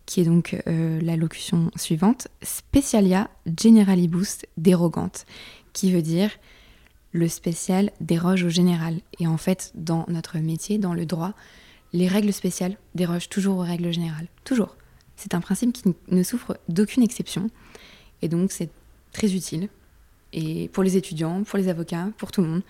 qui 0.06 0.22
est 0.22 0.26
donc 0.26 0.62
euh, 0.68 1.00
la 1.02 1.16
locution 1.16 1.72
suivante 1.76 2.28
Specialia 2.42 3.30
generalibus 3.60 4.40
dérogante, 4.58 5.26
qui 5.74 5.92
veut 5.92 6.02
dire 6.02 6.32
le 7.12 7.28
spécial 7.28 7.92
déroge 8.00 8.44
au 8.44 8.50
général. 8.50 9.00
Et 9.20 9.28
en 9.28 9.38
fait, 9.38 9.72
dans 9.76 10.06
notre 10.08 10.38
métier, 10.38 10.78
dans 10.78 10.94
le 10.94 11.06
droit, 11.06 11.34
les 11.94 12.08
règles 12.08 12.34
spéciales 12.34 12.78
dérogent 12.96 13.30
toujours 13.30 13.58
aux 13.58 13.64
règles 13.64 13.92
générales. 13.92 14.28
Toujours. 14.44 14.78
C'est 15.18 15.34
un 15.34 15.42
principe 15.42 15.74
qui 15.74 15.94
ne 16.08 16.24
souffre 16.24 16.58
d'aucune 16.70 17.04
exception. 17.04 17.50
Et 18.22 18.28
donc, 18.28 18.52
c'est 18.52 18.70
très 19.12 19.34
utile 19.34 19.70
et 20.34 20.70
pour 20.70 20.84
les 20.84 20.98
étudiants, 20.98 21.44
pour 21.44 21.58
les 21.58 21.68
avocats, 21.68 22.10
pour 22.18 22.32
tout 22.32 22.42
le 22.42 22.48
monde. 22.48 22.62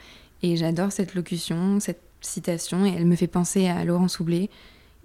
Et 0.44 0.58
j'adore 0.58 0.92
cette 0.92 1.14
locution, 1.14 1.80
cette 1.80 2.02
citation, 2.22 2.86
et 2.86 2.90
elle 2.90 3.06
me 3.06 3.16
fait 3.16 3.28
penser 3.28 3.68
à 3.68 3.84
Laurent 3.86 4.08
Soublé, 4.08 4.50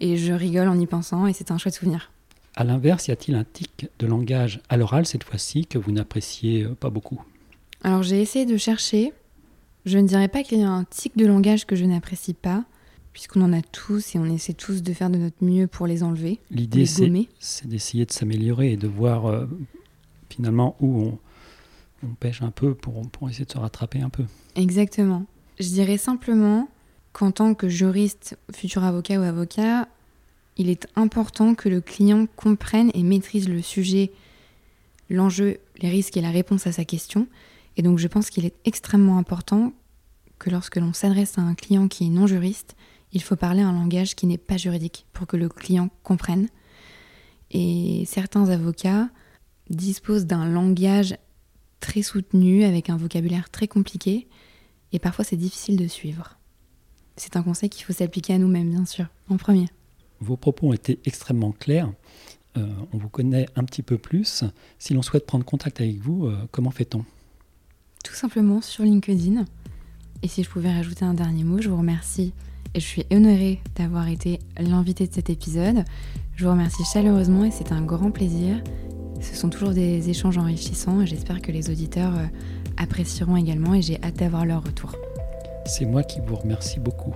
et 0.00 0.16
je 0.16 0.32
rigole 0.32 0.68
en 0.68 0.78
y 0.78 0.86
pensant, 0.86 1.26
et 1.26 1.32
c'est 1.32 1.50
un 1.50 1.58
chouette 1.58 1.74
souvenir. 1.74 2.10
À 2.54 2.64
l'inverse, 2.64 3.08
y 3.08 3.10
a-t-il 3.10 3.34
un 3.36 3.44
tic 3.44 3.88
de 3.98 4.06
langage 4.06 4.60
à 4.68 4.76
l'oral 4.76 5.06
cette 5.06 5.24
fois-ci 5.24 5.66
que 5.66 5.78
vous 5.78 5.92
n'appréciez 5.92 6.62
euh, 6.62 6.74
pas 6.74 6.88
beaucoup? 6.88 7.22
Alors 7.82 8.02
j'ai 8.02 8.20
essayé 8.20 8.46
de 8.46 8.56
chercher. 8.56 9.12
Je 9.84 9.98
ne 9.98 10.06
dirais 10.08 10.28
pas 10.28 10.42
qu'il 10.42 10.60
y 10.60 10.62
a 10.62 10.70
un 10.70 10.84
tic 10.84 11.16
de 11.16 11.26
langage 11.26 11.66
que 11.66 11.76
je 11.76 11.84
n'apprécie 11.84 12.32
pas, 12.34 12.64
puisqu'on 13.12 13.42
en 13.42 13.52
a 13.52 13.60
tous 13.60 14.14
et 14.14 14.18
on 14.18 14.24
essaie 14.26 14.54
tous 14.54 14.82
de 14.82 14.92
faire 14.94 15.10
de 15.10 15.18
notre 15.18 15.44
mieux 15.44 15.66
pour 15.66 15.86
les 15.86 16.02
enlever. 16.02 16.40
L'idée, 16.50 16.86
c'est 16.86 17.66
d'essayer 17.66 18.06
de 18.06 18.12
s'améliorer 18.12 18.72
et 18.72 18.76
de 18.76 18.88
voir 18.88 19.26
euh, 19.26 19.46
finalement 20.30 20.76
où 20.80 21.02
on, 21.02 21.18
on 22.02 22.14
pêche 22.14 22.42
un 22.42 22.50
peu 22.50 22.74
pour, 22.74 23.08
pour 23.10 23.28
essayer 23.28 23.44
de 23.44 23.52
se 23.52 23.58
rattraper 23.58 24.00
un 24.00 24.08
peu. 24.08 24.24
Exactement. 24.54 25.26
Je 25.58 25.68
dirais 25.68 25.98
simplement 25.98 26.68
qu'en 27.12 27.30
tant 27.30 27.54
que 27.54 27.68
juriste, 27.68 28.38
futur 28.54 28.84
avocat 28.84 29.18
ou 29.18 29.22
avocat, 29.22 29.88
il 30.56 30.70
est 30.70 30.86
important 30.96 31.54
que 31.54 31.68
le 31.68 31.80
client 31.80 32.26
comprenne 32.36 32.90
et 32.94 33.02
maîtrise 33.02 33.48
le 33.48 33.62
sujet, 33.62 34.10
l'enjeu, 35.10 35.58
les 35.78 35.88
risques 35.88 36.16
et 36.16 36.22
la 36.22 36.30
réponse 36.30 36.66
à 36.66 36.72
sa 36.72 36.84
question. 36.84 37.26
Et 37.76 37.82
donc 37.82 37.98
je 37.98 38.08
pense 38.08 38.30
qu'il 38.30 38.44
est 38.44 38.54
extrêmement 38.64 39.18
important 39.18 39.72
que 40.38 40.50
lorsque 40.50 40.76
l'on 40.76 40.92
s'adresse 40.92 41.38
à 41.38 41.42
un 41.42 41.54
client 41.54 41.88
qui 41.88 42.06
est 42.06 42.10
non 42.10 42.26
juriste, 42.26 42.76
il 43.12 43.22
faut 43.22 43.36
parler 43.36 43.62
un 43.62 43.72
langage 43.72 44.14
qui 44.14 44.26
n'est 44.26 44.38
pas 44.38 44.56
juridique 44.56 45.06
pour 45.12 45.26
que 45.26 45.36
le 45.36 45.48
client 45.48 45.88
comprenne. 46.02 46.48
Et 47.50 48.04
certains 48.06 48.48
avocats 48.50 49.08
disposent 49.70 50.26
d'un 50.26 50.46
langage 50.46 51.16
très 51.80 52.02
soutenu, 52.02 52.64
avec 52.64 52.90
un 52.90 52.96
vocabulaire 52.96 53.50
très 53.50 53.68
compliqué, 53.68 54.26
et 54.92 54.98
parfois 54.98 55.24
c'est 55.24 55.36
difficile 55.36 55.76
de 55.76 55.86
suivre. 55.86 56.38
C'est 57.16 57.36
un 57.36 57.42
conseil 57.42 57.70
qu'il 57.70 57.84
faut 57.84 57.92
s'appliquer 57.92 58.34
à 58.34 58.38
nous-mêmes, 58.38 58.70
bien 58.70 58.84
sûr, 58.84 59.06
en 59.28 59.36
premier. 59.36 59.66
Vos 60.20 60.36
propos 60.36 60.68
ont 60.68 60.72
été 60.72 60.98
extrêmement 61.04 61.52
clairs. 61.52 61.92
Euh, 62.56 62.66
on 62.92 62.98
vous 62.98 63.08
connaît 63.08 63.46
un 63.56 63.64
petit 63.64 63.82
peu 63.82 63.98
plus. 63.98 64.44
Si 64.78 64.94
l'on 64.94 65.02
souhaite 65.02 65.26
prendre 65.26 65.44
contact 65.44 65.80
avec 65.80 65.98
vous, 65.98 66.26
euh, 66.26 66.36
comment 66.50 66.70
fait-on? 66.70 67.04
Tout 68.04 68.14
simplement 68.14 68.60
sur 68.60 68.84
LinkedIn. 68.84 69.44
Et 70.22 70.28
si 70.28 70.42
je 70.42 70.48
pouvais 70.48 70.72
rajouter 70.72 71.04
un 71.04 71.14
dernier 71.14 71.44
mot, 71.44 71.60
je 71.60 71.68
vous 71.68 71.76
remercie 71.76 72.32
et 72.74 72.80
je 72.80 72.86
suis 72.86 73.04
honorée 73.10 73.60
d'avoir 73.74 74.08
été 74.08 74.38
l'invité 74.58 75.06
de 75.06 75.12
cet 75.12 75.30
épisode. 75.30 75.84
Je 76.34 76.44
vous 76.44 76.50
remercie 76.50 76.84
chaleureusement 76.84 77.44
et 77.44 77.50
c'est 77.50 77.72
un 77.72 77.82
grand 77.82 78.10
plaisir 78.10 78.62
ce 79.20 79.36
sont 79.36 79.48
toujours 79.48 79.70
des 79.70 80.10
échanges 80.10 80.38
enrichissants 80.38 81.00
et 81.00 81.06
j'espère 81.06 81.40
que 81.40 81.52
les 81.52 81.70
auditeurs 81.70 82.16
euh, 82.16 82.26
apprécieront 82.76 83.36
également 83.36 83.74
et 83.74 83.82
j'ai 83.82 84.02
hâte 84.02 84.16
d'avoir 84.16 84.44
leur 84.44 84.64
retour. 84.64 84.94
C'est 85.66 85.86
moi 85.86 86.02
qui 86.02 86.20
vous 86.20 86.36
remercie 86.36 86.78
beaucoup. 86.78 87.12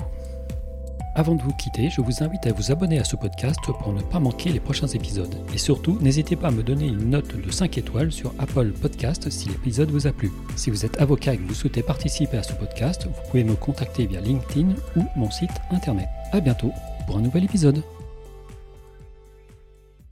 Avant 1.16 1.34
de 1.34 1.42
vous 1.42 1.52
quitter, 1.52 1.90
je 1.90 2.00
vous 2.00 2.22
invite 2.22 2.46
à 2.46 2.52
vous 2.52 2.70
abonner 2.70 2.98
à 2.98 3.04
ce 3.04 3.16
podcast 3.16 3.58
pour 3.66 3.92
ne 3.92 4.00
pas 4.00 4.20
manquer 4.20 4.50
les 4.50 4.60
prochains 4.60 4.86
épisodes. 4.86 5.34
Et 5.52 5.58
surtout, 5.58 5.98
n'hésitez 6.00 6.36
pas 6.36 6.48
à 6.48 6.52
me 6.52 6.62
donner 6.62 6.86
une 6.86 7.10
note 7.10 7.34
de 7.36 7.50
5 7.50 7.78
étoiles 7.78 8.12
sur 8.12 8.32
Apple 8.38 8.72
Podcast 8.72 9.28
si 9.28 9.48
l'épisode 9.48 9.90
vous 9.90 10.06
a 10.06 10.12
plu. 10.12 10.30
Si 10.54 10.70
vous 10.70 10.86
êtes 10.86 11.00
avocat 11.00 11.34
et 11.34 11.38
que 11.38 11.46
vous 11.48 11.54
souhaitez 11.54 11.82
participer 11.82 12.36
à 12.36 12.44
ce 12.44 12.52
podcast, 12.52 13.06
vous 13.06 13.30
pouvez 13.30 13.44
me 13.44 13.54
contacter 13.54 14.06
via 14.06 14.20
LinkedIn 14.20 14.68
ou 14.96 15.02
mon 15.16 15.30
site 15.30 15.50
internet. 15.72 16.08
A 16.32 16.40
bientôt 16.40 16.72
pour 17.06 17.18
un 17.18 17.22
nouvel 17.22 17.44
épisode. 17.44 17.82